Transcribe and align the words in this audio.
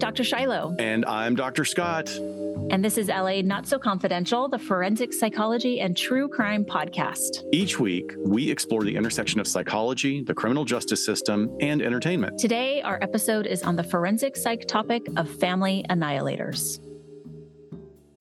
I'm 0.00 0.08
Dr. 0.08 0.24
Shiloh. 0.24 0.74
And 0.78 1.04
I'm 1.04 1.34
Dr. 1.34 1.62
Scott. 1.66 2.08
And 2.70 2.82
this 2.82 2.96
is 2.96 3.08
LA 3.08 3.42
Not 3.42 3.66
So 3.66 3.78
Confidential, 3.78 4.48
the 4.48 4.58
forensic 4.58 5.12
psychology 5.12 5.78
and 5.78 5.94
true 5.94 6.26
crime 6.26 6.64
podcast. 6.64 7.44
Each 7.52 7.78
week, 7.78 8.14
we 8.16 8.50
explore 8.50 8.82
the 8.82 8.96
intersection 8.96 9.40
of 9.40 9.46
psychology, 9.46 10.22
the 10.22 10.32
criminal 10.32 10.64
justice 10.64 11.04
system, 11.04 11.54
and 11.60 11.82
entertainment. 11.82 12.38
Today, 12.38 12.80
our 12.80 12.98
episode 13.02 13.46
is 13.46 13.62
on 13.62 13.76
the 13.76 13.84
forensic 13.84 14.38
psych 14.38 14.66
topic 14.66 15.06
of 15.18 15.28
family 15.28 15.84
annihilators. 15.90 16.80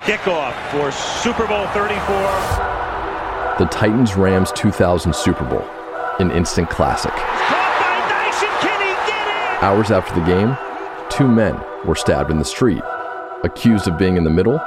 Kickoff 0.01 0.53
for 0.71 0.91
Super 0.91 1.47
Bowl 1.47 1.65
34. 1.67 3.55
The 3.57 3.67
Titans 3.71 4.15
Rams 4.15 4.51
2000 4.51 5.15
Super 5.15 5.45
Bowl, 5.45 5.65
an 6.19 6.29
instant 6.31 6.69
classic. 6.69 7.13
Hours 9.61 9.91
after 9.91 10.13
the 10.19 10.25
game, 10.25 10.57
two 11.19 11.27
men 11.27 11.61
were 11.83 11.97
stabbed 11.97 12.31
in 12.31 12.37
the 12.37 12.45
street, 12.45 12.81
accused 13.43 13.89
of 13.89 13.97
being 13.97 14.15
in 14.15 14.23
the 14.23 14.29
middle, 14.29 14.57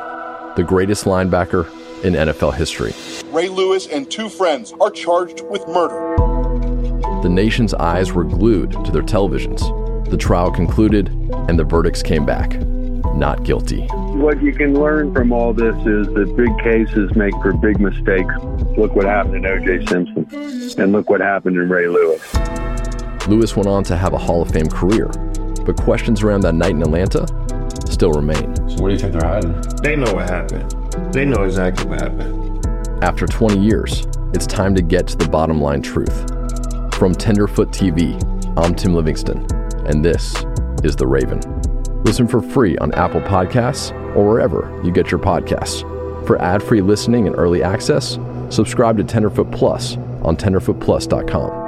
the 0.55 0.63
greatest 0.63 1.07
linebacker 1.07 1.65
in 2.05 2.13
NFL 2.13 2.53
history. 2.53 2.93
Ray 3.33 3.49
Lewis 3.49 3.87
and 3.87 4.11
two 4.11 4.29
friends 4.29 4.75
are 4.79 4.91
charged 4.91 5.41
with 5.49 5.67
murder. 5.67 6.15
The 7.23 7.31
nation's 7.31 7.73
eyes 7.73 8.13
were 8.13 8.25
glued 8.25 8.73
to 8.85 8.93
their 8.93 9.01
televisions. 9.01 9.63
The 10.11 10.19
trial 10.19 10.51
concluded, 10.51 11.09
and 11.49 11.59
the 11.59 11.65
verdicts 11.65 12.03
came 12.03 12.27
back 12.27 12.61
not 13.15 13.45
guilty. 13.45 13.87
What 13.87 14.43
you 14.43 14.53
can 14.53 14.75
learn 14.75 15.13
from 15.15 15.33
all 15.33 15.53
this 15.53 15.75
is 15.87 16.07
that 16.15 16.35
big 16.37 16.59
cases 16.59 17.15
make 17.15 17.35
for 17.43 17.53
big 17.53 17.79
mistakes. 17.79 18.35
Look 18.77 18.95
what 18.95 19.05
happened 19.05 19.37
in 19.37 19.47
O.J. 19.47 19.87
Simpson, 19.87 20.27
and 20.79 20.93
look 20.93 21.09
what 21.09 21.21
happened 21.21 21.57
in 21.57 21.69
Ray 21.69 21.89
Lewis. 21.89 22.23
Lewis 23.29 23.55
went 23.55 23.69
on 23.69 23.85
to 23.85 23.97
have 23.97 24.13
a 24.13 24.19
Hall 24.19 24.43
of 24.43 24.51
Fame 24.51 24.69
career, 24.69 25.11
but 25.65 25.77
questions 25.77 26.23
around 26.23 26.43
that 26.43 26.55
night 26.55 26.73
in 26.73 26.83
Atlanta 26.83 27.27
still 27.91 28.13
remain. 28.13 28.55
So, 28.69 28.83
what 28.83 28.89
do 28.89 28.95
you 28.95 28.99
think 28.99 29.13
they're 29.13 29.29
hiding? 29.29 29.61
They 29.83 29.97
know 29.97 30.13
what 30.15 30.29
happened. 30.29 30.71
They 31.13 31.25
know 31.25 31.45
exactly 31.45 31.87
what 31.87 32.01
happened. 32.01 32.67
After 33.03 33.27
20 33.27 33.59
years, 33.61 34.07
it's 34.33 34.47
time 34.47 34.75
to 34.75 34.83
get 34.83 35.07
to 35.09 35.17
the 35.17 35.29
bottom 35.29 35.61
line 35.61 35.83
truth. 35.83 36.29
From 36.95 37.15
Tenderfoot 37.15 37.71
TV, 37.71 38.17
I'm 38.57 38.75
Tim 38.75 38.95
Livingston, 38.95 39.47
and 39.87 40.05
this 40.05 40.45
is 40.85 40.97
The 40.97 41.07
Raven. 41.07 41.41
Listen 42.05 42.27
for 42.27 42.43
free 42.43 42.77
on 42.79 42.93
Apple 42.95 43.21
Podcasts 43.21 43.93
or 44.17 44.27
wherever 44.27 44.81
you 44.85 44.91
get 44.93 45.11
your 45.11 45.21
podcasts. 45.21 45.83
For 46.27 46.41
ad 46.41 46.63
free 46.63 46.81
listening 46.81 47.27
and 47.27 47.37
early 47.37 47.63
access, 47.63 48.19
subscribe 48.51 48.97
to 48.99 49.05
Tenderfoot 49.05 49.51
Plus 49.51 49.97
on 50.23 50.37
tenderfootplus.com. 50.37 51.62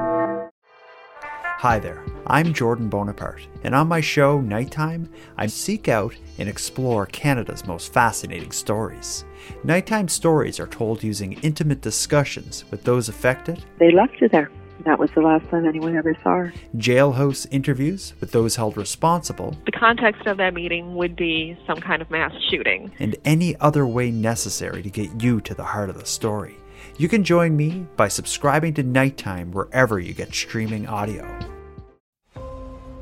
Hi 1.65 1.79
there, 1.79 2.05
I'm 2.27 2.53
Jordan 2.53 2.91
Bonaparte, 2.91 3.49
and 3.63 3.75
on 3.75 3.89
my 3.89 4.03
show, 4.03 4.39
Nighttime, 4.39 5.09
I 5.39 5.47
seek 5.47 5.89
out 5.89 6.15
and 6.37 6.47
explore 6.47 7.07
Canada's 7.07 7.67
most 7.67 7.91
fascinating 7.91 8.53
stories. 8.53 9.25
Nighttime 9.65 10.09
stories 10.09 10.61
are 10.61 10.67
told 10.67 11.03
using 11.03 11.41
intimate 11.41 11.81
discussions 11.81 12.71
with 12.71 12.85
those 12.85 13.09
affected. 13.09 13.65
They 13.79 13.93
left 13.93 14.21
you 14.21 14.29
there. 14.29 14.51
That 14.85 14.99
was 14.99 15.09
the 15.15 15.23
last 15.23 15.49
time 15.49 15.65
anyone 15.67 15.97
ever 15.97 16.15
saw 16.23 16.37
her. 16.37 16.53
Jailhouse 16.77 17.47
interviews 17.51 18.13
with 18.21 18.33
those 18.33 18.57
held 18.57 18.77
responsible. 18.77 19.57
The 19.65 19.73
context 19.73 20.27
of 20.27 20.37
that 20.37 20.53
meeting 20.53 20.97
would 20.97 21.17
be 21.17 21.59
some 21.67 21.81
kind 21.81 22.03
of 22.03 22.11
mass 22.11 22.35
shooting. 22.51 22.93
And 22.99 23.17
any 23.25 23.57
other 23.57 23.87
way 23.87 24.11
necessary 24.11 24.83
to 24.83 24.91
get 24.91 25.23
you 25.23 25.41
to 25.41 25.55
the 25.55 25.65
heart 25.65 25.89
of 25.89 25.99
the 25.99 26.05
story. 26.05 26.59
You 26.99 27.09
can 27.09 27.25
join 27.25 27.57
me 27.57 27.87
by 27.97 28.09
subscribing 28.09 28.75
to 28.75 28.83
Nighttime 28.83 29.51
wherever 29.51 29.99
you 29.99 30.13
get 30.13 30.35
streaming 30.35 30.87
audio. 30.87 31.54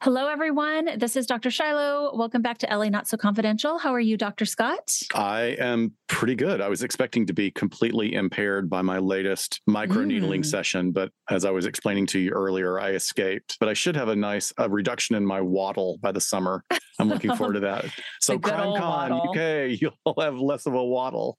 Hello, 0.00 0.28
everyone. 0.28 0.96
This 0.96 1.16
is 1.16 1.26
Dr. 1.26 1.50
Shiloh. 1.50 2.16
Welcome 2.16 2.40
back 2.40 2.58
to 2.58 2.68
LA 2.70 2.84
Not 2.84 3.08
So 3.08 3.16
Confidential. 3.16 3.78
How 3.78 3.92
are 3.92 3.98
you, 3.98 4.16
Dr. 4.16 4.44
Scott? 4.44 4.96
I 5.12 5.56
am 5.58 5.94
pretty 6.08 6.34
good. 6.34 6.60
I 6.60 6.68
was 6.68 6.82
expecting 6.82 7.26
to 7.26 7.32
be 7.32 7.50
completely 7.50 8.14
impaired 8.14 8.68
by 8.68 8.82
my 8.82 8.98
latest 8.98 9.60
microneedling 9.68 10.40
mm. 10.40 10.46
session, 10.46 10.90
but 10.90 11.10
as 11.30 11.44
I 11.44 11.50
was 11.50 11.66
explaining 11.66 12.06
to 12.06 12.18
you 12.18 12.30
earlier, 12.32 12.80
I 12.80 12.90
escaped. 12.90 13.56
But 13.60 13.68
I 13.68 13.74
should 13.74 13.94
have 13.94 14.08
a 14.08 14.16
nice 14.16 14.52
a 14.58 14.68
reduction 14.68 15.16
in 15.16 15.24
my 15.24 15.40
waddle 15.40 15.98
by 16.02 16.12
the 16.12 16.20
summer. 16.20 16.64
I'm 16.98 17.08
looking 17.08 17.34
forward 17.36 17.54
to 17.54 17.60
that. 17.60 17.84
So, 18.20 18.38
CrimeCon 18.38 19.28
UK, 19.28 19.80
you'll 20.04 20.14
have 20.20 20.38
less 20.38 20.66
of 20.66 20.74
a 20.74 20.84
waddle. 20.84 21.38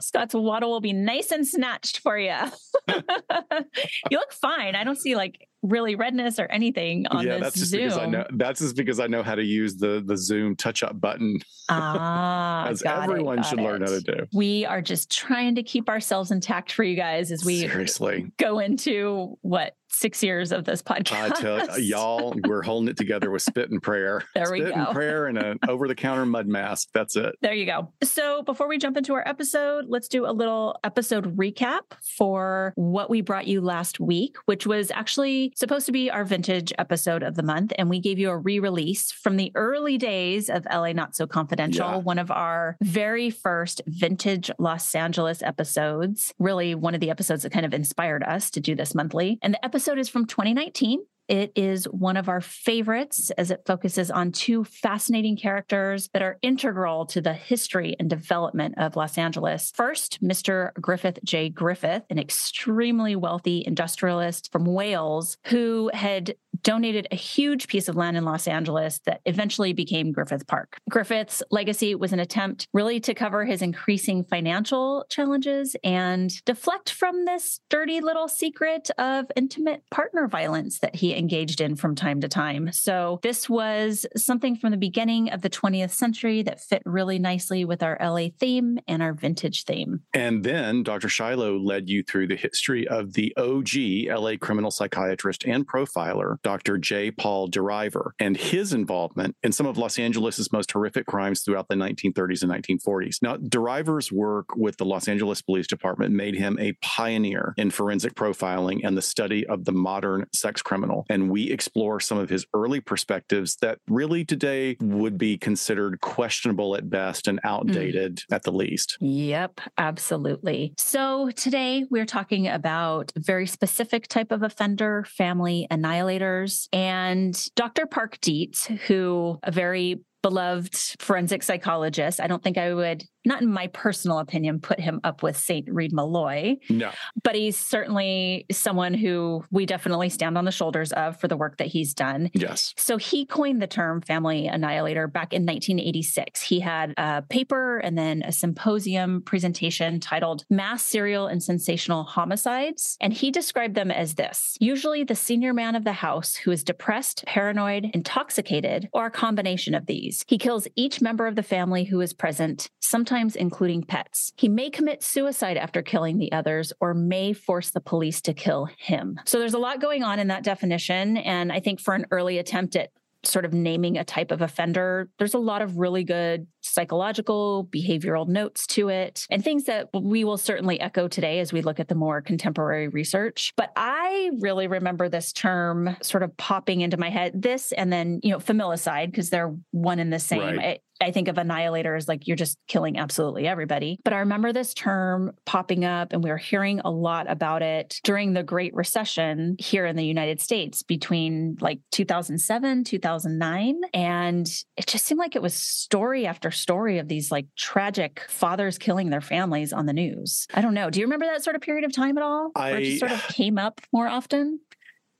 Scott's 0.00 0.34
waddle 0.34 0.70
will 0.70 0.80
be 0.80 0.92
nice 0.92 1.30
and 1.30 1.46
snatched 1.46 1.98
for 1.98 2.18
you. 2.18 2.36
you 2.88 4.18
look 4.18 4.32
fine. 4.32 4.74
I 4.74 4.84
don't 4.84 4.98
see 4.98 5.16
like 5.16 5.46
really 5.62 5.94
redness 5.94 6.38
or 6.38 6.46
anything 6.46 7.06
on 7.08 7.26
yeah, 7.26 7.34
this 7.34 7.42
that's 7.42 7.56
just 7.56 7.70
Zoom. 7.70 7.82
because 7.82 7.98
I 7.98 8.06
know 8.06 8.24
that's 8.30 8.60
just 8.60 8.76
because 8.76 9.00
I 9.00 9.08
know 9.08 9.22
how 9.22 9.34
to 9.34 9.44
use 9.44 9.76
the 9.76 10.02
the 10.04 10.16
Zoom 10.16 10.56
touch 10.56 10.82
up 10.82 10.98
button. 11.00 11.38
Ah, 11.68 12.66
as 12.68 12.82
everyone 12.82 13.40
it, 13.40 13.44
should 13.44 13.58
it. 13.58 13.62
Learn 13.72 13.82
how 13.82 13.88
to 13.88 14.00
do. 14.00 14.26
We 14.32 14.64
are 14.66 14.82
just 14.82 15.10
trying 15.10 15.54
to 15.56 15.62
keep 15.62 15.88
ourselves 15.88 16.30
intact 16.30 16.72
for 16.72 16.84
you 16.84 16.96
guys 16.96 17.32
as 17.32 17.44
we 17.44 17.60
seriously 17.60 18.30
go 18.38 18.58
into 18.58 19.38
what 19.42 19.74
six 19.90 20.22
years 20.22 20.52
of 20.52 20.64
this 20.64 20.82
podcast. 20.82 21.32
I 21.32 21.40
tell 21.40 21.70
uh, 21.72 21.76
y'all, 21.76 22.34
we're 22.44 22.62
holding 22.62 22.88
it 22.88 22.96
together 22.96 23.30
with 23.30 23.42
spit 23.42 23.70
and 23.70 23.82
prayer. 23.82 24.22
There 24.34 24.46
spit 24.46 24.64
we 24.64 24.70
go. 24.70 24.76
and 24.76 24.88
prayer 24.94 25.26
and 25.26 25.36
an 25.36 25.58
over 25.68 25.88
the 25.88 25.94
counter 25.94 26.24
mud 26.24 26.46
mask. 26.46 26.88
That's 26.94 27.16
it. 27.16 27.34
There 27.42 27.52
you 27.52 27.66
go. 27.66 27.92
So 28.02 28.42
before 28.42 28.68
we 28.68 28.78
jump 28.78 28.96
into 28.96 29.12
our 29.14 29.26
episode, 29.26 29.86
let's 29.88 30.08
do 30.08 30.24
a 30.24 30.32
little 30.32 30.78
episode 30.84 31.36
recap 31.36 31.80
for 32.16 32.72
what 32.76 33.10
we 33.10 33.20
brought 33.20 33.46
you 33.46 33.60
last 33.60 34.00
week, 34.00 34.36
which 34.46 34.66
was 34.66 34.90
actually 34.92 35.52
supposed 35.56 35.84
to 35.86 35.92
be 35.92 36.10
our 36.10 36.24
vintage 36.24 36.72
episode 36.78 37.22
of 37.22 37.34
the 37.34 37.42
month. 37.42 37.72
And 37.76 37.90
we 37.90 37.98
gave 38.00 38.18
you 38.18 38.30
a 38.30 38.36
re 38.36 38.60
release 38.60 39.12
from 39.12 39.36
the 39.36 39.52
early 39.54 39.98
days 39.98 40.48
of 40.48 40.64
LA 40.72 40.92
Not 40.92 41.16
So 41.16 41.26
Confidential, 41.26 41.90
yeah. 41.90 41.96
one 41.96 42.18
of 42.18 42.30
our 42.30 42.76
very 42.82 43.30
first 43.30 43.82
vintage 43.86 44.50
Los 44.58 44.94
Angeles 44.94 45.42
episodes. 45.42 46.32
Really, 46.38 46.74
one 46.74 46.94
of 46.94 47.00
the 47.00 47.10
episodes 47.10 47.42
that 47.42 47.52
kind 47.52 47.66
of 47.66 47.74
inspired 47.74 48.22
us 48.22 48.50
to 48.52 48.60
do 48.60 48.74
this 48.74 48.94
monthly. 48.94 49.38
And 49.42 49.54
the 49.54 49.64
episode 49.64 49.79
episode 49.80 49.98
is 49.98 50.10
from 50.10 50.26
2019. 50.26 51.00
It 51.26 51.52
is 51.56 51.86
one 51.86 52.18
of 52.18 52.28
our 52.28 52.42
favorites 52.42 53.30
as 53.38 53.50
it 53.50 53.62
focuses 53.64 54.10
on 54.10 54.30
two 54.30 54.62
fascinating 54.62 55.38
characters 55.38 56.10
that 56.12 56.20
are 56.20 56.36
integral 56.42 57.06
to 57.06 57.22
the 57.22 57.32
history 57.32 57.96
and 57.98 58.10
development 58.10 58.74
of 58.76 58.94
Los 58.94 59.16
Angeles. 59.16 59.72
First, 59.74 60.22
Mr. 60.22 60.74
Griffith 60.74 61.18
J. 61.24 61.48
Griffith, 61.48 62.02
an 62.10 62.18
extremely 62.18 63.16
wealthy 63.16 63.64
industrialist 63.66 64.52
from 64.52 64.66
Wales 64.66 65.38
who 65.46 65.90
had 65.94 66.34
donated 66.62 67.08
a 67.10 67.16
huge 67.16 67.68
piece 67.68 67.88
of 67.88 67.96
land 67.96 68.16
in 68.16 68.24
Los 68.24 68.46
Angeles 68.46 69.00
that 69.06 69.20
eventually 69.26 69.72
became 69.72 70.12
Griffith 70.12 70.46
Park. 70.46 70.78
Griffith's 70.88 71.42
legacy 71.50 71.94
was 71.94 72.12
an 72.12 72.20
attempt 72.20 72.66
really 72.72 73.00
to 73.00 73.14
cover 73.14 73.44
his 73.44 73.62
increasing 73.62 74.24
financial 74.24 75.04
challenges 75.08 75.76
and 75.84 76.44
deflect 76.44 76.90
from 76.90 77.24
this 77.24 77.60
dirty 77.68 78.00
little 78.00 78.28
secret 78.28 78.90
of 78.98 79.26
intimate 79.36 79.82
partner 79.90 80.28
violence 80.28 80.78
that 80.80 80.96
he 80.96 81.16
engaged 81.16 81.60
in 81.60 81.76
from 81.76 81.94
time 81.94 82.20
to 82.20 82.28
time. 82.28 82.72
So, 82.72 83.18
this 83.22 83.48
was 83.48 84.06
something 84.16 84.56
from 84.56 84.70
the 84.70 84.76
beginning 84.76 85.30
of 85.30 85.42
the 85.42 85.50
20th 85.50 85.90
century 85.90 86.42
that 86.42 86.60
fit 86.60 86.82
really 86.84 87.18
nicely 87.18 87.64
with 87.64 87.82
our 87.82 87.96
LA 88.00 88.28
theme 88.38 88.78
and 88.86 89.02
our 89.02 89.12
vintage 89.12 89.64
theme. 89.64 90.00
And 90.14 90.44
then 90.44 90.82
Dr. 90.82 91.08
Shiloh 91.08 91.58
led 91.58 91.88
you 91.88 92.02
through 92.02 92.28
the 92.28 92.36
history 92.36 92.86
of 92.88 93.12
the 93.12 93.34
OG 93.36 94.18
LA 94.18 94.36
criminal 94.36 94.70
psychiatrist 94.70 95.44
and 95.44 95.66
profiler, 95.66 96.36
Dr. 96.50 96.78
J. 96.78 97.12
Paul 97.12 97.48
DeRiver, 97.48 98.10
and 98.18 98.36
his 98.36 98.72
involvement 98.72 99.36
in 99.44 99.52
some 99.52 99.66
of 99.66 99.78
Los 99.78 100.00
Angeles's 100.00 100.50
most 100.50 100.72
horrific 100.72 101.06
crimes 101.06 101.42
throughout 101.42 101.68
the 101.68 101.76
1930s 101.76 102.42
and 102.42 102.50
1940s. 102.50 103.22
Now, 103.22 103.36
DeRiver's 103.36 104.10
work 104.10 104.56
with 104.56 104.76
the 104.76 104.84
Los 104.84 105.06
Angeles 105.06 105.42
Police 105.42 105.68
Department 105.68 106.12
made 106.12 106.34
him 106.34 106.58
a 106.58 106.72
pioneer 106.82 107.54
in 107.56 107.70
forensic 107.70 108.16
profiling 108.16 108.80
and 108.82 108.96
the 108.96 109.02
study 109.02 109.46
of 109.46 109.64
the 109.64 109.70
modern 109.70 110.26
sex 110.34 110.60
criminal. 110.60 111.06
And 111.08 111.30
we 111.30 111.52
explore 111.52 112.00
some 112.00 112.18
of 112.18 112.28
his 112.28 112.44
early 112.52 112.80
perspectives 112.80 113.54
that 113.60 113.78
really 113.88 114.24
today 114.24 114.76
would 114.80 115.18
be 115.18 115.38
considered 115.38 116.00
questionable 116.00 116.74
at 116.74 116.90
best 116.90 117.28
and 117.28 117.38
outdated 117.44 118.16
mm. 118.16 118.34
at 118.34 118.42
the 118.42 118.50
least. 118.50 118.96
Yep, 118.98 119.60
absolutely. 119.78 120.74
So 120.78 121.30
today 121.30 121.86
we're 121.90 122.06
talking 122.06 122.48
about 122.48 123.12
a 123.14 123.20
very 123.20 123.46
specific 123.46 124.08
type 124.08 124.32
of 124.32 124.42
offender, 124.42 125.04
family 125.04 125.68
annihilator 125.70 126.39
And 126.72 127.36
Dr. 127.56 127.86
Park 127.86 128.18
Dietz, 128.20 128.66
who 128.66 129.38
a 129.42 129.50
very 129.50 130.00
beloved 130.22 130.76
forensic 130.98 131.42
psychologist. 131.42 132.20
I 132.20 132.26
don't 132.26 132.42
think 132.42 132.58
I 132.58 132.74
would, 132.74 133.04
not 133.24 133.42
in 133.42 133.52
my 133.52 133.66
personal 133.68 134.18
opinion, 134.18 134.60
put 134.60 134.80
him 134.80 135.00
up 135.04 135.22
with 135.22 135.36
St. 135.36 135.68
Reid 135.70 135.92
Meloy. 135.92 136.56
No. 136.68 136.90
But 137.22 137.34
he's 137.34 137.56
certainly 137.56 138.46
someone 138.50 138.94
who 138.94 139.44
we 139.50 139.66
definitely 139.66 140.08
stand 140.08 140.38
on 140.38 140.44
the 140.44 140.50
shoulders 140.50 140.92
of 140.92 141.20
for 141.20 141.28
the 141.28 141.36
work 141.36 141.58
that 141.58 141.66
he's 141.66 141.94
done. 141.94 142.30
Yes. 142.32 142.74
So 142.76 142.96
he 142.96 143.26
coined 143.26 143.60
the 143.60 143.66
term 143.66 144.00
family 144.00 144.46
annihilator 144.46 145.06
back 145.06 145.32
in 145.32 145.42
1986. 145.42 146.42
He 146.42 146.60
had 146.60 146.94
a 146.96 147.22
paper 147.22 147.78
and 147.78 147.96
then 147.96 148.22
a 148.22 148.32
symposium 148.32 149.22
presentation 149.22 150.00
titled 150.00 150.44
Mass 150.48 150.82
Serial 150.82 151.26
and 151.26 151.42
Sensational 151.42 152.04
Homicides. 152.04 152.96
And 153.00 153.12
he 153.12 153.30
described 153.30 153.74
them 153.74 153.90
as 153.90 154.14
this 154.14 154.56
usually 154.60 155.04
the 155.04 155.14
senior 155.14 155.52
man 155.52 155.74
of 155.74 155.84
the 155.84 155.92
house 155.92 156.34
who 156.34 156.50
is 156.50 156.64
depressed, 156.64 157.24
paranoid, 157.26 157.90
intoxicated, 157.92 158.88
or 158.92 159.06
a 159.06 159.10
combination 159.10 159.74
of 159.74 159.86
these. 159.86 160.24
He 160.26 160.38
kills 160.38 160.66
each 160.76 161.00
member 161.00 161.26
of 161.26 161.36
the 161.36 161.42
family 161.42 161.84
who 161.84 162.00
is 162.00 162.12
present, 162.12 162.70
sometimes 162.80 163.09
including 163.10 163.82
pets. 163.82 164.32
He 164.36 164.48
may 164.48 164.70
commit 164.70 165.02
suicide 165.02 165.56
after 165.56 165.82
killing 165.82 166.18
the 166.18 166.32
others 166.32 166.72
or 166.80 166.94
may 166.94 167.32
force 167.32 167.70
the 167.70 167.80
police 167.80 168.20
to 168.22 168.34
kill 168.34 168.68
him. 168.78 169.18
So 169.24 169.38
there's 169.38 169.54
a 169.54 169.58
lot 169.58 169.80
going 169.80 170.02
on 170.02 170.18
in 170.18 170.28
that 170.28 170.44
definition. 170.44 171.16
And 171.16 171.52
I 171.52 171.60
think 171.60 171.80
for 171.80 171.94
an 171.94 172.06
early 172.10 172.38
attempt 172.38 172.76
at 172.76 172.90
sort 173.22 173.44
of 173.44 173.52
naming 173.52 173.98
a 173.98 174.04
type 174.04 174.30
of 174.30 174.40
offender, 174.40 175.10
there's 175.18 175.34
a 175.34 175.38
lot 175.38 175.60
of 175.60 175.76
really 175.76 176.04
good 176.04 176.46
psychological, 176.62 177.68
behavioral 177.70 178.26
notes 178.26 178.66
to 178.66 178.88
it, 178.88 179.26
and 179.30 179.44
things 179.44 179.64
that 179.64 179.88
we 179.92 180.24
will 180.24 180.38
certainly 180.38 180.80
echo 180.80 181.06
today 181.06 181.38
as 181.40 181.52
we 181.52 181.60
look 181.60 181.78
at 181.78 181.88
the 181.88 181.94
more 181.94 182.22
contemporary 182.22 182.88
research. 182.88 183.52
But 183.56 183.72
I 183.76 184.30
really 184.40 184.68
remember 184.68 185.10
this 185.10 185.34
term 185.34 185.96
sort 186.00 186.22
of 186.22 186.34
popping 186.38 186.80
into 186.80 186.96
my 186.96 187.10
head. 187.10 187.32
This 187.34 187.72
and 187.72 187.92
then, 187.92 188.20
you 188.22 188.30
know, 188.30 188.38
familicide, 188.38 189.10
because 189.10 189.28
they're 189.28 189.54
one 189.70 189.98
and 189.98 190.10
the 190.10 190.18
same. 190.18 190.56
Right. 190.56 190.80
I 191.00 191.10
think 191.10 191.28
of 191.28 191.38
annihilator 191.38 191.94
as 191.94 192.08
like 192.08 192.26
you're 192.26 192.36
just 192.36 192.58
killing 192.68 192.98
absolutely 192.98 193.46
everybody. 193.46 193.98
But 194.04 194.12
I 194.12 194.18
remember 194.18 194.52
this 194.52 194.74
term 194.74 195.32
popping 195.46 195.84
up, 195.84 196.12
and 196.12 196.22
we 196.22 196.30
were 196.30 196.36
hearing 196.36 196.80
a 196.80 196.90
lot 196.90 197.30
about 197.30 197.62
it 197.62 198.00
during 198.04 198.32
the 198.32 198.42
Great 198.42 198.74
Recession 198.74 199.56
here 199.58 199.86
in 199.86 199.96
the 199.96 200.04
United 200.04 200.40
States 200.40 200.82
between 200.82 201.56
like 201.60 201.80
2007, 201.92 202.84
2009. 202.84 203.80
And 203.94 204.46
it 204.76 204.86
just 204.86 205.04
seemed 205.04 205.18
like 205.18 205.36
it 205.36 205.42
was 205.42 205.54
story 205.54 206.26
after 206.26 206.50
story 206.50 206.98
of 206.98 207.08
these 207.08 207.30
like 207.30 207.46
tragic 207.56 208.24
fathers 208.28 208.78
killing 208.78 209.10
their 209.10 209.20
families 209.20 209.72
on 209.72 209.86
the 209.86 209.92
news. 209.92 210.46
I 210.54 210.60
don't 210.60 210.74
know. 210.74 210.90
Do 210.90 211.00
you 211.00 211.06
remember 211.06 211.26
that 211.26 211.42
sort 211.42 211.56
of 211.56 211.62
period 211.62 211.84
of 211.84 211.94
time 211.94 212.18
at 212.18 212.24
all? 212.24 212.50
Where 212.54 212.78
it 212.78 212.84
just 212.84 213.00
sort 213.00 213.12
of 213.12 213.22
came 213.28 213.58
up 213.58 213.80
more 213.92 214.08
often? 214.08 214.60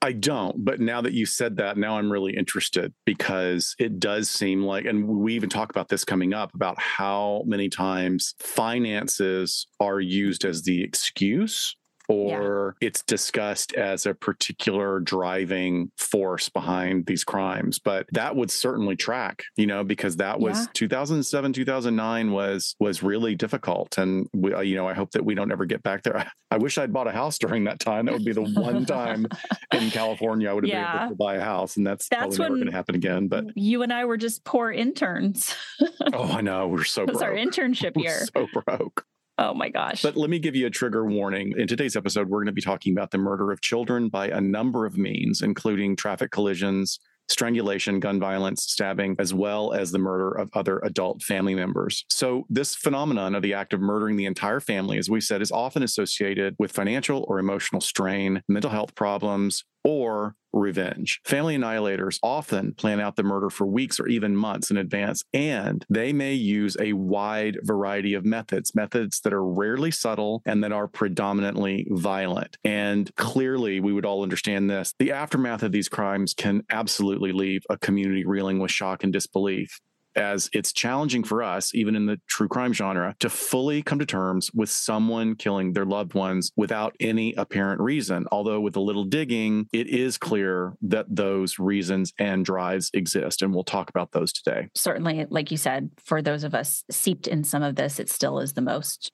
I 0.03 0.13
don't, 0.13 0.65
but 0.65 0.81
now 0.81 1.03
that 1.03 1.13
you 1.13 1.27
said 1.27 1.59
that, 1.59 1.77
now 1.77 1.99
I'm 1.99 2.11
really 2.11 2.35
interested 2.35 2.95
because 3.05 3.75
it 3.79 4.01
does 4.01 4.31
seem 4.31 4.63
like, 4.63 4.87
and 4.87 5.07
we 5.07 5.35
even 5.35 5.51
talk 5.51 5.69
about 5.69 5.89
this 5.89 6.05
coming 6.05 6.33
up 6.33 6.55
about 6.55 6.79
how 6.79 7.43
many 7.47 7.69
times 7.69 8.35
finances 8.39 9.67
are 9.79 10.01
used 10.01 10.47
as 10.47 10.63
the 10.63 10.83
excuse 10.83 11.77
or 12.11 12.77
it's 12.81 13.03
discussed 13.03 13.75
as 13.75 14.07
a 14.07 14.15
particular 14.15 15.01
driving 15.01 15.91
force 15.97 16.49
behind 16.49 17.07
these 17.07 17.25
crimes. 17.25 17.79
But 17.79 18.07
that 18.13 18.37
would 18.37 18.51
certainly 18.51 18.97
track, 18.97 19.45
you 19.57 19.67
know, 19.67 19.85
because 19.85 20.17
that 20.17 20.41
was 20.41 20.59
Yeah. 20.59 20.67
2007, 20.75 21.53
2009 21.53 22.33
was 22.33 22.75
was 22.81 23.03
really 23.03 23.35
difficult, 23.35 23.99
and 23.99 24.29
we, 24.35 24.53
uh, 24.53 24.61
you 24.61 24.77
know, 24.77 24.89
I 24.89 24.95
hope 24.95 25.13
that 25.13 25.25
we 25.25 25.35
don't 25.35 25.53
ever 25.53 25.65
get 25.67 25.83
back 25.83 26.03
there. 26.03 26.17
I, 26.17 26.27
I 26.53 26.57
wish 26.57 26.79
I'd 26.79 26.93
bought 26.93 27.07
a 27.07 27.13
house 27.13 27.39
during 27.39 27.65
that 27.65 27.79
time. 27.79 28.07
That 28.07 28.13
would 28.15 28.25
be 28.25 28.33
the 28.33 28.43
one 28.43 28.85
time 28.85 29.27
in 29.73 29.91
California 29.91 30.51
I 30.51 30.53
would 30.53 30.65
have 30.69 30.73
been 30.73 31.01
able 31.05 31.09
to 31.11 31.15
buy 31.17 31.37
a 31.37 31.41
house, 31.41 31.77
and 31.77 31.87
that's, 31.87 32.09
That's 32.09 32.37
probably 32.37 32.39
never 32.39 32.51
when- 32.55 32.61
going 32.63 32.71
to 32.73 32.77
happen 32.77 32.95
again. 32.97 33.29
But 33.29 33.45
You 33.57 33.83
and 33.83 33.93
I 33.93 34.05
were 34.05 34.17
just 34.17 34.43
poor 34.45 34.73
interns. 34.73 35.55
oh, 36.13 36.25
I 36.33 36.41
know 36.41 36.67
we're 36.67 36.83
so 36.85 37.03
it 37.03 37.09
was 37.09 37.19
broke. 37.19 37.31
our 37.31 37.37
internship 37.37 37.95
We're 37.95 38.03
year. 38.03 38.21
so 38.35 38.49
broke. 38.65 39.05
Oh 39.41 39.55
my 39.55 39.71
gosh. 39.71 40.03
But 40.03 40.19
let 40.19 40.29
me 40.29 40.39
give 40.39 40.55
you 40.55 40.67
a 40.67 40.71
trigger 40.71 41.07
warning. 41.07 41.55
In 41.57 41.67
today's 41.67 41.97
episode, 41.97 42.29
we're 42.29 42.41
going 42.41 42.47
to 42.47 42.53
be 42.53 42.61
talking 42.61 42.93
about 42.93 43.11
the 43.11 43.17
murder 43.17 43.51
of 43.51 43.63
children 43.63 44.11
by 44.11 44.29
a 44.29 44.41
number 44.41 44.85
of 44.85 44.99
means, 44.99 45.41
including 45.41 45.97
traffic 45.97 46.31
collisions, 46.31 47.01
strangulation, 47.31 48.01
gun 48.01 48.21
violence, 48.21 48.65
stabbing, 48.65 49.17
as 49.19 49.33
well 49.33 49.73
as 49.73 49.93
the 49.93 49.99
murder 49.99 50.31
of 50.31 50.51
other 50.53 50.79
adult 50.81 51.23
family 51.23 51.55
members. 51.55 52.05
So, 52.11 52.45
this 52.51 52.75
phenomenon 52.75 53.35
of 53.35 53.41
the 53.41 53.55
act 53.55 53.73
of 53.73 53.81
murdering 53.81 54.19
the 54.19 54.27
entire 54.27 54.61
family, 54.61 54.99
as 54.99 55.09
we 55.09 55.23
said, 55.23 55.41
is 55.41 55.51
often 55.51 55.83
associated 55.83 56.55
with 56.59 56.71
financial 56.71 57.25
or 57.27 57.39
emotional 57.39 57.81
strain, 57.81 58.43
mental 58.47 58.71
health 58.71 58.95
problems, 58.95 59.65
or 59.85 60.35
revenge. 60.53 61.21
Family 61.25 61.57
annihilators 61.57 62.19
often 62.23 62.75
plan 62.75 63.01
out 63.01 63.17
the 63.17 63.23
murder 63.23 63.51
for 63.51 63.67
weeks 63.67 64.01
or 64.01 64.09
even 64.09 64.37
months 64.37 64.71
in 64.71 64.77
advance, 64.77 65.25
and 65.33 65.85
they 65.89 66.13
may 66.13 66.35
use 66.35 66.77
a 66.81 66.93
wide 66.93 67.59
variety 67.63 68.15
of 68.15 68.25
methods, 68.25 68.75
methods 68.75 69.21
that 69.21 69.33
are 69.33 69.45
rarely 69.45 69.91
subtle 69.91 70.43
and 70.45 70.63
that 70.65 70.73
are 70.73 70.89
predominantly 70.89 71.87
violent. 71.91 72.57
And 72.65 73.15
clearly, 73.17 73.81
we 73.81 73.93
would 73.93 74.07
all 74.07 74.23
understand 74.23 74.69
this. 74.69 74.95
The 74.99 75.13
aftermath 75.13 75.63
of 75.63 75.73
these 75.73 75.89
crimes 75.89 76.35
can 76.35 76.63
absolutely 76.71 77.33
leave 77.33 77.63
a 77.71 77.79
community 77.79 78.25
reeling 78.25 78.59
with 78.59 78.71
shock 78.71 79.05
and 79.05 79.13
disbelief 79.13 79.81
as 80.17 80.51
it's 80.53 80.73
challenging 80.73 81.25
for 81.25 81.43
us, 81.43 81.75
even 81.75 81.95
in 81.97 82.07
the 82.07 82.21
true 82.27 82.49
crime 82.49 82.73
genre, 82.73 83.15
to 83.21 83.31
fully 83.31 83.83
come 83.83 83.99
to 83.99 84.07
terms 84.07 84.51
with 84.53 84.71
someone 84.71 85.35
killing 85.37 85.73
their 85.73 85.85
loved 85.85 86.15
ones 86.15 86.53
without 86.57 86.95
any 87.01 87.35
apparent 87.35 87.81
reason. 87.81 88.27
Although, 88.33 88.61
with 88.61 88.77
a 88.77 88.81
little 88.81 89.05
digging, 89.05 89.69
it 89.73 89.89
is 89.89 90.19
clear 90.19 90.75
that 90.83 91.07
those 91.09 91.59
reasons 91.59 92.13
and 92.19 92.45
drives 92.45 92.91
exist. 92.95 93.43
And 93.43 93.55
we'll 93.55 93.65
talk 93.65 93.91
about 93.91 94.13
those 94.13 94.33
today. 94.33 94.69
certainly, 94.75 95.27
like 95.31 95.51
you 95.51 95.57
said, 95.57 95.91
for 96.05 96.23
those 96.23 96.45
of 96.45 96.55
us 96.55 96.85
seeped 96.91 97.27
in 97.27 97.45
some 97.45 97.63
of 97.63 97.77
this, 97.77 97.99
it 97.99 98.11
still 98.11 98.41
is 98.41 98.55
the 98.55 98.63
most 98.63 99.13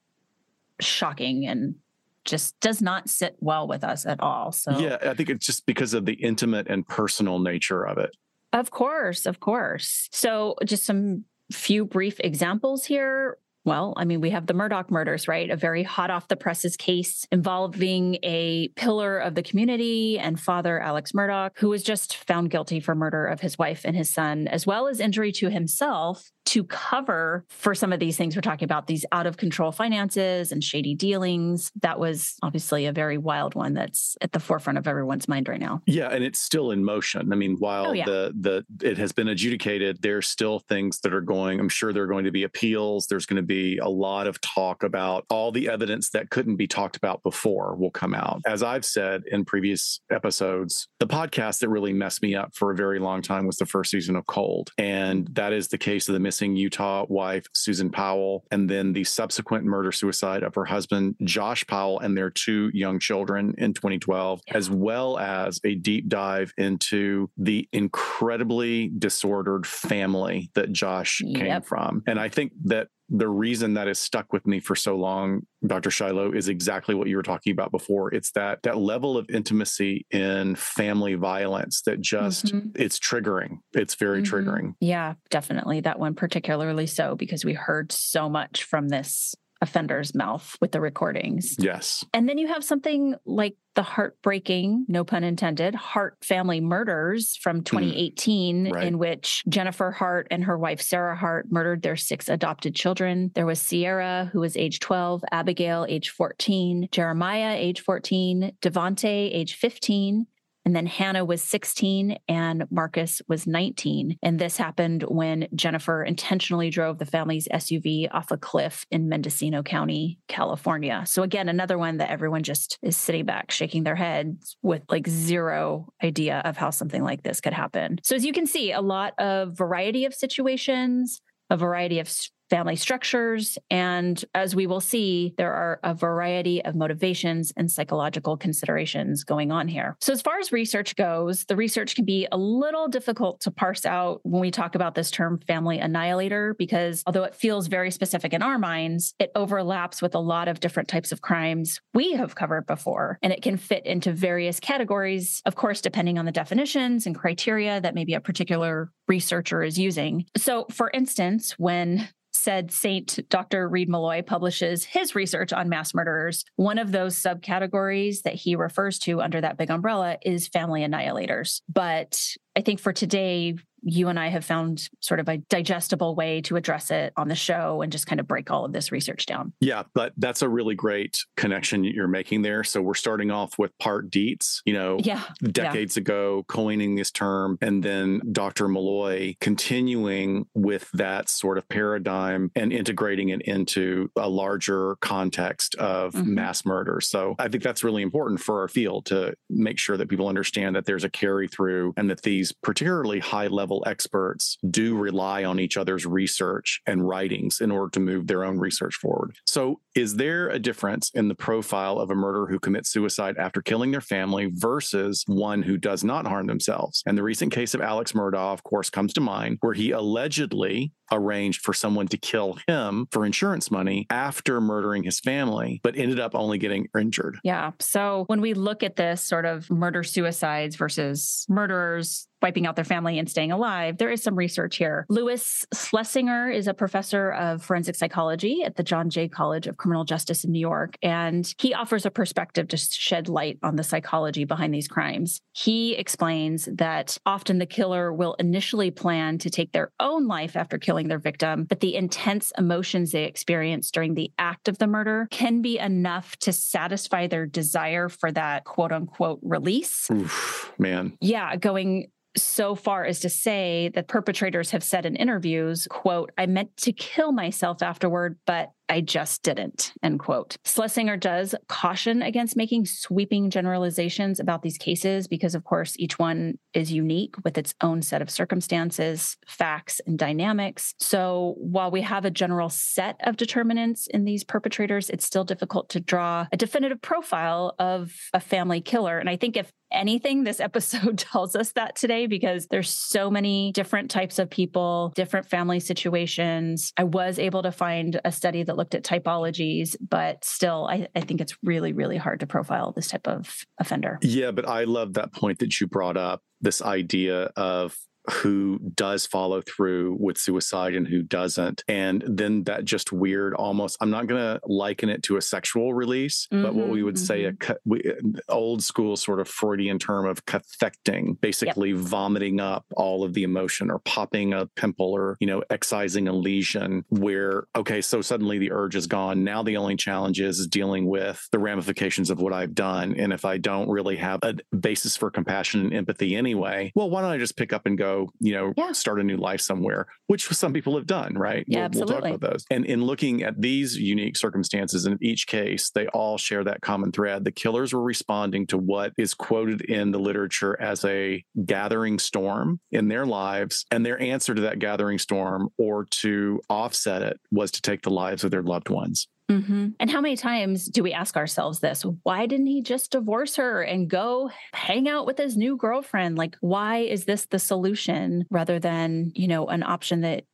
shocking 0.81 1.47
and 1.47 1.77
just 2.25 2.59
does 2.61 2.83
not 2.83 3.09
sit 3.09 3.37
well 3.41 3.67
with 3.67 3.85
us 3.85 4.05
at 4.05 4.21
all. 4.21 4.53
So, 4.53 4.79
Yeah, 4.79 4.99
I 5.01 5.15
think 5.15 5.31
it's 5.31 5.47
just 5.47 5.65
because 5.65 5.95
of 5.95 6.05
the 6.05 6.15
intimate 6.15 6.67
and 6.69 6.87
personal 6.87 7.39
nature 7.39 7.85
of 7.85 7.99
it. 7.99 8.11
Of 8.57 8.71
course, 8.71 9.27
of 9.27 9.39
course. 9.39 10.09
So, 10.13 10.55
just 10.65 10.87
some 10.87 11.25
few 11.53 11.85
brief 11.85 12.19
examples 12.21 12.87
here. 12.87 13.37
Well, 13.67 13.93
I 13.99 14.07
mean, 14.07 14.23
we 14.23 14.31
have 14.31 14.47
the 14.47 14.55
Murdaugh 14.55 14.91
murders, 14.91 15.29
right? 15.29 15.51
A 15.51 15.57
very 15.57 15.83
hot 15.83 16.11
off 16.11 16.29
the 16.29 16.37
presses 16.37 16.75
case 16.75 17.27
involving 17.31 18.15
a 18.23 18.69
pillar 18.69 19.19
of 19.19 19.35
the 19.35 19.43
community 19.43 20.19
and 20.19 20.41
father 20.41 20.81
Alex 20.81 21.13
Murdaugh, 21.13 21.51
who 21.57 21.69
was 21.69 21.83
just 21.83 22.17
found 22.17 22.49
guilty 22.49 22.81
for 22.81 22.95
murder 22.95 23.27
of 23.27 23.41
his 23.41 23.59
wife 23.59 23.83
and 23.85 23.95
his 23.95 24.09
son, 24.09 24.49
as 24.49 24.67
well 24.67 24.89
as 24.89 25.01
injury 25.01 25.33
to 25.33 25.51
himself 25.51 26.31
to 26.47 26.65
cover 26.65 27.45
for 27.49 27.75
some 27.75 27.93
of 27.93 28.01
these 28.01 28.17
things 28.17 28.35
we're 28.37 28.43
talking 28.43 28.65
about, 28.65 28.87
these 28.87 29.05
out 29.13 29.27
of 29.27 29.37
control 29.37 29.73
finances 29.73 30.53
and 30.53 30.63
shady 30.63 30.95
dealings. 30.95 31.71
That 31.83 31.99
was 31.99 32.37
obviously 32.43 32.87
a 32.87 32.93
very 32.93 33.19
wild 33.19 33.55
one 33.55 33.75
that's 33.75 34.17
at 34.21 34.33
the 34.33 34.41
forefront 34.41 34.79
of 34.79 34.87
everyone's 34.87 35.29
mind 35.29 35.49
right 35.49 35.61
now. 35.61 35.83
Yeah, 35.87 36.09
and 36.09 36.25
it's 36.25 36.41
still 36.41 36.71
in 36.71 36.85
motion. 36.85 37.33
I 37.33 37.37
mean, 37.37 37.57
while 37.59 37.89
Oh, 37.89 37.93
yeah. 37.93 38.05
the 38.05 38.33
the 38.39 38.87
it 38.87 38.99
has 38.99 39.13
been 39.13 39.29
adjudicated, 39.29 40.03
there's 40.03 40.27
still 40.29 40.61
things 40.61 41.01
that 41.01 41.13
are 41.13 41.21
going. 41.21 41.61
I'm 41.61 41.69
sure 41.69 41.93
there 41.93 42.05
are 42.05 42.09
going 42.09 42.25
to 42.25 42.31
be 42.33 42.43
appeals. 42.45 43.07
There's 43.07 43.27
going 43.27 43.37
to 43.37 43.43
be 43.47 43.79
a 43.79 43.89
lot 43.89 44.27
of 44.27 44.41
talk 44.41 44.83
about 44.83 45.25
all 45.31 45.53
the 45.53 45.69
evidence 45.69 46.11
that 46.11 46.31
couldn't 46.31 46.57
be 46.57 46.67
talked 46.67 46.97
about 46.97 47.23
before 47.23 47.77
will 47.77 47.91
come 47.91 48.15
out. 48.15 48.41
As 48.47 48.63
I've 48.63 48.85
said 48.85 49.23
in 49.31 49.45
previous 49.45 50.01
episodes, 50.11 50.89
the 50.99 51.07
podcast 51.07 51.61
that 51.61 51.69
really 51.69 51.93
messed 51.93 52.23
me 52.23 52.35
up 52.35 52.55
for 52.55 52.71
a 52.73 52.77
very 52.77 52.99
long 52.99 53.23
time 53.23 53.47
was 53.47 53.57
the 53.57 53.67
first 53.67 53.91
season 53.91 54.17
of 54.17 54.27
Cold, 54.27 54.71
and 54.79 55.29
that 55.33 55.53
is 55.53 55.69
the 55.69 55.79
case 55.79 56.09
of 56.09 56.15
the 56.15 56.21
missing 56.37 56.55
Utah 56.55 57.07
wife 57.09 57.47
Susan 57.55 57.89
Powell, 57.89 58.45
and 58.51 58.69
then 58.69 58.93
the 58.93 59.05
subsequent 59.05 59.65
murder 59.65 59.91
suicide 59.91 60.43
of 60.43 60.55
her 60.55 60.67
husband 60.67 61.15
Josh 61.25 61.67
Powell 61.67 61.99
and 62.01 62.15
their 62.15 62.29
two 62.29 62.71
young 62.75 62.99
children 62.99 63.55
in 63.57 63.73
2012, 63.73 64.43
as 64.49 64.69
well 64.69 65.19
as 65.19 65.61
a 65.65 65.77
deep 65.77 66.09
dive 66.09 66.53
into 66.59 67.31
the 67.39 67.67
incredibly 67.73 68.91
disordered 68.99 69.67
family 69.67 70.51
that 70.55 70.73
Josh 70.73 71.23
came 71.35 71.63
from. 71.63 72.03
And 72.07 72.21
I 72.21 72.29
think 72.29 72.53
that 72.65 72.89
the 73.09 73.29
reason 73.29 73.75
that 73.75 73.87
has 73.87 73.99
stuck 73.99 74.33
with 74.33 74.47
me 74.47 74.59
for 74.61 74.75
so 74.75 74.97
long, 74.97 75.43
Dr. 75.67 75.91
Shiloh, 75.91 76.33
is 76.33 76.49
exactly 76.49 76.95
what 76.95 77.07
you 77.09 77.17
were 77.17 77.23
talking 77.23 77.53
about 77.53 77.71
before. 77.71 78.13
It's 78.13 78.33
that 78.33 78.63
that 78.65 78.79
level 78.79 79.17
of 79.17 79.27
intimacy 79.31 80.07
in 80.11 80.55
family 80.57 81.15
violence 81.15 81.83
that 81.83 82.01
just 82.01 82.47
Mhm. 82.47 82.73
it's 82.77 82.99
triggering. 82.99 83.59
It's 83.75 83.95
very 83.95 84.23
Mhm. 84.23 84.27
triggering. 84.27 84.75
Yeah, 84.81 85.15
definitely. 85.31 85.81
That 85.81 85.99
one 85.99 86.15
particularly 86.15 86.87
so 86.87 87.15
because 87.15 87.45
we 87.45 87.55
heard 87.55 87.93
so 87.93 88.29
much 88.29 88.65
from 88.65 88.89
this 88.89 89.35
offender's 89.61 90.15
mouth 90.15 90.57
with 90.61 90.73
the 90.73 90.81
recordings. 90.81 91.57
Yes. 91.59 92.05
And 92.13 92.29
then 92.29 92.39
you 92.39 92.49
have 92.49 92.65
something 92.65 93.15
like 93.25 93.57
the 93.75 93.83
heartbreaking, 93.83 94.87
no 94.89 95.05
pun 95.05 95.23
intended, 95.23 95.75
Hart 95.75 96.17
family 96.23 96.61
murders 96.61 97.37
from 97.37 97.61
mm, 97.61 97.65
2018, 97.67 98.73
right. 98.73 98.87
in 98.87 98.99
which 98.99 99.45
Jennifer 99.49 99.91
Hart 99.91 100.29
and 100.31 100.45
her 100.45 100.59
wife 100.59 100.81
Sarah 100.81 101.17
Hart 101.17 101.53
murdered 101.53 101.83
their 101.83 101.97
six 101.97 102.29
adopted 102.29 102.75
children. 102.75 103.31
There 103.35 103.47
was 103.47 103.61
Sierra, 103.61 104.31
who 104.33 104.41
was 104.41 104.57
age 104.57 104.81
12, 104.81 105.23
Abigail, 105.31 105.87
age 105.89 106.11
14, 106.11 106.89
Jeremiah, 106.91 107.55
age 107.57 107.83
14, 107.83 108.53
Devonte, 108.63 109.05
age 109.05 109.57
15, 109.57 110.27
And 110.67 110.75
then 110.75 110.87
Hannah 110.87 111.25
was 111.25 111.43
16 111.43 112.19
and 112.29 112.65
Marcus 112.73 113.23
was 113.29 113.47
19. 113.47 114.19
And 114.21 114.39
this 114.39 114.57
happened 114.57 115.05
when 115.05 115.47
Jennifer 115.55 116.03
intentionally 116.03 116.71
drove 116.71 116.99
the 116.99 117.07
family's 117.07 117.47
SUV 117.55 118.09
off 118.13 118.33
a 118.33 118.37
cliff 118.37 118.85
in 118.91 119.09
Mendocino 119.09 119.63
County, 119.63 120.19
California. 120.27 121.05
So, 121.07 121.23
again, 121.23 121.49
another 121.49 121.79
one 121.79 121.99
that 121.99 122.11
everyone 122.11 122.43
just 122.43 122.79
is 122.83 122.97
sitting 122.97 123.25
back, 123.25 123.53
shaking 123.53 123.85
their 123.85 123.95
heads 123.95 124.57
with 124.61 124.83
like 124.91 125.07
zero 125.07 125.93
idea 126.03 126.43
of 126.45 126.57
how 126.57 126.71
something 126.71 127.05
like 127.05 127.23
this 127.23 127.41
could 127.41 127.55
happen. 127.55 128.01
So, 128.03 128.17
as 128.17 128.25
you 128.25 128.33
can 128.33 128.47
see, 128.47 128.73
a 128.73 128.81
lot 128.81 129.15
of 129.19 129.57
variety 129.57 130.05
of 130.05 130.15
situations, 130.15 131.21
a 131.49 131.57
variety 131.57 132.01
of 132.01 132.09
family 132.51 132.77
structures. 132.77 133.59
And 133.71 134.23
as 134.35 134.55
we 134.55 134.67
will 134.67 134.81
see, 134.81 135.35
there 135.37 135.53
are 135.53 135.81
a 135.83 135.95
variety 135.95 136.65
of 136.65 136.75
motivations 136.75 137.53
and 137.57 137.71
psychological 137.71 138.37
considerations 138.37 139.25
going 139.25 139.53
on 139.53 139.69
here. 139.69 139.97
So, 140.01 140.13
as 140.13 140.23
far 140.23 140.39
as 140.39 140.53
research 140.53 140.97
goes, 140.97 141.45
the 141.45 141.57
research 141.57 141.95
can 141.95 142.05
be 142.05 142.27
a 142.31 142.37
little 142.37 142.89
difficult 142.89 143.41
to 143.41 143.51
parse 143.51 143.85
out 143.85 144.21
when 144.23 144.41
we 144.41 144.51
talk 144.51 144.75
about 144.75 144.95
this 144.95 145.11
term 145.11 145.41
family 145.47 145.79
annihilator, 145.79 146.55
because 146.55 147.03
although 147.07 147.25
it 147.25 147.35
feels 147.35 147.67
very 147.67 147.91
specific 147.91 148.33
in 148.33 148.43
our 148.43 148.59
minds, 148.59 149.15
it 149.19 149.31
overlaps 149.35 150.01
with 150.01 150.15
a 150.15 150.21
lot 150.21 150.49
of 150.49 150.61
different 150.61 150.89
types 150.89 151.13
of 151.13 151.21
crimes 151.21 151.81
we 151.95 152.13
have 152.13 152.35
covered 152.35 152.67
before. 152.67 153.19
And 153.23 153.33
it 153.33 153.43
can 153.43 153.57
fit 153.57 153.87
into 153.87 154.13
various 154.13 154.61
categories, 154.61 155.43
of 155.47 155.55
course, 155.55 155.81
depending 155.81 156.19
on 156.19 156.25
the 156.25 156.33
definitions 156.33 157.07
and 157.07 157.15
criteria 157.15 157.81
that 157.81 157.95
maybe 157.95 158.15
a 158.15 158.21
particular 158.21 158.91
researcher 159.09 159.63
is 159.63 159.79
using. 159.79 160.27
So, 160.37 160.67
for 160.71 160.91
instance, 160.93 161.55
when 161.59 162.09
said 162.47 162.71
Saint 162.71 163.19
Dr. 163.29 163.69
Reid 163.69 163.89
Meloy 163.89 164.25
publishes 164.25 164.85
his 164.85 165.17
research 165.17 165.53
on 165.53 165.69
mass 165.69 165.93
murderers, 165.93 166.45
one 166.55 166.79
of 166.79 166.93
those 166.93 167.17
subcategories 167.17 168.23
that 168.23 168.35
he 168.35 168.55
refers 168.55 169.01
to 169.01 169.21
under 169.21 169.41
that 169.41 169.57
big 169.59 169.69
umbrella 169.69 170.17
is 170.23 170.47
family 170.47 170.83
annihilators. 170.83 171.63
But 171.69 172.37
I 172.55 172.61
think 172.61 172.79
for 172.79 172.93
today, 172.93 173.57
you 173.89 174.09
and 174.09 174.19
I 174.19 174.29
have 174.29 174.45
found 174.45 174.89
sort 175.01 175.21
of 175.21 175.29
a 175.29 175.39
digestible 175.39 176.17
way 176.17 176.41
to 176.43 176.57
address 176.57 176.91
it 176.91 177.13
on 177.17 177.29
the 177.29 177.37
show 177.37 177.83
and 177.83 177.93
just 177.93 178.07
kind 178.07 178.19
of 178.19 178.27
break 178.27 178.51
all 178.51 178.65
of 178.65 178.73
this 178.73 178.91
research 178.91 179.27
down. 179.27 179.53
Yeah, 179.61 179.85
but 179.95 180.13
that's 180.17 180.43
a 180.43 180.49
really 180.49 180.75
great 180.75 181.19
connection 181.37 181.85
you're 181.85 182.09
making 182.09 182.43
there. 182.43 182.65
So 182.65 182.83
we're 182.83 182.95
starting 182.95 183.31
off 183.31 183.59
with 183.61 183.71
Park 183.79 184.11
Dietz, 184.11 184.61
you 184.67 184.75
know, 184.75 184.99
yeah, 185.01 185.23
decades 185.41 185.97
yeah. 185.97 186.01
ago, 186.01 186.45
coining 186.49 186.97
this 186.97 187.13
term, 187.13 187.59
and 187.63 187.81
then 187.81 188.21
Dr. 188.33 188.67
Meloy 188.67 189.37
continuing 189.41 190.47
with 190.55 190.91
that 190.95 191.29
sort 191.29 191.57
of 191.57 191.69
paradigm 191.69 192.51
and 192.57 192.73
integrating 192.73 193.29
it 193.29 193.43
into 193.43 194.11
a 194.17 194.29
larger 194.29 194.97
context 194.97 195.77
of 195.77 196.13
mm-hmm. 196.13 196.35
mass 196.35 196.65
murder. 196.65 197.01
So 197.01 197.37
I 197.39 197.47
think 197.47 197.63
that's 197.63 197.85
really 197.85 198.03
important 198.03 198.41
for 198.41 198.63
our 198.63 198.69
field 198.69 199.07
to 199.07 199.35
make 199.49 199.79
sure 199.79 199.97
that 199.97 200.09
people 200.09 200.27
understand 200.27 200.75
that 200.75 200.87
there's 200.87 201.05
a 201.05 201.11
carry 201.11 201.47
through 201.47 201.95
and 201.97 202.11
that 202.11 202.23
these 202.23 202.53
particularly 202.53 203.21
high 203.21 203.47
level 203.47 203.76
level 203.77 203.91
experts 203.91 204.59
do 204.71 204.97
rely 204.97 205.45
on 205.45 205.61
each 205.61 205.77
other's 205.77 206.07
research 206.07 206.81
and 206.87 207.07
writings 207.07 207.61
in 207.61 207.71
order 207.71 207.91
to 207.91 208.01
move 208.01 208.27
their 208.27 208.45
own 208.45 208.59
research 208.59 208.95
forward. 208.95 209.37
So, 209.47 209.81
is 209.95 210.17
there 210.17 210.49
a 210.51 210.59
difference 210.59 211.11
in 211.15 211.29
the 211.29 211.35
profile 211.35 211.99
of 211.99 212.11
a 212.11 212.15
murderer 212.15 212.47
who 212.47 212.59
commits 212.59 212.91
suicide 212.91 213.37
after 213.39 213.63
killing 213.63 213.93
their 213.93 214.03
family 214.03 214.51
versus 214.53 215.25
one 215.27 215.63
who 215.63 215.79
does 215.79 216.05
not 216.05 216.27
harm 216.27 216.47
themselves? 216.47 217.03
And 217.07 217.17
the 217.17 217.23
recent 217.23 217.53
case 217.53 217.75
of 217.75 217.81
Alex 217.81 218.13
Murdaugh, 218.13 218.53
of 218.53 218.63
course, 218.63 218.91
comes 218.91 219.15
to 219.15 219.21
mind, 219.21 219.59
where 219.61 219.73
he 219.73 219.93
allegedly 219.93 220.93
arranged 221.13 221.63
for 221.63 221.73
someone 221.73 222.09
to 222.09 222.19
kill 222.19 222.59
him 222.67 223.07
for 223.11 223.25
insurance 223.25 223.71
money 223.71 224.07
after 224.11 224.61
murdering 224.61 225.05
his 225.05 225.21
family, 225.21 225.81
but 225.83 225.97
ended 225.97 226.21
up 226.21 226.35
only 226.35 226.59
getting 226.59 226.89
injured. 226.99 227.39
Yeah. 227.43 227.73
So 227.81 228.25
when 228.27 228.41
we 228.41 228.55
look 228.55 228.83
at 228.83 228.97
this 228.97 229.23
sort 229.23 229.47
of 229.47 229.71
murder 229.71 230.03
suicides 230.03 230.77
versus 230.77 231.47
murderers 231.49 232.29
wiping 232.43 232.67
out 232.67 232.77
their 232.77 232.85
family 232.85 233.19
and 233.19 233.29
staying 233.29 233.53
alive, 233.53 233.99
there 233.99 234.11
is 234.11 234.23
some 234.23 234.37
research 234.37 234.77
here. 234.77 235.07
Louis 235.09 235.65
Schlesinger 235.75 236.51
is 236.51 236.69
a 236.69 236.75
professor 236.75 237.33
of 237.33 237.63
forensic 237.63 237.95
psychology 237.95 238.63
at 238.65 238.77
the 238.77 238.83
John 238.83 239.11
Jay 239.11 239.29
College 239.29 239.67
of 239.67 239.77
Criminal 239.77 240.05
Justice 240.05 240.45
in 240.45 240.53
New 240.53 240.61
York, 240.61 240.97
and 241.03 241.53
he 241.59 241.75
offers 241.75 242.07
a 242.07 242.11
perspective 242.11 242.69
to 242.69 242.77
shed 242.77 243.29
light 243.29 243.59
on 243.63 243.77
the 243.77 243.83
psychology 243.83 244.45
behind 244.45 244.75
these 244.75 244.89
crimes. 244.89 245.41
He 245.53 245.95
explains 245.95 246.69
that 246.73 247.19
often 247.27 247.59
the 247.59 247.67
killer 247.67 248.13
will 248.13 248.35
initially 248.35 248.91
plan 248.91 249.39
to 249.39 249.51
take 249.51 249.73
their 249.73 249.93
own 250.01 250.27
life 250.27 250.57
after 250.57 250.79
killing 250.79 251.09
their 251.09 251.19
victim, 251.19 251.65
but 251.65 251.81
the 251.81 251.95
intense 251.95 252.53
emotions 252.59 253.13
they 253.13 253.25
experience 253.25 253.91
during 253.91 254.15
the 254.15 254.31
act 254.39 254.69
of 254.69 254.79
the 254.79 254.87
murder 254.87 255.29
can 255.31 255.63
be 255.63 255.79
enough 255.79 256.37
to 256.39 256.53
satisfy 256.53 257.27
their 257.27 257.47
desire 257.47 258.09
for 258.09 258.31
that 258.33 258.65
quote 258.65 258.93
unquote 258.93 259.41
release. 259.43 260.11
Oof, 260.11 260.73
man. 260.79 261.17
Yeah, 261.21 261.57
going 261.57 262.11
so 262.37 262.75
far 262.75 263.05
as 263.05 263.21
to 263.21 263.29
say 263.29 263.91
that 263.95 264.09
perpetrators 264.09 264.71
have 264.71 264.83
said 264.83 265.07
in 265.07 265.17
interviews, 265.17 265.87
quote, 265.91 266.31
I 266.39 266.47
meant 266.47 266.77
to 266.79 266.93
kill 266.93 267.33
myself 267.33 267.83
afterward, 267.83 268.39
but 268.47 268.73
I 268.89 269.01
just 269.01 269.43
didn't, 269.43 269.93
end 270.03 270.21
quote. 270.21 270.57
Schlesinger 270.65 271.17
does 271.17 271.55
caution 271.69 272.23
against 272.23 272.57
making 272.57 272.87
sweeping 272.87 273.51
generalizations 273.51 274.39
about 274.39 274.63
these 274.63 274.79
cases 274.79 275.27
because, 275.27 275.55
of 275.55 275.65
course, 275.65 275.97
each 275.99 276.19
one 276.19 276.59
is 276.73 276.93
unique 276.93 277.35
with 277.45 277.59
its 277.59 277.75
own 277.81 278.03
set 278.03 278.23
of 278.23 278.31
circumstances, 278.31 279.37
facts, 279.47 280.01
and 280.07 280.19
dynamics. 280.19 280.95
So 281.01 281.55
while 281.59 281.91
we 281.91 282.03
have 282.03 282.25
a 282.25 282.31
general 282.31 282.69
set 282.69 283.21
of 283.25 283.37
determinants 283.37 284.07
in 284.07 284.25
these 284.25 284.45
perpetrators, 284.45 285.11
it's 285.11 285.27
still 285.27 285.45
difficult 285.45 285.89
to 285.91 286.01
draw 286.01 286.47
a 286.53 286.57
definitive 286.57 287.03
profile 287.03 287.75
of 287.79 288.13
a 288.33 288.41
family 288.41 288.81
killer. 288.81 289.19
And 289.19 289.29
I 289.29 289.37
think 289.37 289.57
if 289.57 289.73
anything, 289.93 290.45
this 290.45 290.61
episode 290.61 291.19
tells 291.33 291.57
us 291.57 291.73
that 291.73 291.97
today 291.97 292.27
because 292.27 292.67
there's 292.67 292.91
so 292.91 293.31
many 293.31 293.73
different 293.73 294.11
types 294.11 294.39
of 294.39 294.51
people, 294.51 295.13
different 295.15 295.49
family 295.49 295.81
situations. 295.81 296.93
I 296.97 297.05
was 297.05 297.39
able 297.39 297.63
to 297.63 297.73
find 297.73 298.21
a 298.25 298.33
study 298.33 298.63
that 298.63 298.76
looked 298.77 298.95
at 298.95 299.05
typologies, 299.05 299.97
but 300.01 300.45
still, 300.45 300.87
I, 300.91 301.09
I 301.15 301.21
think 301.21 301.41
it's 301.41 301.57
really, 301.63 301.93
really 301.93 302.17
hard 302.17 302.41
to 302.41 302.47
profile 302.47 302.93
this 302.93 303.09
type 303.09 303.27
of 303.27 303.65
offender. 303.79 304.19
Yeah, 304.23 304.51
but 304.51 304.69
I 304.69 304.85
love 304.85 305.15
that 305.15 305.33
point 305.33 305.59
that 305.61 305.81
you 305.81 305.87
brought 305.87 306.17
up 306.17 306.43
this 306.61 306.83
idea 306.83 307.51
of 307.57 307.97
who 308.31 308.79
does 308.95 309.27
follow 309.27 309.63
through 309.63 310.17
with 310.19 310.39
suicide 310.39 310.95
and 310.95 311.07
who 311.07 311.23
doesn't. 311.23 311.85
And 311.89 312.25
then 312.27 312.65
that 312.65 312.85
just 312.85 313.13
weird, 313.13 313.55
almost, 313.55 313.97
I'm 314.01 314.11
not 314.11 314.27
going 314.27 314.41
to 314.41 314.61
liken 314.65 315.09
it 315.09 315.23
to 315.25 315.37
a 315.37 315.43
sexual 315.43 315.95
release, 315.95 316.49
mm-hmm, 316.53 316.63
but 316.63 316.75
what 316.75 316.89
we 316.89 317.03
would 317.03 317.17
mm-hmm. 317.17 317.25
say 317.25 317.45
a 317.45 317.53
mm-hmm. 317.53 318.37
old 318.49 318.83
school 318.83 319.17
sort 319.17 319.41
of 319.41 319.49
Freudian 319.49 319.99
term 319.99 320.27
of 320.27 320.45
cathecting, 320.47 321.41
basically 321.41 321.91
yep. 321.91 321.99
vomiting 321.99 322.61
up 322.61 322.85
all 322.97 323.25
of 323.25 323.35
the 323.35 323.43
emotion 323.43 323.91
or 323.91 323.99
popping 324.01 324.53
a 324.53 324.67
pimple 324.67 325.13
or, 325.13 325.37
you 325.41 325.47
know, 325.47 325.63
excising 325.71 326.29
a 326.29 326.33
lesion 326.33 327.05
where, 327.09 327.67
okay, 327.77 328.01
so 328.01 328.21
suddenly 328.21 328.59
the 328.59 328.73
urge 328.73 328.97
is 328.97 329.07
gone. 329.07 329.45
Now 329.45 329.63
the 329.63 329.77
only 329.77 329.97
challenge 329.97 330.41
is 330.41 330.67
dealing 330.67 331.07
with 331.07 331.47
the 331.53 331.59
ramifications 331.59 332.31
of 332.31 332.41
what 332.41 332.53
I've 332.53 332.75
done. 332.75 333.15
And 333.19 333.33
if 333.33 333.45
I 333.45 333.59
don't 333.59 333.89
really 333.89 334.17
have 334.17 334.41
a 334.43 334.55
basis 334.77 335.17
for 335.17 335.31
compassion 335.31 335.81
and 335.81 335.95
empathy 335.95 336.35
anyway, 336.35 336.93
well, 336.95 337.11
why 337.11 337.23
don't 337.23 337.31
I 337.31 337.39
just 337.39 337.57
pick 337.57 337.73
up 337.73 337.87
and 337.87 337.97
go 337.97 338.16
you 338.41 338.53
know, 338.53 338.73
yeah. 338.77 338.93
start 338.93 339.21
a 339.21 339.25
new 339.25 339.37
life 339.37 339.61
somewhere, 339.61 340.07
which 340.27 340.47
some 340.49 340.73
people 340.73 340.97
have 340.97 341.07
done, 341.07 341.35
right? 341.35 341.65
Yeah, 341.67 341.79
we'll, 341.79 341.85
absolutely. 341.87 342.15
we'll 342.15 342.23
talk 342.23 342.37
about 342.37 342.53
those. 342.53 342.65
And 342.71 342.85
in 342.85 343.05
looking 343.05 343.43
at 343.43 343.61
these 343.61 343.97
unique 343.97 344.37
circumstances 344.37 345.07
in 345.07 345.19
each 345.21 345.47
case, 345.47 345.91
they 345.91 346.07
all 346.09 346.39
share 346.39 346.65
that 346.65 346.81
common 346.81 347.13
thread. 347.13 347.45
The 347.45 347.53
killers 347.53 347.93
were 347.93 348.03
responding 348.03 348.67
to 348.69 348.79
what 348.79 349.13
is 349.19 349.35
quoted 349.35 349.83
in 349.83 350.11
the 350.11 350.19
literature 350.19 350.81
as 350.81 351.05
a 351.05 351.45
gathering 351.65 352.19
storm 352.19 352.81
in 352.91 353.09
their 353.09 353.27
lives. 353.27 353.85
And 353.91 354.05
their 354.05 354.21
answer 354.21 354.55
to 354.55 354.63
that 354.63 354.79
gathering 354.79 355.19
storm 355.19 355.71
or 355.79 356.07
to 356.23 356.61
offset 356.69 357.23
it 357.23 357.41
was 357.51 357.71
to 357.73 357.83
take 357.83 358.03
the 358.03 358.11
lives 358.11 358.45
of 358.45 358.51
their 358.51 358.63
loved 358.63 358.89
ones. 358.89 359.29
Mm-hmm. 359.51 359.89
And 360.01 360.11
how 360.11 360.21
many 360.21 360.37
times 360.37 360.87
do 360.87 361.03
we 361.03 361.13
ask 361.13 361.37
ourselves 361.37 361.79
this? 361.79 362.05
Why 362.25 362.47
didn't 362.47 362.67
he 362.67 362.83
just 362.83 363.13
divorce 363.13 363.57
her 363.57 363.83
and 363.83 364.11
go 364.11 364.51
hang 364.73 365.09
out 365.09 365.25
with 365.25 365.39
his 365.39 365.57
new 365.57 365.77
girlfriend? 365.77 366.37
Like, 366.37 366.57
why 366.61 366.99
is 366.99 367.27
this 367.27 367.47
the 367.47 367.61
solution 367.61 368.45
rather 368.51 368.81
than, 368.81 369.31
you 369.35 369.47
know, 369.47 369.67
an 369.69 369.85
option 369.85 370.23
that 370.23 370.45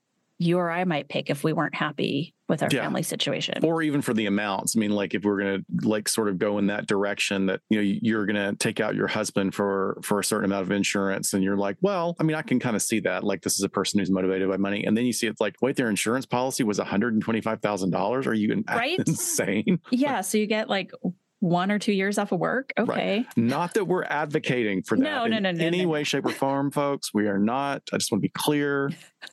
you 0.43 0.59
or 0.59 0.71
I 0.71 0.85
might 0.85 1.09
pick 1.09 1.31
if 1.31 1.45
we 1.45 1.53
weren't 1.53 1.75
happy 1.75 2.35
with 2.49 2.63
our 2.63 2.69
yeah. 2.71 2.83
family 2.83 3.03
situation. 3.03 3.65
Or 3.65 3.83
even 3.83 4.03
for 4.03 4.13
the 4.13 4.27
amounts. 4.27 4.77
I 4.77 4.81
mean, 4.81 4.91
like 4.91 5.15
if 5.15 5.23
we're 5.23 5.41
going 5.41 5.65
to 5.65 5.89
like 5.89 6.09
sort 6.09 6.29
of 6.29 6.39
go 6.39 6.59
in 6.59 6.67
that 6.67 6.87
direction 6.87 7.47
that, 7.47 7.61
you 7.71 7.79
know, 7.79 7.99
you're 8.03 8.27
going 8.27 8.37
to 8.37 8.55
take 8.57 8.81
out 8.81 8.95
your 8.95 9.07
husband 9.07 9.55
for 9.55 9.99
for 10.03 10.21
a 10.21 10.25
certain 10.25 10.45
amount 10.45 10.63
of 10.63 10.71
insurance 10.71 11.33
and 11.33 11.43
you're 11.43 11.57
like, 11.57 11.77
well, 11.81 12.17
I 12.21 12.25
mean, 12.25 12.37
I 12.37 12.43
can 12.43 12.59
kind 12.61 12.77
of 12.77 12.83
see 12.83 13.01
that 13.01 13.25
like 13.25 13.43
this 13.43 13.57
is 13.57 13.63
a 13.63 13.69
person 13.69 14.01
who's 14.01 14.11
motivated 14.11 14.49
by 14.49 14.59
money. 14.59 14.85
And 14.85 14.97
then 14.97 15.07
you 15.07 15.13
see 15.13 15.27
it's 15.27 15.41
like, 15.41 15.57
wait, 15.63 15.77
their 15.77 15.89
insurance 15.89 16.27
policy 16.27 16.65
was 16.65 16.79
$125,000. 16.79 18.27
Are 18.27 18.35
you 18.35 18.65
right? 18.69 18.99
insane? 19.07 19.81
Yeah, 19.91 20.23
so 20.23 20.37
you 20.39 20.47
get 20.47 20.69
like 20.69 20.91
one 21.43 21.73
or 21.73 21.79
two 21.79 21.93
years 21.93 22.19
off 22.19 22.31
of 22.31 22.39
work. 22.39 22.73
Okay. 22.79 23.17
Right. 23.19 23.27
Not 23.37 23.75
that 23.75 23.87
we're 23.87 24.05
advocating 24.05 24.83
for 24.83 24.97
that 24.97 25.03
no, 25.03 25.27
no, 25.27 25.41
no, 25.41 25.51
no, 25.51 25.65
any 25.65 25.83
no. 25.83 25.89
way, 25.89 26.05
shape, 26.05 26.25
or 26.25 26.31
form, 26.31 26.71
folks. 26.71 27.13
We 27.13 27.27
are 27.27 27.39
not. 27.39 27.83
I 27.93 27.97
just 27.97 28.13
want 28.13 28.23
to 28.23 28.29
be 28.29 28.33
clear. 28.33 28.93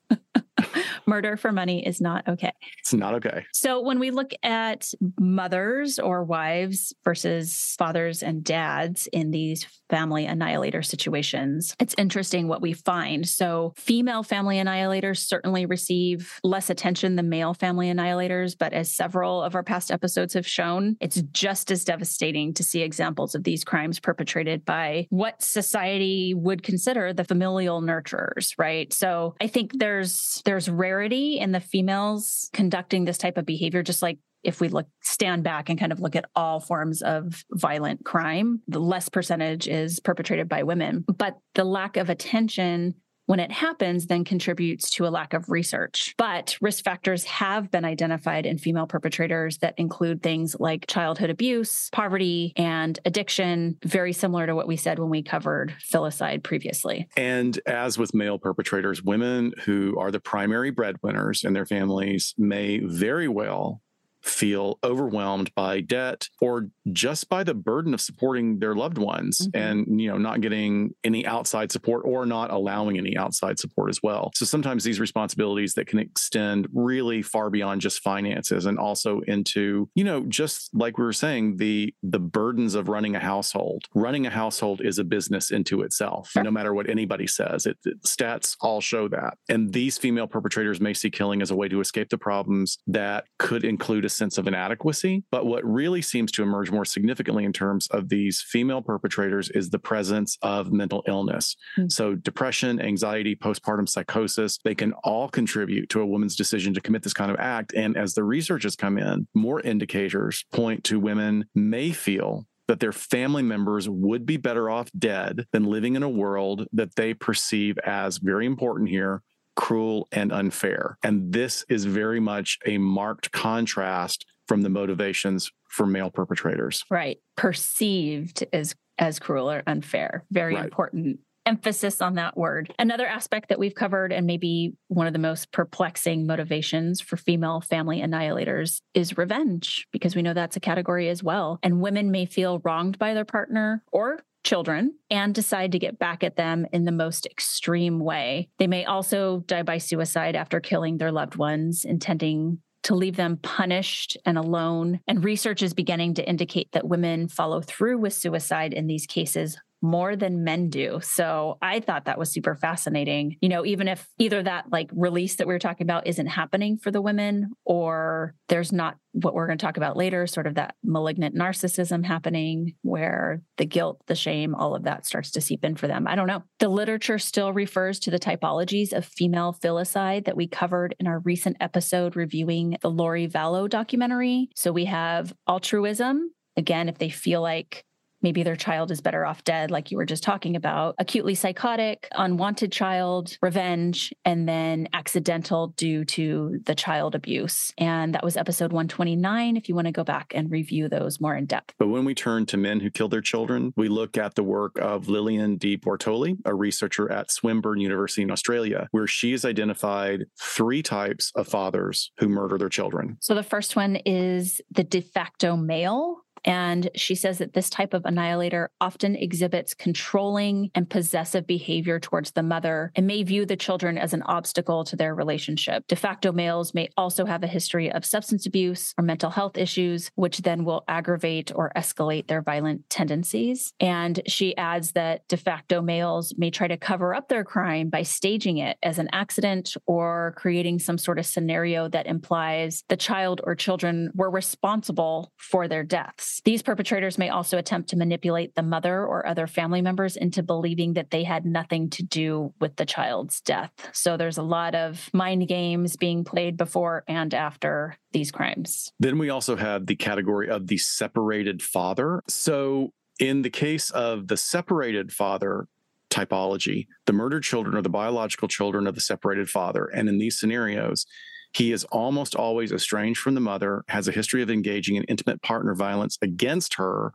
Murder 1.05 1.37
for 1.37 1.51
money 1.51 1.85
is 1.85 2.01
not 2.01 2.27
okay. 2.27 2.53
It's 2.79 2.93
not 2.93 3.13
okay. 3.15 3.45
So 3.53 3.81
when 3.81 3.99
we 3.99 4.11
look 4.11 4.31
at 4.43 4.91
mothers 5.19 5.99
or 5.99 6.23
wives 6.23 6.93
versus 7.03 7.75
fathers 7.77 8.23
and 8.23 8.43
dads 8.43 9.07
in 9.07 9.31
these 9.31 9.65
family 9.89 10.25
annihilator 10.25 10.81
situations, 10.81 11.75
it's 11.79 11.95
interesting 11.97 12.47
what 12.47 12.61
we 12.61 12.73
find. 12.73 13.27
So 13.27 13.73
female 13.75 14.23
family 14.23 14.57
annihilators 14.57 15.19
certainly 15.19 15.65
receive 15.65 16.39
less 16.43 16.69
attention 16.69 17.15
than 17.15 17.29
male 17.29 17.53
family 17.53 17.91
annihilators, 17.91 18.55
but 18.57 18.73
as 18.73 18.93
several 18.93 19.41
of 19.41 19.55
our 19.55 19.63
past 19.63 19.91
episodes 19.91 20.33
have 20.33 20.47
shown, 20.47 20.95
it's 20.99 21.21
just 21.31 21.71
as 21.71 21.83
devastating 21.83 22.53
to 22.53 22.63
see 22.63 22.81
examples 22.81 23.35
of 23.35 23.43
these 23.43 23.63
crimes 23.63 23.99
perpetrated 23.99 24.65
by 24.65 25.07
what 25.09 25.41
society 25.41 26.33
would 26.33 26.63
consider 26.63 27.13
the 27.13 27.23
familial 27.23 27.81
nurturers, 27.81 28.53
right? 28.57 28.91
So 28.93 29.35
I 29.41 29.47
think 29.47 29.77
there's 29.77 30.41
there's 30.45 30.69
rarity 30.69 31.39
in 31.39 31.51
the 31.51 31.59
females 31.59 32.49
conducting 32.53 33.05
this 33.05 33.17
type 33.17 33.37
of 33.37 33.45
behavior 33.45 33.83
just 33.83 34.01
like 34.01 34.17
if 34.43 34.61
we 34.61 34.67
look 34.67 34.87
stand 35.01 35.43
back 35.43 35.69
and 35.69 35.79
kind 35.79 35.91
of 35.91 35.99
look 35.99 36.15
at 36.15 36.25
all 36.35 36.59
forms 36.59 37.01
of 37.01 37.43
violent 37.51 38.03
crime 38.05 38.61
the 38.67 38.79
less 38.79 39.09
percentage 39.09 39.67
is 39.67 39.99
perpetrated 39.99 40.47
by 40.47 40.63
women 40.63 41.05
but 41.17 41.37
the 41.55 41.63
lack 41.63 41.97
of 41.97 42.09
attention 42.09 42.95
when 43.29 43.39
it 43.39 43.51
happens 43.51 44.07
then 44.07 44.23
contributes 44.23 44.89
to 44.89 45.05
a 45.05 45.09
lack 45.09 45.35
of 45.35 45.51
research. 45.51 46.15
But 46.17 46.57
risk 46.61 46.83
factors 46.83 47.25
have 47.25 47.69
been 47.69 47.85
identified 47.85 48.47
in 48.47 48.57
female 48.57 48.87
perpetrators 48.87 49.59
that 49.59 49.75
include 49.77 50.23
things 50.23 50.55
like 50.59 50.87
childhood 50.87 51.29
abuse, 51.29 51.89
poverty, 51.91 52.53
and 52.55 52.97
addiction, 53.05 53.77
very 53.85 54.13
similar 54.13 54.47
to 54.47 54.55
what 54.55 54.67
we 54.67 54.77
said 54.77 54.97
when 54.97 55.11
we 55.11 55.21
covered 55.21 55.75
filicide 55.93 56.41
previously. 56.41 57.07
And 57.15 57.59
as 57.67 57.99
with 57.99 58.15
male 58.15 58.39
perpetrators, 58.39 59.03
women 59.03 59.53
who 59.63 59.95
are 59.99 60.09
the 60.09 60.19
primary 60.19 60.71
breadwinners 60.71 61.43
in 61.43 61.53
their 61.53 61.67
families 61.67 62.33
may 62.35 62.79
very 62.79 63.27
well 63.27 63.83
feel 64.23 64.79
overwhelmed 64.83 65.53
by 65.55 65.81
debt 65.81 66.27
or 66.41 66.69
just 66.91 67.29
by 67.29 67.43
the 67.43 67.53
burden 67.53 67.93
of 67.93 68.01
supporting 68.01 68.59
their 68.59 68.75
loved 68.75 68.97
ones 68.97 69.47
mm-hmm. 69.47 69.57
and 69.57 70.01
you 70.01 70.09
know 70.09 70.17
not 70.17 70.41
getting 70.41 70.91
any 71.03 71.25
outside 71.25 71.71
support 71.71 72.03
or 72.05 72.25
not 72.25 72.51
allowing 72.51 72.97
any 72.97 73.15
outside 73.17 73.59
support 73.59 73.89
as 73.89 74.01
well. 74.03 74.31
So 74.35 74.45
sometimes 74.45 74.83
these 74.83 74.99
responsibilities 74.99 75.73
that 75.75 75.87
can 75.87 75.99
extend 75.99 76.67
really 76.73 77.21
far 77.21 77.49
beyond 77.49 77.81
just 77.81 78.01
finances 78.01 78.65
and 78.65 78.77
also 78.77 79.21
into 79.21 79.89
you 79.95 80.03
know 80.03 80.25
just 80.27 80.69
like 80.73 80.97
we 80.97 81.03
were 81.03 81.13
saying 81.13 81.57
the 81.57 81.93
the 82.03 82.19
burdens 82.19 82.75
of 82.75 82.89
running 82.89 83.15
a 83.15 83.19
household. 83.19 83.85
Running 83.95 84.25
a 84.25 84.29
household 84.29 84.81
is 84.83 84.99
a 84.99 85.03
business 85.03 85.51
into 85.51 85.81
itself 85.81 86.31
no 86.35 86.51
matter 86.51 86.73
what 86.73 86.89
anybody 86.89 87.27
says. 87.27 87.65
It, 87.65 87.77
it 87.85 88.01
stats 88.03 88.55
all 88.61 88.81
show 88.81 89.07
that. 89.09 89.37
And 89.47 89.73
these 89.73 89.97
female 89.97 90.27
perpetrators 90.27 90.81
may 90.81 90.93
see 90.93 91.09
killing 91.09 91.41
as 91.41 91.51
a 91.51 91.55
way 91.55 91.67
to 91.67 91.79
escape 91.79 92.09
the 92.09 92.17
problems 92.17 92.79
that 92.87 93.25
could 93.37 93.63
include 93.63 94.05
a 94.09 94.15
sense 94.15 94.39
of 94.39 94.47
inadequacy 94.47 95.23
but 95.31 95.45
what 95.45 95.63
really 95.63 96.01
seems 96.01 96.31
to 96.31 96.41
emerge 96.41 96.71
more 96.71 96.79
more 96.79 96.85
significantly 96.85 97.43
in 97.43 97.51
terms 97.51 97.89
of 97.91 98.07
these 98.07 98.41
female 98.41 98.81
perpetrators 98.81 99.49
is 99.49 99.69
the 99.69 99.79
presence 99.79 100.37
of 100.41 100.71
mental 100.71 101.03
illness. 101.09 101.57
Mm-hmm. 101.77 101.89
So, 101.89 102.15
depression, 102.15 102.79
anxiety, 102.79 103.35
postpartum 103.35 103.89
psychosis, 103.89 104.59
they 104.63 104.75
can 104.75 104.93
all 105.03 105.27
contribute 105.27 105.89
to 105.89 105.99
a 105.99 106.05
woman's 106.05 106.37
decision 106.37 106.73
to 106.73 106.79
commit 106.79 107.03
this 107.03 107.13
kind 107.13 107.31
of 107.31 107.37
act. 107.37 107.73
And 107.73 107.97
as 107.97 108.13
the 108.13 108.23
research 108.23 108.63
has 108.63 108.77
come 108.77 108.97
in, 108.97 109.27
more 109.33 109.59
indicators 109.59 110.45
point 110.53 110.85
to 110.85 111.01
women 111.01 111.49
may 111.53 111.91
feel 111.91 112.45
that 112.69 112.79
their 112.79 112.93
family 112.93 113.43
members 113.43 113.89
would 113.89 114.25
be 114.25 114.37
better 114.37 114.69
off 114.69 114.89
dead 114.97 115.47
than 115.51 115.65
living 115.65 115.97
in 115.97 116.03
a 116.03 116.09
world 116.09 116.65
that 116.71 116.95
they 116.95 117.13
perceive 117.13 117.77
as 117.79 118.19
very 118.19 118.45
important 118.45 118.87
here 118.87 119.21
cruel 119.59 120.07
and 120.13 120.31
unfair. 120.31 120.97
And 121.03 121.33
this 121.33 121.65
is 121.67 121.83
very 121.83 122.21
much 122.21 122.57
a 122.65 122.77
marked 122.77 123.33
contrast 123.33 124.25
from 124.47 124.61
the 124.61 124.69
motivations 124.69 125.51
for 125.67 125.85
male 125.85 126.09
perpetrators. 126.09 126.85
Right. 126.89 127.17
Perceived 127.35 128.45
as 128.53 128.73
as 128.97 129.19
cruel 129.19 129.51
or 129.51 129.61
unfair. 129.67 130.23
Very 130.31 130.55
right. 130.55 130.63
important 130.63 131.19
emphasis 131.45 132.01
on 132.01 132.13
that 132.13 132.37
word. 132.37 132.73
Another 132.79 133.07
aspect 133.07 133.49
that 133.49 133.59
we've 133.59 133.75
covered, 133.75 134.13
and 134.13 134.27
maybe 134.27 134.73
one 134.87 135.07
of 135.07 135.13
the 135.13 135.19
most 135.19 135.51
perplexing 135.51 136.27
motivations 136.27 137.01
for 137.01 137.17
female 137.17 137.59
family 137.59 138.01
annihilators, 138.01 138.81
is 138.93 139.17
revenge, 139.17 139.87
because 139.91 140.15
we 140.15 140.21
know 140.21 140.33
that's 140.33 140.57
a 140.57 140.59
category 140.61 141.09
as 141.09 141.23
well. 141.23 141.59
And 141.63 141.81
women 141.81 142.11
may 142.11 142.25
feel 142.25 142.61
wronged 142.63 142.99
by 142.99 143.13
their 143.13 143.25
partner 143.25 143.83
or 143.91 144.19
children 144.43 144.95
and 145.09 145.33
decide 145.33 145.71
to 145.71 145.79
get 145.79 145.99
back 145.99 146.23
at 146.23 146.35
them 146.35 146.65
in 146.71 146.85
the 146.85 146.91
most 146.91 147.25
extreme 147.25 147.99
way. 147.99 148.49
They 148.57 148.67
may 148.67 148.85
also 148.85 149.39
die 149.47 149.63
by 149.63 149.77
suicide 149.77 150.35
after 150.35 150.59
killing 150.59 150.97
their 150.97 151.11
loved 151.11 151.35
ones, 151.35 151.85
intending 151.85 152.59
to 152.83 152.95
leave 152.95 153.17
them 153.17 153.37
punished 153.37 154.17
and 154.25 154.37
alone. 154.37 154.99
And 155.07 155.23
research 155.23 155.61
is 155.61 155.73
beginning 155.73 156.13
to 156.15 156.27
indicate 156.27 156.71
that 156.71 156.87
women 156.87 157.27
follow 157.27 157.61
through 157.61 157.97
with 157.97 158.13
suicide 158.13 158.73
in 158.73 158.87
these 158.87 159.05
cases 159.05 159.57
more 159.81 160.15
than 160.15 160.43
men 160.43 160.69
do. 160.69 160.99
So 161.01 161.57
I 161.61 161.79
thought 161.79 162.05
that 162.05 162.19
was 162.19 162.31
super 162.31 162.55
fascinating. 162.55 163.37
You 163.41 163.49
know, 163.49 163.65
even 163.65 163.87
if 163.87 164.07
either 164.17 164.43
that 164.43 164.65
like 164.71 164.89
release 164.93 165.35
that 165.35 165.47
we 165.47 165.53
were 165.53 165.59
talking 165.59 165.85
about 165.85 166.07
isn't 166.07 166.27
happening 166.27 166.77
for 166.77 166.91
the 166.91 167.01
women, 167.01 167.51
or 167.65 168.35
there's 168.47 168.71
not 168.71 168.97
what 169.13 169.33
we're 169.33 169.47
going 169.47 169.57
to 169.57 169.65
talk 169.65 169.77
about 169.77 169.97
later, 169.97 170.27
sort 170.27 170.47
of 170.47 170.55
that 170.55 170.75
malignant 170.83 171.35
narcissism 171.35 172.05
happening 172.05 172.73
where 172.81 173.41
the 173.57 173.65
guilt, 173.65 174.01
the 174.07 174.15
shame, 174.15 174.53
all 174.53 174.75
of 174.75 174.83
that 174.83 175.05
starts 175.05 175.31
to 175.31 175.41
seep 175.41 175.63
in 175.63 175.75
for 175.75 175.87
them. 175.87 176.07
I 176.07 176.15
don't 176.15 176.27
know. 176.27 176.43
The 176.59 176.69
literature 176.69 177.17
still 177.17 177.53
refers 177.53 177.99
to 178.01 178.11
the 178.11 178.19
typologies 178.19 178.93
of 178.93 179.05
female 179.05 179.57
filicide 179.63 180.25
that 180.25 180.37
we 180.37 180.47
covered 180.47 180.95
in 180.99 181.07
our 181.07 181.19
recent 181.19 181.57
episode 181.59 182.15
reviewing 182.15 182.77
the 182.81 182.91
Lori 182.91 183.27
Vallow 183.27 183.69
documentary. 183.69 184.49
So 184.55 184.71
we 184.71 184.85
have 184.85 185.33
altruism. 185.47 186.31
Again, 186.57 186.89
if 186.89 186.97
they 186.97 187.09
feel 187.09 187.41
like 187.41 187.85
maybe 188.21 188.43
their 188.43 188.55
child 188.55 188.91
is 188.91 189.01
better 189.01 189.25
off 189.25 189.43
dead, 189.43 189.71
like 189.71 189.91
you 189.91 189.97
were 189.97 190.05
just 190.05 190.23
talking 190.23 190.55
about, 190.55 190.95
acutely 190.97 191.35
psychotic, 191.35 192.07
unwanted 192.13 192.71
child, 192.71 193.37
revenge, 193.41 194.13
and 194.25 194.47
then 194.47 194.87
accidental 194.93 195.67
due 195.77 196.05
to 196.05 196.59
the 196.65 196.75
child 196.75 197.15
abuse. 197.15 197.73
And 197.77 198.13
that 198.15 198.23
was 198.23 198.37
episode 198.37 198.71
129 198.71 199.57
if 199.57 199.69
you 199.69 199.75
want 199.75 199.87
to 199.87 199.91
go 199.91 200.03
back 200.03 200.31
and 200.35 200.51
review 200.51 200.89
those 200.89 201.19
more 201.19 201.35
in 201.35 201.45
depth. 201.45 201.73
But 201.77 201.87
when 201.87 202.05
we 202.05 202.13
turn 202.13 202.45
to 202.47 202.57
men 202.57 202.79
who 202.79 202.89
kill 202.89 203.09
their 203.09 203.21
children, 203.21 203.73
we 203.75 203.87
look 203.87 204.17
at 204.17 204.35
the 204.35 204.43
work 204.43 204.77
of 204.79 205.07
Lillian 205.07 205.57
De 205.57 205.77
Bortoli, 205.77 206.37
a 206.45 206.53
researcher 206.53 207.11
at 207.11 207.31
Swinburne 207.31 207.79
University 207.79 208.21
in 208.21 208.31
Australia, 208.31 208.87
where 208.91 209.07
she 209.07 209.31
has 209.31 209.45
identified 209.45 210.25
three 210.39 210.83
types 210.83 211.31
of 211.35 211.47
fathers 211.47 212.11
who 212.19 212.27
murder 212.27 212.57
their 212.57 212.69
children. 212.69 213.17
So 213.21 213.35
the 213.35 213.43
first 213.43 213.75
one 213.75 213.97
is 214.05 214.61
the 214.71 214.83
de 214.83 215.01
facto 215.01 215.55
male, 215.55 216.17
and 216.45 216.89
she 216.95 217.15
says 217.15 217.37
that 217.39 217.53
this 217.53 217.69
type 217.69 217.93
of 217.93 218.05
annihilator 218.05 218.71
often 218.81 219.15
exhibits 219.15 219.73
controlling 219.73 220.71
and 220.75 220.89
possessive 220.89 221.45
behavior 221.47 221.99
towards 221.99 222.31
the 222.31 222.43
mother 222.43 222.91
and 222.95 223.07
may 223.07 223.23
view 223.23 223.45
the 223.45 223.55
children 223.55 223.97
as 223.97 224.13
an 224.13 224.23
obstacle 224.23 224.83
to 224.85 224.95
their 224.95 225.15
relationship. 225.15 225.85
De 225.87 225.95
facto 225.95 226.31
males 226.31 226.73
may 226.73 226.89
also 226.97 227.25
have 227.25 227.43
a 227.43 227.47
history 227.47 227.91
of 227.91 228.05
substance 228.05 228.45
abuse 228.45 228.93
or 228.97 229.03
mental 229.03 229.29
health 229.29 229.57
issues, 229.57 230.11
which 230.15 230.39
then 230.39 230.65
will 230.65 230.83
aggravate 230.87 231.51
or 231.55 231.71
escalate 231.75 232.27
their 232.27 232.41
violent 232.41 232.89
tendencies. 232.89 233.73
And 233.79 234.21
she 234.27 234.55
adds 234.57 234.93
that 234.93 235.27
de 235.27 235.37
facto 235.37 235.81
males 235.81 236.33
may 236.37 236.51
try 236.51 236.67
to 236.67 236.77
cover 236.77 237.13
up 237.13 237.29
their 237.29 237.43
crime 237.43 237.89
by 237.89 238.03
staging 238.03 238.57
it 238.57 238.77
as 238.83 238.99
an 238.99 239.09
accident 239.11 239.75
or 239.85 240.33
creating 240.37 240.79
some 240.79 240.97
sort 240.97 241.19
of 241.19 241.25
scenario 241.25 241.87
that 241.89 242.07
implies 242.07 242.83
the 242.89 242.97
child 242.97 243.41
or 243.43 243.55
children 243.55 244.11
were 244.15 244.29
responsible 244.29 245.31
for 245.37 245.67
their 245.67 245.83
deaths. 245.83 246.28
These 246.43 246.61
perpetrators 246.61 247.17
may 247.17 247.29
also 247.29 247.57
attempt 247.57 247.89
to 247.89 247.97
manipulate 247.97 248.55
the 248.55 248.63
mother 248.63 249.05
or 249.05 249.25
other 249.25 249.47
family 249.47 249.81
members 249.81 250.15
into 250.15 250.43
believing 250.43 250.93
that 250.93 251.11
they 251.11 251.23
had 251.23 251.45
nothing 251.45 251.89
to 251.91 252.03
do 252.03 252.53
with 252.59 252.75
the 252.75 252.85
child's 252.85 253.41
death. 253.41 253.71
So 253.93 254.17
there's 254.17 254.37
a 254.37 254.43
lot 254.43 254.75
of 254.75 255.09
mind 255.13 255.47
games 255.47 255.95
being 255.95 256.23
played 256.23 256.57
before 256.57 257.03
and 257.07 257.33
after 257.33 257.97
these 258.11 258.31
crimes. 258.31 258.91
Then 258.99 259.17
we 259.17 259.29
also 259.29 259.55
have 259.55 259.85
the 259.85 259.95
category 259.95 260.49
of 260.49 260.67
the 260.67 260.77
separated 260.77 261.61
father. 261.61 262.23
So 262.27 262.93
in 263.19 263.41
the 263.41 263.49
case 263.49 263.89
of 263.91 264.27
the 264.27 264.37
separated 264.37 265.11
father, 265.11 265.67
typology, 266.09 266.87
the 267.05 267.13
murdered 267.13 267.43
children 267.43 267.75
are 267.75 267.81
the 267.81 267.89
biological 267.89 268.47
children 268.47 268.87
of 268.87 268.95
the 268.95 269.01
separated 269.01 269.49
father. 269.49 269.85
And 269.85 270.09
in 270.09 270.17
these 270.17 270.39
scenarios, 270.39 271.05
he 271.53 271.71
is 271.71 271.83
almost 271.85 272.35
always 272.35 272.71
estranged 272.71 273.19
from 273.19 273.33
the 273.33 273.41
mother, 273.41 273.83
has 273.87 274.07
a 274.07 274.11
history 274.11 274.41
of 274.41 274.49
engaging 274.49 274.95
in 274.95 275.03
intimate 275.05 275.41
partner 275.41 275.73
violence 275.73 276.17
against 276.21 276.75
her, 276.75 277.13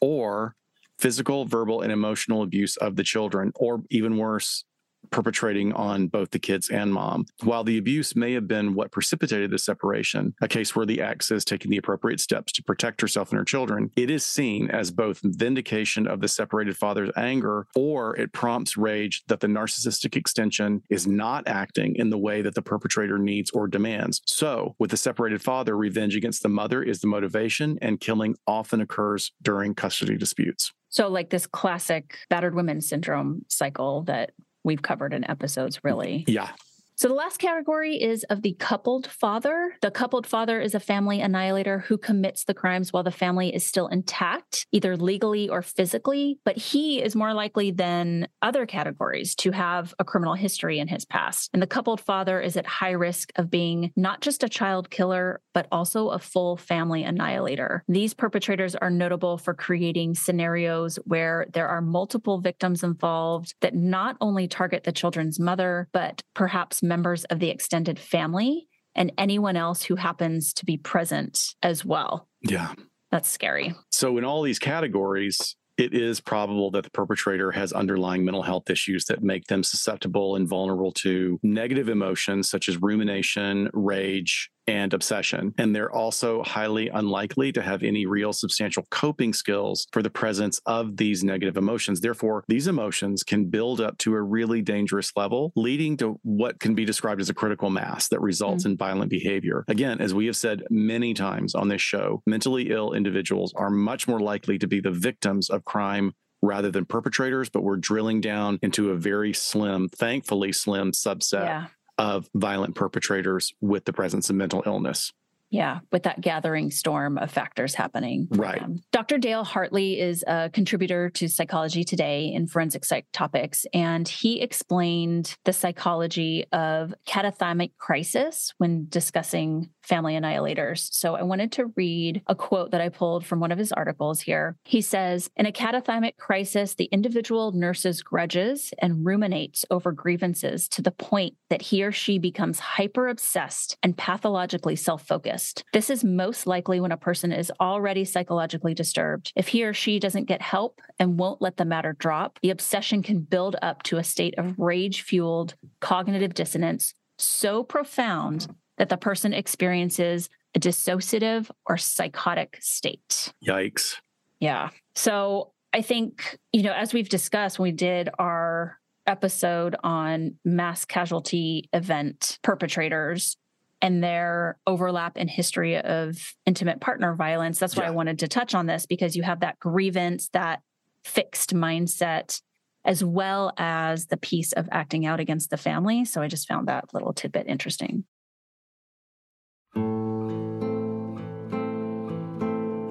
or 0.00 0.54
physical, 0.98 1.44
verbal, 1.44 1.82
and 1.82 1.92
emotional 1.92 2.42
abuse 2.42 2.76
of 2.76 2.96
the 2.96 3.02
children, 3.02 3.52
or 3.56 3.82
even 3.90 4.16
worse, 4.16 4.64
perpetrating 5.10 5.72
on 5.72 6.08
both 6.08 6.30
the 6.30 6.38
kids 6.38 6.68
and 6.68 6.92
mom. 6.92 7.26
While 7.42 7.64
the 7.64 7.78
abuse 7.78 8.16
may 8.16 8.32
have 8.32 8.48
been 8.48 8.74
what 8.74 8.92
precipitated 8.92 9.50
the 9.50 9.58
separation, 9.58 10.34
a 10.40 10.48
case 10.48 10.74
where 10.74 10.86
the 10.86 11.00
ex 11.00 11.30
is 11.30 11.44
taking 11.44 11.70
the 11.70 11.76
appropriate 11.76 12.20
steps 12.20 12.52
to 12.52 12.62
protect 12.62 13.00
herself 13.00 13.30
and 13.30 13.38
her 13.38 13.44
children, 13.44 13.90
it 13.96 14.10
is 14.10 14.24
seen 14.24 14.70
as 14.70 14.90
both 14.90 15.20
vindication 15.22 16.06
of 16.06 16.20
the 16.20 16.28
separated 16.28 16.76
father's 16.76 17.10
anger 17.16 17.66
or 17.74 18.16
it 18.16 18.32
prompts 18.32 18.76
rage 18.76 19.22
that 19.28 19.40
the 19.40 19.46
narcissistic 19.46 20.16
extension 20.16 20.82
is 20.90 21.06
not 21.06 21.46
acting 21.46 21.96
in 21.96 22.10
the 22.10 22.18
way 22.18 22.42
that 22.42 22.54
the 22.54 22.62
perpetrator 22.62 23.18
needs 23.18 23.50
or 23.50 23.68
demands. 23.68 24.20
So, 24.26 24.74
with 24.78 24.90
the 24.90 24.96
separated 24.96 25.42
father, 25.42 25.76
revenge 25.76 26.16
against 26.16 26.42
the 26.42 26.48
mother 26.48 26.82
is 26.82 27.00
the 27.00 27.06
motivation, 27.06 27.78
and 27.80 28.00
killing 28.00 28.36
often 28.46 28.80
occurs 28.80 29.32
during 29.42 29.74
custody 29.74 30.16
disputes. 30.16 30.72
So, 30.94 31.08
like 31.08 31.30
this 31.30 31.46
classic 31.46 32.18
battered 32.30 32.54
women 32.54 32.80
syndrome 32.80 33.44
cycle 33.48 34.02
that 34.04 34.30
we've 34.64 34.82
covered 34.82 35.12
in 35.12 35.28
episodes, 35.30 35.84
really. 35.84 36.24
Yeah. 36.26 36.50
So 36.96 37.08
the 37.08 37.14
last 37.14 37.38
category 37.38 38.00
is 38.00 38.22
of 38.24 38.42
the 38.42 38.54
coupled 38.60 39.08
father. 39.08 39.74
The 39.82 39.90
coupled 39.90 40.28
father 40.28 40.60
is 40.60 40.76
a 40.76 40.80
family 40.80 41.20
annihilator 41.20 41.80
who 41.80 41.98
commits 41.98 42.44
the 42.44 42.54
crimes 42.54 42.92
while 42.92 43.02
the 43.02 43.10
family 43.10 43.52
is 43.52 43.66
still 43.66 43.88
intact, 43.88 44.66
either 44.70 44.96
legally 44.96 45.48
or 45.48 45.60
physically, 45.60 46.38
but 46.44 46.56
he 46.56 47.02
is 47.02 47.16
more 47.16 47.34
likely 47.34 47.72
than 47.72 48.28
other 48.42 48.64
categories 48.64 49.34
to 49.36 49.50
have 49.50 49.92
a 49.98 50.04
criminal 50.04 50.34
history 50.34 50.78
in 50.78 50.86
his 50.86 51.04
past. 51.04 51.50
And 51.52 51.60
the 51.60 51.66
coupled 51.66 52.00
father 52.00 52.40
is 52.40 52.56
at 52.56 52.66
high 52.66 52.92
risk 52.92 53.32
of 53.34 53.50
being 53.50 53.90
not 53.96 54.20
just 54.20 54.44
a 54.44 54.48
child 54.48 54.88
killer, 54.88 55.40
but 55.52 55.66
also 55.72 56.10
a 56.10 56.20
full 56.20 56.56
family 56.56 57.02
annihilator. 57.02 57.82
These 57.88 58.14
perpetrators 58.14 58.76
are 58.76 58.90
notable 58.90 59.36
for 59.36 59.52
creating 59.52 60.14
scenarios 60.14 61.00
where 61.04 61.46
there 61.52 61.66
are 61.66 61.80
multiple 61.80 62.38
victims 62.38 62.84
involved 62.84 63.54
that 63.62 63.74
not 63.74 64.16
only 64.20 64.46
target 64.46 64.84
the 64.84 64.92
children's 64.92 65.40
mother, 65.40 65.88
but 65.92 66.22
perhaps 66.34 66.83
members 66.84 67.24
of 67.24 67.40
the 67.40 67.50
extended 67.50 67.98
family 67.98 68.68
and 68.94 69.12
anyone 69.18 69.56
else 69.56 69.82
who 69.82 69.96
happens 69.96 70.52
to 70.54 70.64
be 70.64 70.76
present 70.76 71.54
as 71.62 71.84
well. 71.84 72.28
Yeah. 72.42 72.74
That's 73.10 73.28
scary. 73.28 73.74
So, 73.90 74.18
in 74.18 74.24
all 74.24 74.42
these 74.42 74.58
categories, 74.58 75.56
it 75.76 75.92
is 75.92 76.20
probable 76.20 76.70
that 76.72 76.84
the 76.84 76.90
perpetrator 76.90 77.50
has 77.50 77.72
underlying 77.72 78.24
mental 78.24 78.42
health 78.42 78.70
issues 78.70 79.06
that 79.06 79.22
make 79.22 79.46
them 79.46 79.64
susceptible 79.64 80.36
and 80.36 80.48
vulnerable 80.48 80.92
to 80.92 81.38
negative 81.42 81.88
emotions 81.88 82.48
such 82.48 82.68
as 82.68 82.80
rumination, 82.80 83.70
rage, 83.72 84.50
and 84.66 84.94
obsession. 84.94 85.54
And 85.58 85.74
they're 85.74 85.90
also 85.90 86.42
highly 86.42 86.88
unlikely 86.88 87.52
to 87.52 87.62
have 87.62 87.82
any 87.82 88.06
real 88.06 88.32
substantial 88.32 88.86
coping 88.90 89.32
skills 89.32 89.86
for 89.92 90.02
the 90.02 90.10
presence 90.10 90.60
of 90.66 90.96
these 90.96 91.24
negative 91.24 91.56
emotions. 91.56 92.00
Therefore, 92.00 92.44
these 92.48 92.66
emotions 92.66 93.22
can 93.22 93.46
build 93.46 93.80
up 93.80 93.98
to 93.98 94.14
a 94.14 94.22
really 94.22 94.62
dangerous 94.62 95.12
level, 95.16 95.52
leading 95.56 95.96
to 95.98 96.18
what 96.22 96.60
can 96.60 96.74
be 96.74 96.84
described 96.84 97.20
as 97.20 97.28
a 97.28 97.34
critical 97.34 97.70
mass 97.70 98.08
that 98.08 98.20
results 98.20 98.64
mm-hmm. 98.64 98.72
in 98.72 98.78
violent 98.78 99.10
behavior. 99.10 99.64
Again, 99.68 100.00
as 100.00 100.14
we 100.14 100.26
have 100.26 100.36
said 100.36 100.62
many 100.70 101.14
times 101.14 101.54
on 101.54 101.68
this 101.68 101.82
show, 101.82 102.22
mentally 102.26 102.70
ill 102.70 102.92
individuals 102.92 103.52
are 103.56 103.70
much 103.70 104.08
more 104.08 104.20
likely 104.20 104.58
to 104.58 104.66
be 104.66 104.80
the 104.80 104.90
victims 104.90 105.50
of 105.50 105.64
crime 105.64 106.12
rather 106.42 106.70
than 106.70 106.84
perpetrators, 106.84 107.48
but 107.48 107.62
we're 107.62 107.76
drilling 107.76 108.20
down 108.20 108.58
into 108.60 108.90
a 108.90 108.96
very 108.96 109.32
slim, 109.32 109.88
thankfully 109.88 110.52
slim 110.52 110.92
subset 110.92 111.46
yeah 111.46 111.66
of 111.98 112.28
violent 112.34 112.74
perpetrators 112.74 113.52
with 113.60 113.84
the 113.84 113.92
presence 113.92 114.30
of 114.30 114.36
mental 114.36 114.62
illness. 114.66 115.12
Yeah, 115.50 115.80
with 115.92 116.02
that 116.02 116.20
gathering 116.20 116.72
storm 116.72 117.16
of 117.16 117.30
factors 117.30 117.76
happening. 117.76 118.26
Right. 118.30 118.60
Dr. 118.90 119.18
Dale 119.18 119.44
Hartley 119.44 120.00
is 120.00 120.24
a 120.26 120.50
contributor 120.52 121.10
to 121.10 121.28
Psychology 121.28 121.84
Today 121.84 122.32
in 122.32 122.48
forensic 122.48 122.84
psych 122.84 123.06
topics, 123.12 123.64
and 123.72 124.08
he 124.08 124.40
explained 124.40 125.36
the 125.44 125.52
psychology 125.52 126.44
of 126.50 126.92
catathymic 127.06 127.76
crisis 127.78 128.52
when 128.58 128.86
discussing 128.88 129.70
family 129.84 130.16
annihilators. 130.16 130.88
So 130.92 131.14
I 131.14 131.22
wanted 131.22 131.52
to 131.52 131.72
read 131.76 132.22
a 132.26 132.34
quote 132.34 132.70
that 132.70 132.80
I 132.80 132.88
pulled 132.88 133.24
from 133.24 133.40
one 133.40 133.52
of 133.52 133.58
his 133.58 133.72
articles 133.72 134.20
here. 134.20 134.56
He 134.64 134.80
says 134.80 135.30
In 135.36 135.46
a 135.46 135.52
catathymic 135.52 136.16
crisis, 136.16 136.74
the 136.74 136.86
individual 136.86 137.52
nurses 137.52 138.02
grudges 138.02 138.72
and 138.78 139.04
ruminates 139.04 139.64
over 139.70 139.92
grievances 139.92 140.68
to 140.70 140.82
the 140.82 140.90
point 140.90 141.34
that 141.50 141.62
he 141.62 141.84
or 141.84 141.92
she 141.92 142.18
becomes 142.18 142.58
hyper 142.58 143.08
obsessed 143.08 143.76
and 143.82 143.96
pathologically 143.96 144.76
self 144.76 145.06
focused. 145.06 145.64
This 145.72 145.90
is 145.90 146.04
most 146.04 146.46
likely 146.46 146.80
when 146.80 146.92
a 146.92 146.96
person 146.96 147.32
is 147.32 147.52
already 147.60 148.04
psychologically 148.04 148.74
disturbed. 148.74 149.32
If 149.36 149.48
he 149.48 149.64
or 149.64 149.74
she 149.74 149.98
doesn't 149.98 150.24
get 150.24 150.42
help 150.42 150.80
and 150.98 151.18
won't 151.18 151.42
let 151.42 151.56
the 151.56 151.64
matter 151.64 151.92
drop, 151.92 152.38
the 152.42 152.50
obsession 152.50 153.02
can 153.02 153.20
build 153.20 153.56
up 153.62 153.82
to 153.84 153.98
a 153.98 154.04
state 154.04 154.34
of 154.38 154.58
rage 154.58 155.02
fueled 155.02 155.54
cognitive 155.80 156.34
dissonance 156.34 156.94
so 157.18 157.62
profound 157.62 158.48
that 158.78 158.88
the 158.88 158.96
person 158.96 159.32
experiences 159.32 160.28
a 160.54 160.60
dissociative 160.60 161.50
or 161.66 161.76
psychotic 161.76 162.58
state. 162.60 163.32
Yikes. 163.46 163.96
Yeah. 164.40 164.70
So 164.94 165.52
I 165.72 165.82
think, 165.82 166.38
you 166.52 166.62
know, 166.62 166.72
as 166.72 166.92
we've 166.92 167.08
discussed 167.08 167.58
when 167.58 167.70
we 167.70 167.72
did 167.72 168.08
our 168.18 168.78
episode 169.06 169.76
on 169.82 170.36
mass 170.44 170.84
casualty 170.84 171.68
event 171.72 172.38
perpetrators 172.42 173.36
and 173.82 174.02
their 174.02 174.56
overlap 174.66 175.16
in 175.18 175.28
history 175.28 175.76
of 175.76 176.34
intimate 176.46 176.80
partner 176.80 177.14
violence, 177.14 177.58
that's 177.58 177.76
why 177.76 177.84
yeah. 177.84 177.88
I 177.88 177.92
wanted 177.92 178.20
to 178.20 178.28
touch 178.28 178.54
on 178.54 178.66
this 178.66 178.86
because 178.86 179.16
you 179.16 179.22
have 179.24 179.40
that 179.40 179.58
grievance, 179.58 180.28
that 180.32 180.62
fixed 181.04 181.54
mindset 181.54 182.40
as 182.84 183.02
well 183.02 183.52
as 183.56 184.06
the 184.06 184.16
piece 184.16 184.52
of 184.52 184.68
acting 184.70 185.06
out 185.06 185.20
against 185.20 185.50
the 185.50 185.56
family. 185.56 186.04
So 186.04 186.22
I 186.22 186.28
just 186.28 186.46
found 186.46 186.68
that 186.68 186.92
little 186.92 187.12
tidbit 187.12 187.46
interesting. 187.46 188.04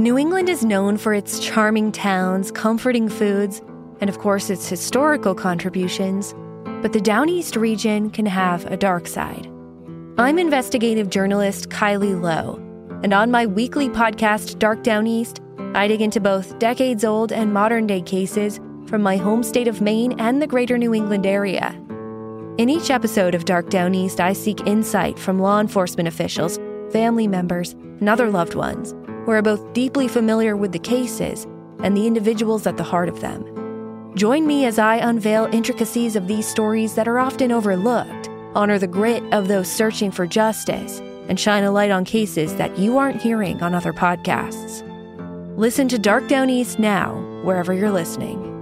New 0.04 0.18
England 0.18 0.50
is 0.50 0.66
known 0.66 0.98
for 0.98 1.14
its 1.14 1.40
charming 1.40 1.90
towns, 1.90 2.52
comforting 2.52 3.08
foods, 3.08 3.62
and 4.02 4.10
of 4.10 4.20
course 4.20 4.50
its 4.50 4.68
historical 4.68 5.34
contributions, 5.34 6.36
but 6.82 6.92
the 6.92 7.00
Down 7.00 7.30
East 7.30 7.56
region 7.56 8.10
can 8.10 8.26
have 8.26 8.66
a 8.66 8.76
dark 8.76 9.08
side. 9.08 9.50
I'm 10.18 10.38
investigative 10.38 11.10
journalist 11.10 11.70
Kylie 11.70 12.22
Lowe, 12.22 12.58
and 13.02 13.14
on 13.14 13.32
my 13.32 13.46
weekly 13.46 13.88
podcast, 13.88 14.60
Dark 14.60 14.84
Down 14.84 15.08
East, 15.08 15.40
I 15.74 15.88
dig 15.88 16.02
into 16.02 16.20
both 16.20 16.60
decades 16.60 17.06
old 17.06 17.32
and 17.32 17.54
modern 17.54 17.88
day 17.88 18.02
cases 18.02 18.60
from 18.88 19.02
my 19.02 19.16
home 19.16 19.42
state 19.42 19.70
of 19.70 19.80
Maine 19.80 20.20
and 20.20 20.42
the 20.42 20.48
greater 20.48 20.78
New 20.78 20.94
England 20.94 21.26
area. 21.26 21.70
In 22.58 22.68
each 22.70 22.92
episode 22.92 23.36
of 23.36 23.46
Dark 23.46 23.70
Down 23.70 23.96
East, 23.96 24.20
I 24.20 24.34
seek 24.34 24.68
insight 24.68 25.18
from 25.18 25.40
law 25.40 25.62
enforcement 25.62 26.10
officials, 26.10 26.60
family 26.92 27.26
members, 27.26 27.72
and 27.72 28.10
other 28.10 28.30
loved 28.30 28.56
ones 28.56 28.94
who 29.26 29.32
are 29.32 29.42
both 29.42 29.74
deeply 29.74 30.08
familiar 30.08 30.56
with 30.56 30.72
the 30.72 30.80
cases 30.80 31.46
and 31.84 31.96
the 31.96 32.08
individuals 32.08 32.68
at 32.68 32.78
the 32.78 32.84
heart 32.84 33.10
of 33.10 33.22
them. 33.22 33.44
Join 34.16 34.46
me 34.46 34.66
as 34.66 34.78
I 34.78 34.98
unveil 34.98 35.50
intricacies 35.52 36.16
of 36.16 36.28
these 36.28 36.48
stories 36.48 36.96
that 36.96 37.08
are 37.08 37.20
often 37.20 37.52
overlooked, 37.52 38.30
honor 38.54 38.78
the 38.78 38.88
grit 38.88 39.24
of 39.34 39.48
those 39.48 39.72
searching 39.72 40.12
for 40.12 40.28
justice, 40.28 41.00
and 41.28 41.40
shine 41.40 41.64
a 41.64 41.72
light 41.72 41.92
on 41.92 42.06
cases 42.06 42.56
that 42.58 42.78
you 42.78 42.98
aren't 42.98 43.22
hearing 43.22 43.64
on 43.64 43.74
other 43.74 43.94
podcasts. 43.94 44.88
Listen 45.58 45.88
to 45.88 45.98
Dark 45.98 46.28
Down 46.28 46.50
East 46.50 46.80
now, 46.80 47.16
wherever 47.44 47.74
you're 47.74 47.92
listening. 47.92 48.53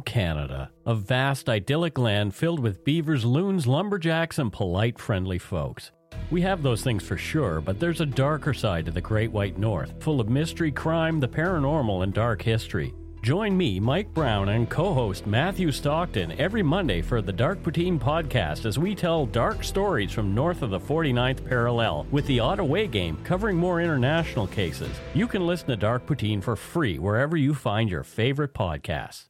Canada, 0.00 0.70
a 0.86 0.94
vast 0.94 1.48
idyllic 1.48 1.98
land 1.98 2.34
filled 2.34 2.60
with 2.60 2.84
beavers, 2.84 3.24
loons, 3.24 3.66
lumberjacks, 3.66 4.38
and 4.38 4.52
polite, 4.52 4.98
friendly 4.98 5.38
folks. 5.38 5.92
We 6.30 6.42
have 6.42 6.62
those 6.62 6.82
things 6.82 7.02
for 7.02 7.16
sure, 7.16 7.60
but 7.60 7.80
there's 7.80 8.00
a 8.00 8.06
darker 8.06 8.54
side 8.54 8.86
to 8.86 8.92
the 8.92 9.00
Great 9.00 9.32
White 9.32 9.58
North, 9.58 9.94
full 10.02 10.20
of 10.20 10.28
mystery, 10.28 10.70
crime, 10.70 11.20
the 11.20 11.28
paranormal, 11.28 12.02
and 12.02 12.12
dark 12.12 12.42
history. 12.42 12.94
Join 13.22 13.54
me, 13.54 13.78
Mike 13.78 14.14
Brown, 14.14 14.48
and 14.48 14.70
co 14.70 14.94
host 14.94 15.26
Matthew 15.26 15.70
Stockton 15.70 16.32
every 16.38 16.62
Monday 16.62 17.02
for 17.02 17.20
the 17.20 17.32
Dark 17.32 17.62
Poutine 17.62 17.98
podcast 17.98 18.64
as 18.64 18.78
we 18.78 18.94
tell 18.94 19.26
dark 19.26 19.62
stories 19.62 20.10
from 20.10 20.34
north 20.34 20.62
of 20.62 20.70
the 20.70 20.80
49th 20.80 21.46
parallel 21.46 22.06
with 22.10 22.26
the 22.26 22.40
Ottawa 22.40 22.86
game 22.86 23.18
covering 23.22 23.58
more 23.58 23.80
international 23.80 24.46
cases. 24.46 24.96
You 25.12 25.28
can 25.28 25.46
listen 25.46 25.68
to 25.68 25.76
Dark 25.76 26.06
Poutine 26.06 26.42
for 26.42 26.56
free 26.56 26.98
wherever 26.98 27.36
you 27.36 27.52
find 27.52 27.90
your 27.90 28.04
favorite 28.04 28.54
podcasts. 28.54 29.29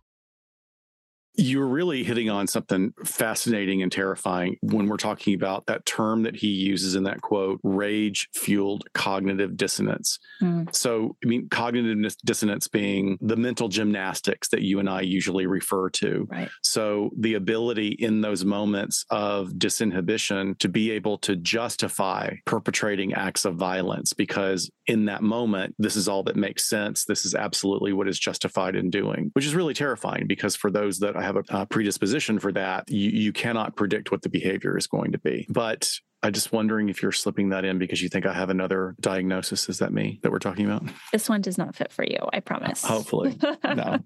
You're 1.35 1.67
really 1.67 2.03
hitting 2.03 2.29
on 2.29 2.47
something 2.47 2.93
fascinating 3.05 3.81
and 3.81 3.91
terrifying 3.91 4.57
when 4.61 4.87
we're 4.87 4.97
talking 4.97 5.33
about 5.33 5.65
that 5.67 5.85
term 5.85 6.23
that 6.23 6.35
he 6.35 6.47
uses 6.47 6.95
in 6.95 7.03
that 7.03 7.21
quote 7.21 7.59
rage 7.63 8.29
fueled 8.33 8.83
cognitive 8.93 9.55
dissonance. 9.57 10.19
Mm. 10.41 10.73
So, 10.75 11.15
I 11.23 11.27
mean, 11.27 11.47
cognitive 11.49 12.15
dissonance 12.25 12.67
being 12.67 13.17
the 13.21 13.35
mental 13.35 13.69
gymnastics 13.69 14.49
that 14.49 14.61
you 14.61 14.79
and 14.79 14.89
I 14.89 15.01
usually 15.01 15.45
refer 15.45 15.89
to. 15.91 16.27
Right. 16.29 16.49
So, 16.61 17.11
the 17.17 17.35
ability 17.35 17.89
in 17.89 18.21
those 18.21 18.43
moments 18.45 19.05
of 19.09 19.51
disinhibition 19.51 20.57
to 20.59 20.69
be 20.69 20.91
able 20.91 21.17
to 21.19 21.35
justify 21.35 22.35
perpetrating 22.45 23.13
acts 23.13 23.45
of 23.45 23.55
violence 23.55 24.13
because 24.13 24.69
in 24.87 25.05
that 25.05 25.21
moment, 25.21 25.75
this 25.79 25.95
is 25.95 26.07
all 26.07 26.23
that 26.23 26.35
makes 26.35 26.67
sense. 26.67 27.05
This 27.05 27.25
is 27.25 27.35
absolutely 27.35 27.93
what 27.93 28.07
is 28.07 28.19
justified 28.19 28.75
in 28.75 28.89
doing, 28.89 29.31
which 29.33 29.45
is 29.45 29.55
really 29.55 29.73
terrifying 29.73 30.27
because 30.27 30.55
for 30.55 30.71
those 30.71 30.99
that 30.99 31.15
have 31.23 31.37
a, 31.37 31.43
a 31.49 31.65
predisposition 31.65 32.39
for 32.39 32.51
that, 32.53 32.89
you, 32.89 33.09
you 33.09 33.33
cannot 33.33 33.75
predict 33.75 34.11
what 34.11 34.21
the 34.21 34.29
behavior 34.29 34.77
is 34.77 34.87
going 34.87 35.11
to 35.11 35.19
be. 35.19 35.45
But 35.49 35.89
I'm 36.23 36.33
just 36.33 36.51
wondering 36.51 36.89
if 36.89 37.01
you're 37.01 37.11
slipping 37.11 37.49
that 37.49 37.65
in 37.65 37.79
because 37.79 38.01
you 38.01 38.09
think 38.09 38.25
I 38.25 38.33
have 38.33 38.49
another 38.49 38.95
diagnosis. 38.99 39.69
Is 39.69 39.79
that 39.79 39.91
me 39.91 40.19
that 40.21 40.31
we're 40.31 40.39
talking 40.39 40.65
about? 40.65 40.83
This 41.11 41.27
one 41.27 41.41
does 41.41 41.57
not 41.57 41.75
fit 41.75 41.91
for 41.91 42.03
you, 42.03 42.19
I 42.31 42.39
promise. 42.41 42.83
Hopefully. 42.83 43.37
no. 43.63 43.99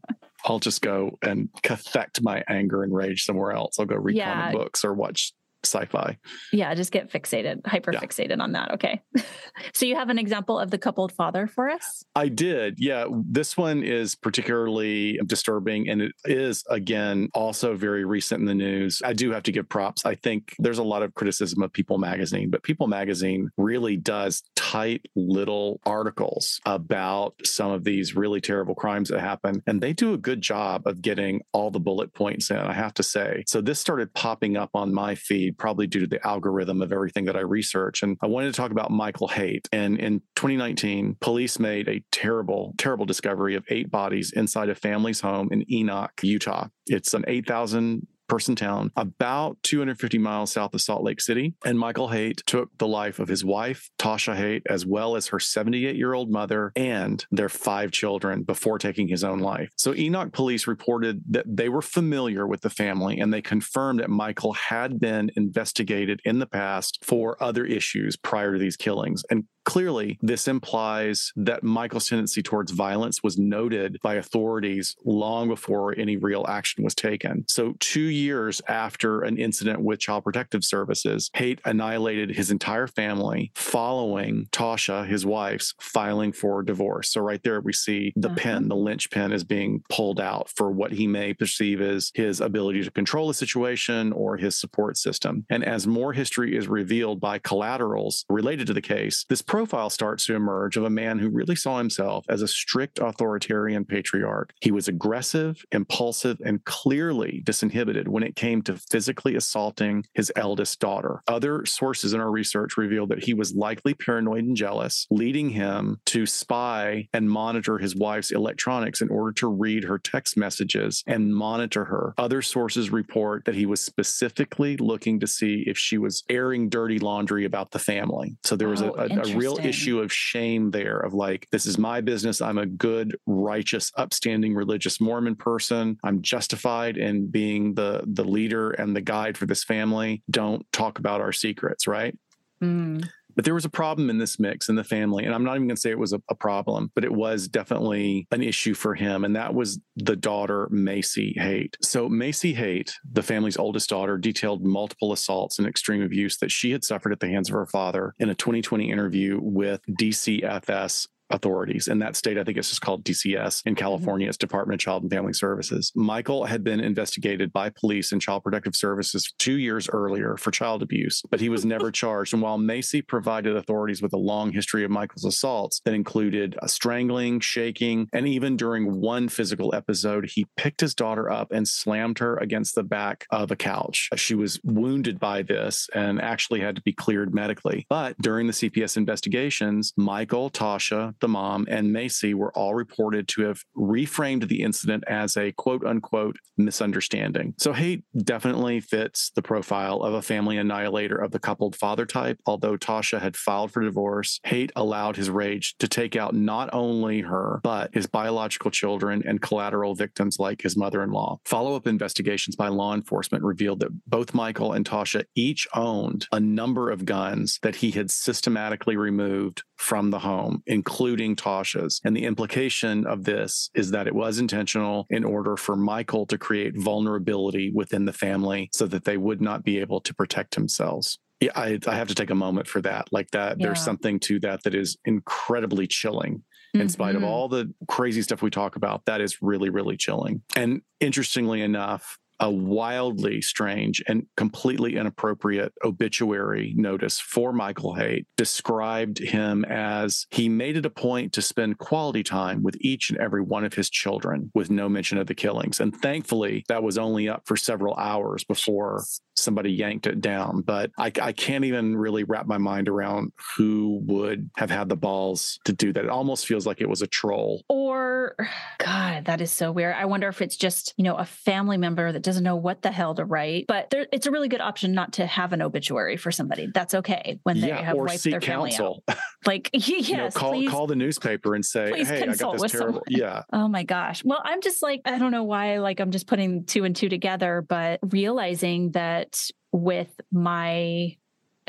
I'll 0.45 0.60
just 0.60 0.82
go 0.82 1.17
and 1.21 1.49
cathect 1.62 2.21
my 2.21 2.43
anger 2.47 2.84
and 2.84 2.93
rage 2.93 3.25
somewhere 3.25 3.51
else. 3.51 3.80
I'll 3.80 3.86
go 3.86 3.95
read 3.95 4.15
yeah. 4.15 4.34
comic 4.34 4.58
books 4.58 4.86
or 4.86 4.93
watch 4.93 5.34
sci-fi. 5.65 6.17
Yeah, 6.51 6.73
just 6.73 6.91
get 6.91 7.12
fixated, 7.12 7.65
hyper 7.65 7.91
fixated 7.93 8.38
yeah. 8.38 8.43
on 8.43 8.51
that. 8.54 8.71
Okay. 8.71 9.01
so 9.73 9.86
you 9.86 9.95
have 9.95 10.10
an 10.10 10.19
example 10.19 10.60
of 10.60 10.71
the 10.71 10.78
coupled 10.78 11.12
father 11.12 11.47
for 11.47 11.69
us? 11.69 12.04
I 12.15 12.28
did. 12.28 12.75
Yeah, 12.78 13.06
this 13.12 13.58
one 13.58 13.84
is 13.84 14.15
particularly 14.15 15.19
disturbing 15.25 15.89
and 15.89 16.01
it 16.01 16.13
is 16.25 16.63
again 16.69 17.30
also 17.34 17.75
very 17.75 18.06
recent 18.06 18.39
in 18.39 18.45
the 18.45 18.56
news. 18.56 19.01
I 19.04 19.13
do 19.13 19.32
have 19.32 19.43
to 19.43 19.51
give 19.51 19.67
props. 19.69 20.06
I 20.06 20.15
think 20.15 20.56
there's 20.60 20.78
a 20.78 20.84
lot 20.84 21.04
of 21.04 21.13
criticism 21.13 21.62
of 21.62 21.73
People 21.73 21.97
magazine, 21.97 22.49
but 22.49 22.63
People 22.63 22.88
magazine 22.88 23.49
really 23.58 23.97
does 23.97 24.43
tight 24.56 25.06
little 25.15 25.80
articles 25.86 26.60
about 26.65 27.36
some 27.43 27.71
of 27.71 27.84
these 27.84 28.15
really 28.15 28.41
terrible 28.41 28.75
crimes 28.75 29.10
that 29.10 29.19
happen 29.19 29.62
and 29.67 29.82
they 29.82 29.93
do 29.93 30.13
a 30.13 30.17
good 30.17 30.41
job 30.41 30.86
of 30.86 31.01
getting 31.01 31.41
all 31.51 31.71
the 31.71 31.80
bullet 31.80 32.13
points 32.13 32.49
in, 32.51 32.58
I 32.58 32.73
have 32.73 32.93
to 32.95 33.04
say. 33.04 33.43
So 33.47 33.62
this 33.62 33.80
started 33.80 34.13
popping 34.13 34.58
up 34.58 34.71
on 34.73 34.93
my 34.93 35.15
feed 35.15 35.54
probably 35.57 35.87
due 35.87 36.01
to 36.01 36.07
the 36.07 36.25
algorithm 36.25 36.81
of 36.81 36.91
everything 36.91 37.25
that 37.25 37.35
I 37.35 37.41
research. 37.41 38.03
And 38.03 38.17
I 38.21 38.27
wanted 38.27 38.53
to 38.53 38.57
talk 38.57 38.71
about 38.71 38.91
Michael 38.91 39.27
Haight. 39.27 39.67
And 39.71 39.99
in 39.99 40.21
2019, 40.35 41.17
police 41.19 41.59
made 41.59 41.87
a 41.87 42.03
terrible, 42.11 42.73
terrible 42.77 43.05
discovery 43.05 43.55
of 43.55 43.65
eight 43.69 43.91
bodies 43.91 44.31
inside 44.31 44.69
a 44.69 44.75
family's 44.75 45.21
home 45.21 45.49
in 45.51 45.71
Enoch, 45.71 46.11
Utah. 46.21 46.67
It's 46.87 47.13
an 47.13 47.25
8,000 47.27 48.07
person 48.27 48.55
town 48.55 48.91
about 48.95 49.57
250 49.63 50.17
miles 50.17 50.51
south 50.51 50.73
of 50.73 50.81
Salt 50.81 51.03
Lake 51.03 51.21
City. 51.21 51.55
And 51.63 51.79
Michael 51.79 52.09
Haight 52.09 52.43
took 52.45 52.77
the 52.77 52.88
life 52.88 53.19
of 53.19 53.27
his 53.27 53.43
wife, 53.43 53.89
Tasha 53.97 54.35
Haight, 54.35 54.63
as 54.69 54.85
well 54.85 55.15
as 55.15 55.27
her 55.27 55.39
78 55.39 55.95
year 55.95 56.13
old 56.13 56.31
mother 56.31 56.71
and 56.75 57.25
their 57.31 57.49
five 57.49 57.91
children 57.91 58.43
before 58.43 58.79
taking 58.79 59.07
his 59.07 59.23
own 59.23 59.39
life. 59.39 59.69
So 59.75 59.93
Enoch 59.93 60.31
police 60.31 60.67
reported 60.67 61.21
that 61.29 61.45
they 61.47 61.69
were 61.69 61.81
familiar 61.81 62.47
with 62.47 62.61
the 62.61 62.69
family 62.69 63.19
and 63.19 63.33
they 63.33 63.41
confirmed 63.41 63.99
that 63.99 64.09
Michael 64.09 64.53
had 64.53 64.99
been 64.99 65.31
investigated 65.35 66.21
in 66.25 66.39
the 66.39 66.47
past 66.47 66.99
for 67.03 67.41
other 67.41 67.65
issues 67.65 68.15
prior 68.15 68.53
to 68.53 68.59
these 68.59 68.77
killings. 68.77 69.23
And 69.29 69.45
Clearly, 69.65 70.19
this 70.21 70.47
implies 70.47 71.34
that 71.36 71.63
Michael's 71.63 72.08
tendency 72.08 72.43
towards 72.43 72.71
violence 72.71 73.23
was 73.23 73.38
noted 73.38 73.99
by 74.04 74.15
authorities 74.15 74.95
long 75.04 75.47
before 75.47 75.97
any 75.97 76.17
real 76.17 76.45
action 76.47 76.84
was 76.84 76.93
taken. 76.93 77.45
So, 77.47 77.75
two 77.80 77.99
years 77.99 78.62
after 78.67 79.21
an 79.21 79.38
incident 79.38 79.82
with 79.82 79.99
Child 79.99 80.23
Protective 80.23 80.63
Services, 80.63 81.32
Haight 81.34 81.62
annihilated 81.65 82.30
his 82.30 82.51
entire 82.51 82.88
family 82.88 83.51
following 83.56 84.47
Tasha, 84.51 85.08
his 85.08 85.25
wife's, 85.25 85.73
filing 85.82 86.32
for 86.32 86.62
divorce. 86.62 87.12
So, 87.12 87.21
right 87.21 87.41
there, 87.43 87.60
we 87.60 87.73
see 87.73 88.13
the 88.15 88.30
uh-huh. 88.30 88.38
pin, 88.38 88.67
the 88.67 88.75
linchpin 88.75 89.32
is 89.32 89.43
being 89.43 89.84
pulled 89.89 90.19
out 90.19 90.49
for 90.56 90.71
what 90.71 90.91
he 90.91 91.08
may 91.08 91.34
perceive 91.34 91.82
as 91.82 92.12
his 92.13 92.39
ability 92.39 92.84
to 92.84 92.91
control 92.91 93.28
the 93.28 93.34
situation 93.34 94.13
or 94.13 94.38
his 94.38 94.60
support 94.60 94.97
system. 94.97 95.45
And 95.49 95.65
as 95.65 95.88
more 95.88 96.13
history 96.13 96.56
is 96.56 96.67
revealed 96.67 97.19
by 97.19 97.39
collaterals 97.39 98.25
related 98.30 98.67
to 98.67 98.73
the 98.73 98.82
case, 98.82 99.25
this 99.28 99.41
profile 99.55 99.89
starts 99.89 100.25
to 100.25 100.35
emerge 100.35 100.75
of 100.75 100.83
a 100.83 100.89
man 100.89 101.17
who 101.17 101.29
really 101.29 101.55
saw 101.55 101.77
himself 101.77 102.25
as 102.27 102.41
a 102.41 102.47
strict 102.47 102.99
authoritarian 102.99 103.85
patriarch. 103.85 104.53
He 104.59 104.69
was 104.69 104.89
aggressive, 104.89 105.63
impulsive, 105.71 106.41
and 106.43 106.61
clearly 106.65 107.41
disinhibited 107.45 108.09
when 108.09 108.21
it 108.21 108.35
came 108.35 108.61
to 108.63 108.75
physically 108.75 109.33
assaulting 109.37 110.03
his 110.13 110.29
eldest 110.35 110.81
daughter. 110.81 111.21
Other 111.29 111.65
sources 111.65 112.13
in 112.13 112.19
our 112.19 112.31
research 112.31 112.75
revealed 112.75 113.07
that 113.11 113.23
he 113.23 113.33
was 113.33 113.55
likely 113.55 113.93
paranoid 113.93 114.43
and 114.43 114.57
jealous, 114.57 115.07
leading 115.09 115.51
him 115.51 116.01
to 116.07 116.25
spy 116.25 117.07
and 117.13 117.29
monitor 117.29 117.77
his 117.77 117.95
wife's 117.95 118.31
electronics 118.31 118.99
in 118.99 119.07
order 119.07 119.31
to 119.35 119.47
read 119.47 119.85
her 119.85 119.97
text 119.97 120.35
messages 120.35 121.01
and 121.07 121.33
monitor 121.33 121.85
her. 121.85 122.13
Other 122.17 122.41
sources 122.41 122.89
report 122.89 123.45
that 123.45 123.55
he 123.55 123.65
was 123.65 123.79
specifically 123.79 124.75
looking 124.75 125.21
to 125.21 125.27
see 125.27 125.63
if 125.65 125.77
she 125.77 125.97
was 125.97 126.25
airing 126.29 126.67
dirty 126.67 126.99
laundry 126.99 127.45
about 127.45 127.71
the 127.71 127.79
family. 127.79 128.35
So 128.43 128.57
there 128.57 128.67
was 128.67 128.81
oh, 128.81 128.93
a, 128.97 129.07
a, 129.07 129.21
a 129.21 129.37
real 129.45 129.65
issue 129.65 129.99
of 129.99 130.12
shame 130.12 130.71
there 130.71 130.97
of 130.97 131.13
like, 131.13 131.47
this 131.51 131.65
is 131.65 131.77
my 131.77 132.01
business. 132.01 132.41
I'm 132.41 132.58
a 132.58 132.65
good, 132.65 133.17
righteous, 133.25 133.91
upstanding 133.97 134.53
religious 134.53 134.99
Mormon 134.99 135.36
person. 135.36 135.97
I'm 136.03 136.21
justified 136.21 136.97
in 136.97 137.27
being 137.27 137.73
the 137.73 138.03
the 138.05 138.23
leader 138.23 138.71
and 138.71 138.95
the 138.95 139.01
guide 139.01 139.38
for 139.38 139.45
this 139.45 139.63
family. 139.63 140.23
Don't 140.29 140.65
talk 140.71 140.99
about 140.99 141.21
our 141.21 141.31
secrets, 141.31 141.88
right? 141.88 142.17
Mm. 142.62 143.08
But 143.36 143.45
there 143.45 143.54
was 143.54 143.65
a 143.65 143.69
problem 143.69 144.10
in 144.10 144.17
this 144.17 144.39
mix 144.39 144.69
in 144.69 144.76
the 144.76 144.84
family. 144.84 145.26
And 145.26 145.34
I'm 145.34 145.43
not 145.43 145.56
even 145.56 145.67
going 145.67 145.76
to 145.76 145.82
say 145.82 145.91
it 145.91 146.00
was 146.00 146.13
a, 146.13 146.21
a, 146.30 146.36
problem, 146.36 146.91
but 146.93 147.04
it 147.04 147.12
was 147.12 147.48
definitely 147.48 148.28
an 148.32 148.43
issue 148.43 148.74
for 148.74 148.93
him. 148.93 149.24
And 149.24 149.36
that 149.36 149.54
was 149.54 149.80
the 149.95 150.15
daughter, 150.15 150.67
Macy 150.69 151.34
Haight. 151.38 151.78
So, 151.82 152.08
Macy 152.08 152.54
Haight, 152.54 152.93
the 153.12 153.24
family's 153.24 153.58
oldest 153.58 153.89
daughter, 153.89 154.17
detailed 154.17 154.63
multiple 154.63 155.12
assaults 155.12 155.60
and 155.60 155.67
extreme 155.67 156.02
abuse 156.02 156.38
that 156.38 156.52
she 156.52 156.71
had 156.71 156.84
suffered 156.84 157.12
at 157.12 157.19
the 157.19 157.30
hands 157.30 157.50
of 157.50 157.54
her 157.54 157.65
father 157.65 158.13
in 158.19 158.30
a 158.30 158.36
2020 158.36 158.91
interview 158.91 159.39
with 159.41 159.82
DCFS 159.89 161.08
authorities. 161.29 161.88
In 161.88 161.99
that 161.99 162.15
state, 162.15 162.38
I 162.38 162.43
think 162.43 162.57
it's 162.57 162.69
just 162.69 162.81
called 162.81 163.03
DCS. 163.03 163.61
In. 163.65 163.75
California, 163.75 164.27
it's 164.27 164.38
Department 164.38 164.81
of 164.81 164.83
Child 164.83 165.03
and 165.03 165.11
Family 165.11 165.33
Services. 165.33 165.91
Michael 165.95 166.45
had 166.45 166.63
been 166.63 166.79
investigated 166.79 167.51
by 167.51 167.69
police 167.69 168.11
and 168.11 168.21
Child 168.21 168.43
Protective 168.43 168.75
Services 168.75 169.33
two 169.38 169.57
years 169.57 169.89
earlier 169.89 170.38
for 170.38 170.49
child 170.49 170.81
abuse, 170.81 171.21
but 171.29 171.41
he 171.41 171.49
was 171.49 171.65
never 171.65 171.91
charged. 172.01 172.33
And 172.33 172.41
while 172.41 172.57
Macy 172.57 173.01
provided 173.01 173.55
authorities 173.55 174.01
with 174.01 174.13
a 174.13 174.17
long 174.17 174.51
history 174.51 174.83
of 174.83 174.91
Michael's 174.91 175.25
assaults 175.25 175.81
that 175.85 175.93
included 175.93 176.57
uh, 176.61 176.67
strangling, 176.67 177.39
shaking, 177.41 178.07
and 178.13 178.27
even 178.27 178.55
during 178.55 179.01
one 179.01 179.27
physical 179.27 179.75
episode, 179.75 180.29
he 180.33 180.47
picked 180.57 180.81
his 180.81 180.95
daughter 180.95 181.29
up 181.29 181.51
and 181.51 181.67
slammed 181.67 182.19
her 182.19 182.38
against 182.38 182.75
the 182.75 182.83
back 182.83 183.25
of 183.31 183.51
a 183.51 183.55
couch. 183.55 184.09
She 184.15 184.35
was 184.35 184.59
wounded 184.63 185.19
by 185.19 185.41
this 185.41 185.89
and 185.93 186.21
actually 186.21 186.61
had 186.61 186.75
to 186.77 186.81
be 186.81 186.93
cleared 186.93 187.33
medically. 187.33 187.85
But 187.89 188.17
during 188.19 188.47
the 188.47 188.53
CPS 188.53 188.97
investigations, 188.97 189.93
Michael, 189.97 190.49
Tasha, 190.49 191.14
the 191.19 191.28
mom, 191.28 191.65
and 191.69 191.91
Macy 191.91 192.34
were 192.34 192.51
all 192.58 192.75
reported 192.75 193.28
to 193.30 193.43
have 193.43 193.62
reframed 193.78 194.47
the 194.47 194.62
incident 194.62 195.04
as 195.08 195.38
a 195.38 195.51
quote 195.51 195.86
unquote 195.86 196.38
misunderstanding. 196.58 197.54
So 197.58 197.73
Haight 197.73 198.04
definitely 198.23 198.80
fits 198.80 199.32
the 199.36 199.41
profile 199.41 200.01
of 200.01 200.13
a 200.13 200.21
family 200.21 200.58
annihilator 200.58 201.17
of 201.17 201.32
the 201.32 201.39
coupled 201.39 201.75
father 201.75 202.06
type. 202.06 202.39
Although 202.45 202.78
Tasha 202.78 203.21
had 203.21 203.36
filed 203.36 203.71
for 203.71 203.84
divorce, 203.84 204.39
Haight 204.45 204.71
allowed 204.75 205.15
his 205.15 205.30
rage 205.30 205.75
to 205.80 205.88
take 205.88 206.15
out 206.15 206.34
not 206.34 206.69
only 206.73 207.21
her, 207.21 207.60
but 207.63 207.93
his 207.93 208.08
biological 208.08 208.71
children 208.71 209.23
and 209.25 209.41
collateral 209.41 209.95
victims 209.95 210.39
like 210.39 210.62
his 210.62 210.78
mother 210.78 211.04
in 211.04 211.12
law. 211.12 211.39
Follow 211.45 211.75
up 211.75 211.88
investigations 211.88 212.56
by 212.56 212.67
law 212.67 212.93
enforcement 212.93 213.43
revealed 213.43 213.80
that 213.80 213.91
both 214.08 214.34
Michael 214.34 214.73
and 214.73 214.86
Tasha 214.86 215.25
each 215.36 215.67
owned 215.73 216.28
a 216.32 216.39
number 216.39 216.91
of 216.91 217.06
guns 217.06 217.60
that 217.62 217.78
he 217.78 217.91
had 217.91 218.12
systematically 218.12 218.97
removed 218.97 219.63
from 219.77 220.09
the 220.09 220.19
home, 220.19 220.63
including 220.67 221.35
Tasha's. 221.35 222.01
And 222.03 222.15
the 222.15 222.25
implication 222.25 223.05
of 223.05 223.23
this 223.23 223.69
is 223.73 223.91
that 223.91 224.07
it 224.07 224.15
was 224.15 224.39
intentional 224.39 225.05
in 225.09 225.23
order 225.23 225.57
for 225.57 225.75
Michael 225.75 226.25
to 226.27 226.38
create 226.38 226.77
vulnerability 226.77 227.71
within 227.73 228.05
the 228.05 228.13
family 228.13 228.69
so 228.73 228.88
that 228.88 229.05
they 229.05 229.17
would 229.17 229.41
not 229.41 229.63
be 229.63 229.79
able 229.79 230.01
to 230.01 230.13
protect 230.13 230.55
themselves. 230.55 231.19
Yeah, 231.41 231.51
I, 231.55 231.79
I 231.85 231.95
have 231.95 232.07
to 232.07 232.15
take 232.15 232.29
a 232.29 232.35
moment 232.35 232.67
for 232.67 232.81
that. 232.81 233.09
Like 233.11 233.31
that, 233.31 233.59
yeah. 233.59 233.67
there's 233.67 233.81
something 233.81 234.19
to 234.21 234.39
that 234.39 234.63
that 234.63 234.73
is 234.73 234.97
incredibly 235.05 235.88
chilling 235.88 236.43
in 236.73 236.81
mm-hmm. 236.81 236.89
spite 236.89 237.15
of 237.15 237.21
mm-hmm. 237.21 237.31
all 237.31 237.47
the 237.47 237.73
crazy 237.88 238.21
stuff 238.21 238.41
we 238.41 238.49
talk 238.49 238.75
about 238.75 239.05
that 239.05 239.21
is 239.21 239.41
really 239.41 239.69
really 239.69 239.95
chilling 239.95 240.41
and 240.57 240.81
interestingly 240.99 241.61
enough 241.61 242.17
a 242.39 242.50
wildly 242.50 243.41
strange 243.41 244.04
and 244.08 244.26
completely 244.36 244.95
inappropriate 244.95 245.74
obituary 245.84 246.74
notice 246.76 247.19
for 247.19 247.54
Michael 247.54 247.93
Haight 247.93 248.28
described 248.38 249.19
him 249.19 249.63
as 249.65 250.28
he 250.32 250.50
made 250.50 250.78
it 250.78 250.86
a 250.86 250.89
point 250.89 251.34
to 251.34 251.41
spend 251.41 251.78
quality 251.78 252.24
time 252.24 252.63
with 252.63 252.76
each 252.80 253.10
and 253.10 253.19
every 253.19 253.41
one 253.41 253.63
of 253.63 253.74
his 253.74 253.89
children 253.89 254.52
with 254.54 254.69
no 254.69 254.89
mention 254.89 255.17
of 255.17 255.28
the 255.28 255.36
killings. 255.36 255.80
And 255.80 255.95
thankfully, 255.95 256.65
that 256.67 256.84
was 256.84 256.98
only 256.98 257.30
up 257.30 257.43
for 257.45 257.56
several 257.56 257.95
hours 257.95 258.43
before 258.43 259.04
somebody 259.38 259.71
yanked 259.71 260.08
it 260.08 260.21
down. 260.21 260.62
But 260.62 260.91
I, 260.98 261.12
I 261.21 261.32
can't 261.32 261.65
even 261.65 261.95
really 261.95 262.24
wrap 262.24 262.48
my 262.48 262.58
mind 262.58 262.88
around 262.88 263.32
who 263.58 264.02
would 264.06 264.50
have 264.58 264.69
had 264.69 264.89
the 264.89 264.95
balls 264.95 265.60
to 265.65 265.74
do 265.74 265.93
that. 265.93 266.06
It 266.06 266.10
almost 266.10 266.48
feels 266.48 266.65
like 266.65 266.82
it 266.82 266.89
was 266.89 267.02
a 267.02 267.08
troll. 267.08 267.63
Or, 267.69 268.36
God, 268.80 269.26
that 269.26 269.41
is 269.41 269.52
so 269.52 269.71
weird. 269.71 269.95
I 269.95 270.06
wonder 270.06 270.28
if 270.28 270.41
it's 270.41 270.58
just, 270.58 270.93
you 270.98 271.04
know, 271.04 271.15
a 271.15 271.26
family 271.26 271.78
member 271.78 272.12
that 272.12 272.24
doesn't 272.25 272.43
know 272.43 272.55
what 272.55 272.81
the 272.81 272.91
hell 272.91 273.15
to 273.15 273.25
write. 273.25 273.65
But 273.67 273.89
there, 273.89 274.07
it's 274.11 274.27
a 274.27 274.31
really 274.31 274.47
good 274.47 274.61
option 274.61 274.93
not 274.93 275.13
to 275.13 275.25
have 275.25 275.53
an 275.53 275.61
obituary 275.61 276.17
for 276.17 276.31
somebody. 276.31 276.67
That's 276.73 276.93
okay 276.95 277.39
when 277.43 277.61
they 277.61 277.69
yeah, 277.69 277.81
have 277.81 277.97
wiped 277.97 278.23
their 278.23 278.41
family 278.41 278.71
counsel. 278.71 279.03
out. 279.07 279.17
Like, 279.45 279.69
yes, 279.73 280.09
you 280.09 280.17
know, 280.17 280.29
call 280.31 280.53
please. 280.53 280.71
call 280.71 280.88
the 280.88 280.95
newspaper 280.95 281.53
and 281.53 281.63
say, 281.63 282.03
"Hey, 282.03 282.23
I 282.23 282.35
got 282.35 282.57
this 282.57 282.71
terrible." 282.71 282.93
someone. 282.93 283.03
Yeah, 283.09 283.43
Oh 283.53 283.67
my 283.67 283.83
gosh. 283.83 284.23
Well, 284.23 284.41
I'm 284.43 284.59
just 284.59 284.81
like, 284.81 285.01
I 285.05 285.19
don't 285.19 285.29
know 285.29 285.43
why, 285.43 285.77
like, 285.77 285.99
I'm 285.99 286.09
just 286.09 286.25
putting 286.25 286.65
two 286.65 286.83
and 286.83 286.95
two 286.95 287.09
together, 287.09 287.63
but 287.67 287.99
realizing 288.01 288.91
that 288.91 289.39
with 289.71 290.09
my 290.31 291.15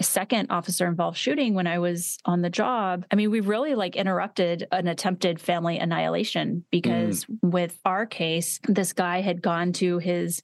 second 0.02 0.50
officer 0.50 0.86
involved 0.86 1.16
shooting 1.16 1.54
when 1.54 1.66
I 1.66 1.78
was 1.78 2.18
on 2.24 2.42
the 2.42 2.50
job, 2.50 3.04
I 3.10 3.16
mean, 3.16 3.30
we 3.30 3.40
really 3.40 3.74
like 3.74 3.96
interrupted 3.96 4.66
an 4.72 4.88
attempted 4.88 5.40
family 5.40 5.78
annihilation 5.78 6.64
because 6.70 7.24
mm. 7.24 7.50
with 7.50 7.78
our 7.84 8.06
case, 8.06 8.60
this 8.68 8.92
guy 8.92 9.20
had 9.20 9.40
gone 9.40 9.72
to 9.74 9.98
his 9.98 10.42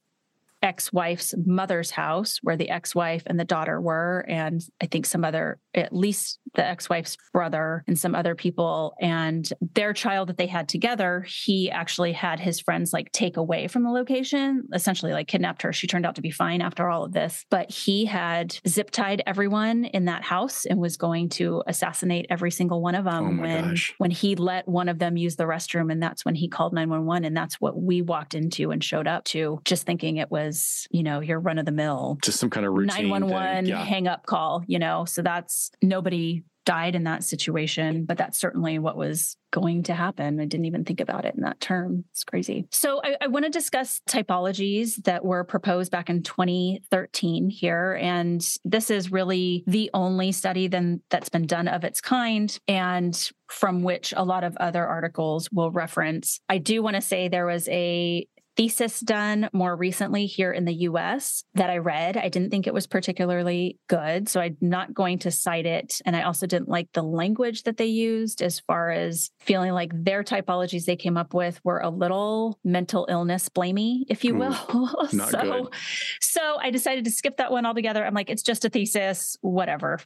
ex-wife's 0.63 1.35
mother's 1.45 1.91
house 1.91 2.39
where 2.41 2.55
the 2.55 2.69
ex-wife 2.69 3.23
and 3.25 3.37
the 3.37 3.43
daughter 3.43 3.81
were 3.81 4.25
and 4.29 4.65
i 4.81 4.85
think 4.85 5.05
some 5.05 5.25
other 5.25 5.59
at 5.75 5.93
least 5.93 6.39
the 6.55 6.63
ex-wife's 6.65 7.17
brother 7.31 7.83
and 7.87 7.97
some 7.97 8.13
other 8.13 8.35
people 8.35 8.93
and 9.01 9.51
their 9.73 9.91
child 9.93 10.29
that 10.29 10.37
they 10.37 10.45
had 10.45 10.69
together 10.69 11.21
he 11.27 11.69
actually 11.71 12.11
had 12.13 12.39
his 12.39 12.59
friends 12.59 12.93
like 12.93 13.11
take 13.11 13.37
away 13.37 13.67
from 13.67 13.83
the 13.83 13.89
location 13.89 14.63
essentially 14.73 15.11
like 15.13 15.27
kidnapped 15.27 15.61
her 15.63 15.73
she 15.73 15.87
turned 15.87 16.05
out 16.05 16.15
to 16.15 16.21
be 16.21 16.29
fine 16.29 16.61
after 16.61 16.89
all 16.89 17.03
of 17.03 17.11
this 17.13 17.45
but 17.49 17.71
he 17.71 18.05
had 18.05 18.55
zip 18.67 18.91
tied 18.91 19.23
everyone 19.25 19.85
in 19.85 20.05
that 20.05 20.23
house 20.23 20.65
and 20.65 20.79
was 20.79 20.95
going 20.97 21.27
to 21.29 21.63
assassinate 21.67 22.25
every 22.29 22.51
single 22.51 22.81
one 22.81 22.95
of 22.95 23.05
them 23.05 23.39
Oh 23.39 23.41
when 23.41 23.69
gosh. 23.69 23.93
when 23.97 24.11
he 24.11 24.35
let 24.35 24.67
one 24.67 24.89
of 24.89 24.99
them 24.99 25.17
use 25.17 25.35
the 25.35 25.45
restroom 25.45 25.91
and 25.91 26.01
that's 26.03 26.23
when 26.25 26.35
he 26.35 26.47
called 26.47 26.73
911 26.73 27.25
and 27.25 27.35
that's 27.35 27.59
what 27.59 27.75
we 27.81 28.01
walked 28.01 28.35
into 28.35 28.71
and 28.71 28.83
showed 28.83 29.07
up 29.07 29.23
to 29.25 29.59
just 29.65 29.85
thinking 29.85 30.17
it 30.17 30.29
was 30.29 30.87
you 30.91 31.01
know 31.03 31.19
your 31.19 31.39
run 31.39 31.57
of 31.57 31.65
the 31.65 31.71
mill 31.71 32.17
just 32.23 32.39
some 32.39 32.49
kind 32.49 32.65
of 32.65 32.73
routine. 32.73 33.09
911. 33.09 33.65
Yeah. 33.65 33.83
hang 33.83 34.07
up 34.07 34.25
call 34.25 34.63
you 34.67 34.77
know 34.77 35.05
so 35.05 35.21
that's 35.21 35.62
nobody 35.81 36.43
died 36.65 36.95
in 36.95 37.03
that 37.03 37.23
situation 37.23 38.05
but 38.05 38.17
that's 38.17 38.39
certainly 38.39 38.79
what 38.79 38.95
was 38.95 39.35
going 39.51 39.83
to 39.83 39.93
happen. 39.93 40.39
I 40.39 40.45
didn't 40.45 40.65
even 40.65 40.83
think 40.83 40.99
about 40.99 41.25
it 41.25 41.35
in 41.35 41.41
that 41.41 41.59
term. 41.59 42.05
It's 42.11 42.23
crazy. 42.23 42.65
So 42.71 43.01
i, 43.03 43.15
I 43.21 43.27
want 43.27 43.45
to 43.45 43.51
discuss 43.51 44.01
typologies 44.09 44.95
that 45.03 45.23
were 45.23 45.43
proposed 45.43 45.91
back 45.91 46.09
in 46.09 46.23
2013 46.23 47.49
here 47.49 47.99
and 48.01 48.43
this 48.65 48.89
is 48.89 49.11
really 49.11 49.63
the 49.67 49.89
only 49.93 50.31
study 50.31 50.67
then 50.67 51.01
that's 51.09 51.29
been 51.29 51.45
done 51.45 51.67
of 51.67 51.83
its 51.83 52.01
kind 52.01 52.57
and 52.67 53.31
from 53.47 53.83
which 53.83 54.13
a 54.17 54.23
lot 54.23 54.43
of 54.43 54.57
other 54.57 54.85
articles 54.85 55.47
will 55.51 55.69
reference. 55.69 56.39
I 56.49 56.57
do 56.57 56.81
want 56.81 56.95
to 56.95 57.01
say 57.01 57.27
there 57.27 57.45
was 57.45 57.69
a 57.69 58.25
thesis 58.55 58.99
done 58.99 59.49
more 59.53 59.75
recently 59.75 60.25
here 60.25 60.51
in 60.51 60.65
the 60.65 60.73
US 60.73 61.43
that 61.55 61.69
I 61.69 61.77
read. 61.77 62.17
I 62.17 62.29
didn't 62.29 62.49
think 62.49 62.67
it 62.67 62.73
was 62.73 62.87
particularly 62.87 63.79
good. 63.87 64.29
So 64.29 64.39
I'm 64.41 64.57
not 64.61 64.93
going 64.93 65.19
to 65.19 65.31
cite 65.31 65.65
it. 65.65 66.01
And 66.05 66.15
I 66.15 66.23
also 66.23 66.45
didn't 66.45 66.69
like 66.69 66.89
the 66.93 67.01
language 67.01 67.63
that 67.63 67.77
they 67.77 67.85
used 67.85 68.41
as 68.41 68.59
far 68.59 68.91
as 68.91 69.31
feeling 69.39 69.71
like 69.71 69.91
their 69.93 70.23
typologies 70.23 70.85
they 70.85 70.95
came 70.95 71.17
up 71.17 71.33
with 71.33 71.59
were 71.63 71.79
a 71.79 71.89
little 71.89 72.59
mental 72.63 73.07
illness 73.09 73.49
blamey, 73.49 74.03
if 74.07 74.23
you 74.23 74.35
Ooh, 74.35 74.39
will. 74.39 75.07
not 75.13 75.29
so, 75.29 75.41
good. 75.41 75.73
so 76.21 76.57
I 76.59 76.69
decided 76.69 77.05
to 77.05 77.11
skip 77.11 77.37
that 77.37 77.51
one 77.51 77.65
altogether. 77.65 78.05
I'm 78.05 78.13
like, 78.13 78.29
it's 78.29 78.43
just 78.43 78.65
a 78.65 78.69
thesis, 78.69 79.37
whatever. 79.41 79.99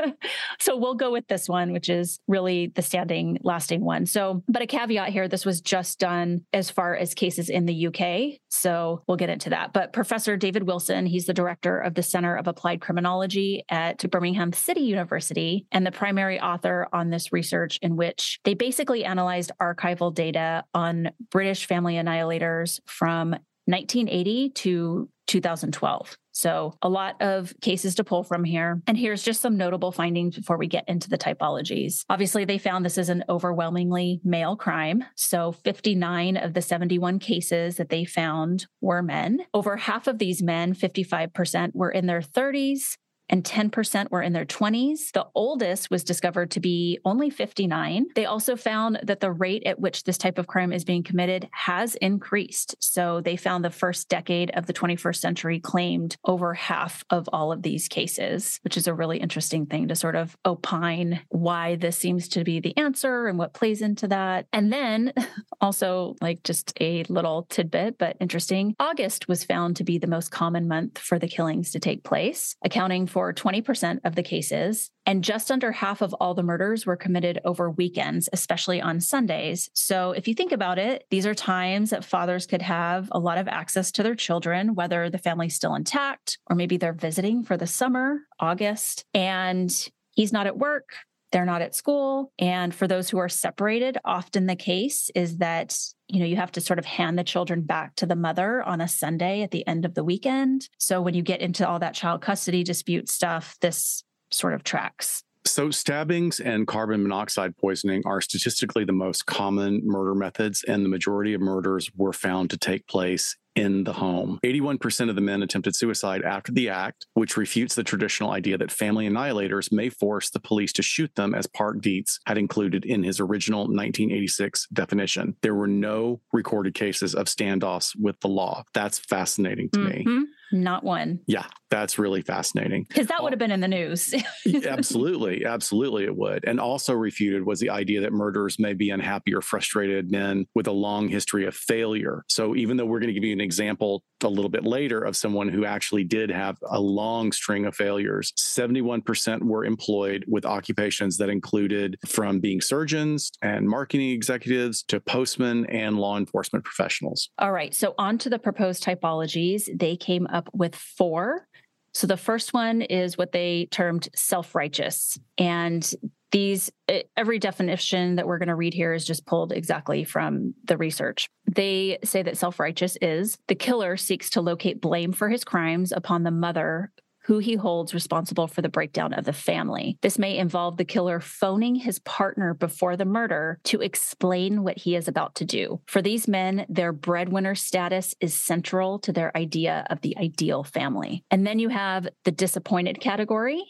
so 0.60 0.76
we'll 0.76 0.94
go 0.94 1.12
with 1.12 1.26
this 1.28 1.48
one, 1.48 1.72
which 1.72 1.88
is 1.88 2.20
really 2.26 2.68
the 2.68 2.82
standing, 2.82 3.38
lasting 3.42 3.82
one. 3.82 4.06
So, 4.06 4.42
but 4.48 4.62
a 4.62 4.66
caveat 4.66 5.10
here 5.10 5.28
this 5.28 5.44
was 5.44 5.60
just 5.60 5.98
done 5.98 6.44
as 6.52 6.70
far 6.70 6.96
as 6.96 7.14
cases 7.14 7.48
in 7.48 7.66
the 7.66 7.81
UK. 7.86 8.38
So 8.48 9.02
we'll 9.06 9.16
get 9.16 9.30
into 9.30 9.50
that. 9.50 9.72
But 9.72 9.92
Professor 9.92 10.36
David 10.36 10.64
Wilson, 10.64 11.06
he's 11.06 11.26
the 11.26 11.34
director 11.34 11.78
of 11.78 11.94
the 11.94 12.02
Center 12.02 12.36
of 12.36 12.46
Applied 12.46 12.80
Criminology 12.80 13.64
at 13.68 13.98
Birmingham 14.10 14.52
City 14.52 14.80
University 14.80 15.66
and 15.72 15.86
the 15.86 15.92
primary 15.92 16.40
author 16.40 16.88
on 16.92 17.10
this 17.10 17.32
research, 17.32 17.78
in 17.82 17.96
which 17.96 18.40
they 18.44 18.54
basically 18.54 19.04
analyzed 19.04 19.52
archival 19.60 20.14
data 20.14 20.64
on 20.74 21.10
British 21.30 21.66
family 21.66 21.94
annihilators 21.94 22.80
from 22.86 23.30
1980 23.66 24.50
to 24.50 25.08
2012. 25.26 26.16
So, 26.42 26.74
a 26.82 26.88
lot 26.88 27.22
of 27.22 27.54
cases 27.60 27.94
to 27.94 28.02
pull 28.02 28.24
from 28.24 28.42
here. 28.42 28.82
And 28.88 28.98
here's 28.98 29.22
just 29.22 29.40
some 29.40 29.56
notable 29.56 29.92
findings 29.92 30.34
before 30.34 30.58
we 30.58 30.66
get 30.66 30.82
into 30.88 31.08
the 31.08 31.16
typologies. 31.16 32.04
Obviously, 32.10 32.44
they 32.44 32.58
found 32.58 32.84
this 32.84 32.98
is 32.98 33.10
an 33.10 33.22
overwhelmingly 33.28 34.20
male 34.24 34.56
crime. 34.56 35.04
So, 35.14 35.52
59 35.52 36.36
of 36.36 36.54
the 36.54 36.60
71 36.60 37.20
cases 37.20 37.76
that 37.76 37.90
they 37.90 38.04
found 38.04 38.66
were 38.80 39.04
men. 39.04 39.46
Over 39.54 39.76
half 39.76 40.08
of 40.08 40.18
these 40.18 40.42
men, 40.42 40.74
55%, 40.74 41.76
were 41.76 41.92
in 41.92 42.06
their 42.06 42.20
30s 42.20 42.96
and 43.28 43.44
10% 43.44 44.10
were 44.10 44.22
in 44.22 44.32
their 44.32 44.44
20s. 44.44 45.12
The 45.12 45.26
oldest 45.34 45.90
was 45.90 46.04
discovered 46.04 46.50
to 46.52 46.60
be 46.60 46.98
only 47.04 47.30
59. 47.30 48.06
They 48.14 48.26
also 48.26 48.56
found 48.56 49.00
that 49.02 49.20
the 49.20 49.32
rate 49.32 49.62
at 49.66 49.80
which 49.80 50.04
this 50.04 50.18
type 50.18 50.38
of 50.38 50.46
crime 50.46 50.72
is 50.72 50.84
being 50.84 51.02
committed 51.02 51.48
has 51.52 51.94
increased. 51.96 52.74
So 52.78 53.20
they 53.20 53.36
found 53.36 53.64
the 53.64 53.70
first 53.70 54.08
decade 54.08 54.50
of 54.54 54.66
the 54.66 54.72
21st 54.72 55.16
century 55.16 55.60
claimed 55.60 56.16
over 56.24 56.54
half 56.54 57.04
of 57.10 57.28
all 57.32 57.52
of 57.52 57.62
these 57.62 57.88
cases, 57.88 58.60
which 58.62 58.76
is 58.76 58.86
a 58.86 58.94
really 58.94 59.18
interesting 59.18 59.66
thing 59.66 59.88
to 59.88 59.96
sort 59.96 60.16
of 60.16 60.36
opine 60.44 61.20
why 61.28 61.76
this 61.76 61.96
seems 61.96 62.28
to 62.28 62.44
be 62.44 62.60
the 62.60 62.76
answer 62.76 63.26
and 63.26 63.38
what 63.38 63.54
plays 63.54 63.82
into 63.82 64.08
that. 64.08 64.46
And 64.52 64.72
then 64.72 65.12
also, 65.60 66.16
like 66.20 66.42
just 66.42 66.72
a 66.80 67.04
little 67.08 67.46
tidbit, 67.48 67.98
but 67.98 68.16
interesting, 68.20 68.74
August 68.78 69.28
was 69.28 69.44
found 69.44 69.76
to 69.76 69.84
be 69.84 69.98
the 69.98 70.06
most 70.06 70.30
common 70.30 70.68
month 70.68 70.98
for 70.98 71.18
the 71.18 71.28
killings 71.28 71.70
to 71.72 71.80
take 71.80 72.04
place, 72.04 72.56
accounting 72.64 73.06
for 73.22 73.32
20% 73.32 74.00
of 74.02 74.16
the 74.16 74.22
cases. 74.24 74.90
And 75.06 75.22
just 75.22 75.52
under 75.52 75.70
half 75.70 76.02
of 76.02 76.12
all 76.14 76.34
the 76.34 76.42
murders 76.42 76.84
were 76.84 76.96
committed 76.96 77.40
over 77.44 77.70
weekends, 77.70 78.28
especially 78.32 78.80
on 78.80 78.98
Sundays. 78.98 79.70
So 79.74 80.10
if 80.10 80.26
you 80.26 80.34
think 80.34 80.50
about 80.50 80.76
it, 80.80 81.04
these 81.08 81.24
are 81.24 81.32
times 81.32 81.90
that 81.90 82.04
fathers 82.04 82.46
could 82.48 82.62
have 82.62 83.06
a 83.12 83.20
lot 83.20 83.38
of 83.38 83.46
access 83.46 83.92
to 83.92 84.02
their 84.02 84.16
children, 84.16 84.74
whether 84.74 85.08
the 85.08 85.18
family's 85.18 85.54
still 85.54 85.76
intact 85.76 86.38
or 86.48 86.56
maybe 86.56 86.78
they're 86.78 86.92
visiting 86.92 87.44
for 87.44 87.56
the 87.56 87.68
summer, 87.68 88.18
August, 88.40 89.04
and 89.14 89.88
he's 90.10 90.32
not 90.32 90.48
at 90.48 90.58
work. 90.58 90.96
They're 91.32 91.44
not 91.44 91.62
at 91.62 91.74
school. 91.74 92.32
And 92.38 92.74
for 92.74 92.86
those 92.86 93.10
who 93.10 93.18
are 93.18 93.28
separated, 93.28 93.98
often 94.04 94.46
the 94.46 94.56
case 94.56 95.10
is 95.14 95.38
that 95.38 95.76
you 96.08 96.20
know 96.20 96.26
you 96.26 96.36
have 96.36 96.52
to 96.52 96.60
sort 96.60 96.78
of 96.78 96.84
hand 96.84 97.18
the 97.18 97.24
children 97.24 97.62
back 97.62 97.94
to 97.96 98.06
the 98.06 98.14
mother 98.14 98.62
on 98.62 98.82
a 98.82 98.88
sunday 98.88 99.42
at 99.42 99.50
the 99.50 99.66
end 99.66 99.86
of 99.86 99.94
the 99.94 100.04
weekend 100.04 100.68
so 100.78 101.00
when 101.00 101.14
you 101.14 101.22
get 101.22 101.40
into 101.40 101.66
all 101.66 101.78
that 101.78 101.94
child 101.94 102.20
custody 102.20 102.62
dispute 102.62 103.08
stuff 103.08 103.56
this 103.60 104.04
sort 104.30 104.52
of 104.52 104.62
tracks 104.62 105.22
So, 105.44 105.70
stabbings 105.70 106.38
and 106.38 106.66
carbon 106.66 107.02
monoxide 107.02 107.56
poisoning 107.56 108.02
are 108.06 108.20
statistically 108.20 108.84
the 108.84 108.92
most 108.92 109.26
common 109.26 109.80
murder 109.84 110.14
methods, 110.14 110.62
and 110.68 110.84
the 110.84 110.88
majority 110.88 111.34
of 111.34 111.40
murders 111.40 111.90
were 111.96 112.12
found 112.12 112.50
to 112.50 112.56
take 112.56 112.86
place 112.86 113.36
in 113.54 113.84
the 113.84 113.92
home. 113.92 114.38
81% 114.44 115.08
of 115.08 115.14
the 115.14 115.20
men 115.20 115.42
attempted 115.42 115.76
suicide 115.76 116.22
after 116.22 116.52
the 116.52 116.68
act, 116.68 117.06
which 117.14 117.36
refutes 117.36 117.74
the 117.74 117.84
traditional 117.84 118.30
idea 118.30 118.56
that 118.58 118.72
family 118.72 119.08
annihilators 119.08 119.72
may 119.72 119.88
force 119.88 120.30
the 120.30 120.40
police 120.40 120.72
to 120.74 120.82
shoot 120.82 121.14
them, 121.14 121.34
as 121.34 121.46
Park 121.46 121.80
Dietz 121.80 122.18
had 122.26 122.38
included 122.38 122.84
in 122.84 123.02
his 123.02 123.20
original 123.20 123.60
1986 123.60 124.68
definition. 124.72 125.36
There 125.42 125.54
were 125.54 125.66
no 125.66 126.20
recorded 126.32 126.74
cases 126.74 127.14
of 127.14 127.26
standoffs 127.26 127.92
with 127.98 128.18
the 128.20 128.28
law. 128.28 128.64
That's 128.74 128.98
fascinating 128.98 129.70
to 129.70 129.78
me. 129.78 130.04
Mm-hmm. 130.06 130.22
Not 130.52 130.84
one. 130.84 131.20
Yeah, 131.26 131.46
that's 131.70 131.98
really 131.98 132.20
fascinating. 132.20 132.84
Because 132.88 133.06
that 133.06 133.22
would 133.22 133.32
have 133.32 133.38
been 133.38 133.50
in 133.50 133.60
the 133.60 133.68
news. 133.68 134.14
absolutely. 134.66 135.44
Absolutely, 135.44 136.04
it 136.04 136.14
would. 136.14 136.44
And 136.46 136.60
also 136.60 136.92
refuted 136.92 137.46
was 137.46 137.60
the 137.60 137.70
idea 137.70 138.02
that 138.02 138.12
murderers 138.12 138.58
may 138.58 138.74
be 138.74 138.90
unhappy 138.90 139.34
or 139.34 139.40
frustrated 139.40 140.10
men 140.10 140.46
with 140.54 140.66
a 140.66 140.72
long 140.72 141.08
history 141.08 141.46
of 141.46 141.54
failure. 141.54 142.24
So 142.28 142.54
even 142.54 142.76
though 142.76 142.84
we're 142.84 143.00
going 143.00 143.08
to 143.08 143.14
give 143.14 143.24
you 143.24 143.32
an 143.32 143.40
example 143.40 144.04
a 144.22 144.28
little 144.28 144.50
bit 144.50 144.64
later 144.64 145.00
of 145.00 145.16
someone 145.16 145.48
who 145.48 145.64
actually 145.64 146.04
did 146.04 146.30
have 146.30 146.58
a 146.68 146.80
long 146.80 147.32
string 147.32 147.64
of 147.64 147.74
failures, 147.74 148.32
71% 148.38 149.42
were 149.42 149.64
employed 149.64 150.24
with 150.28 150.44
occupations 150.44 151.16
that 151.16 151.28
included 151.28 151.96
from 152.06 152.38
being 152.38 152.60
surgeons 152.60 153.30
and 153.40 153.68
marketing 153.68 154.10
executives 154.10 154.82
to 154.84 155.00
postmen 155.00 155.66
and 155.66 155.98
law 155.98 156.18
enforcement 156.18 156.64
professionals. 156.64 157.30
All 157.38 157.52
right. 157.52 157.74
So 157.74 157.94
on 157.98 158.18
to 158.18 158.30
the 158.30 158.38
proposed 158.38 158.84
typologies. 158.84 159.68
They 159.74 159.96
came 159.96 160.26
up 160.26 160.41
with 160.52 160.74
four. 160.74 161.46
So 161.94 162.06
the 162.06 162.16
first 162.16 162.54
one 162.54 162.82
is 162.82 163.18
what 163.18 163.32
they 163.32 163.68
termed 163.70 164.08
self 164.14 164.54
righteous. 164.54 165.18
And 165.36 165.94
these, 166.30 166.72
every 167.14 167.38
definition 167.38 168.16
that 168.16 168.26
we're 168.26 168.38
going 168.38 168.48
to 168.48 168.54
read 168.54 168.72
here 168.72 168.94
is 168.94 169.04
just 169.04 169.26
pulled 169.26 169.52
exactly 169.52 170.02
from 170.02 170.54
the 170.64 170.78
research. 170.78 171.28
They 171.54 171.98
say 172.02 172.22
that 172.22 172.38
self 172.38 172.58
righteous 172.58 172.96
is 173.02 173.36
the 173.48 173.54
killer 173.54 173.98
seeks 173.98 174.30
to 174.30 174.40
locate 174.40 174.80
blame 174.80 175.12
for 175.12 175.28
his 175.28 175.44
crimes 175.44 175.92
upon 175.92 176.22
the 176.22 176.30
mother 176.30 176.90
who 177.24 177.38
he 177.38 177.54
holds 177.54 177.94
responsible 177.94 178.46
for 178.46 178.62
the 178.62 178.68
breakdown 178.68 179.12
of 179.12 179.24
the 179.24 179.32
family. 179.32 179.98
This 180.02 180.18
may 180.18 180.38
involve 180.38 180.76
the 180.76 180.84
killer 180.84 181.20
phoning 181.20 181.74
his 181.74 181.98
partner 182.00 182.54
before 182.54 182.96
the 182.96 183.04
murder 183.04 183.60
to 183.64 183.80
explain 183.80 184.62
what 184.62 184.78
he 184.78 184.96
is 184.96 185.08
about 185.08 185.34
to 185.36 185.44
do. 185.44 185.80
For 185.86 186.02
these 186.02 186.26
men, 186.26 186.66
their 186.68 186.92
breadwinner 186.92 187.54
status 187.54 188.14
is 188.20 188.34
central 188.34 188.98
to 189.00 189.12
their 189.12 189.36
idea 189.36 189.86
of 189.90 190.00
the 190.00 190.16
ideal 190.18 190.64
family. 190.64 191.24
And 191.30 191.46
then 191.46 191.58
you 191.58 191.68
have 191.68 192.08
the 192.24 192.32
disappointed 192.32 193.00
category. 193.00 193.62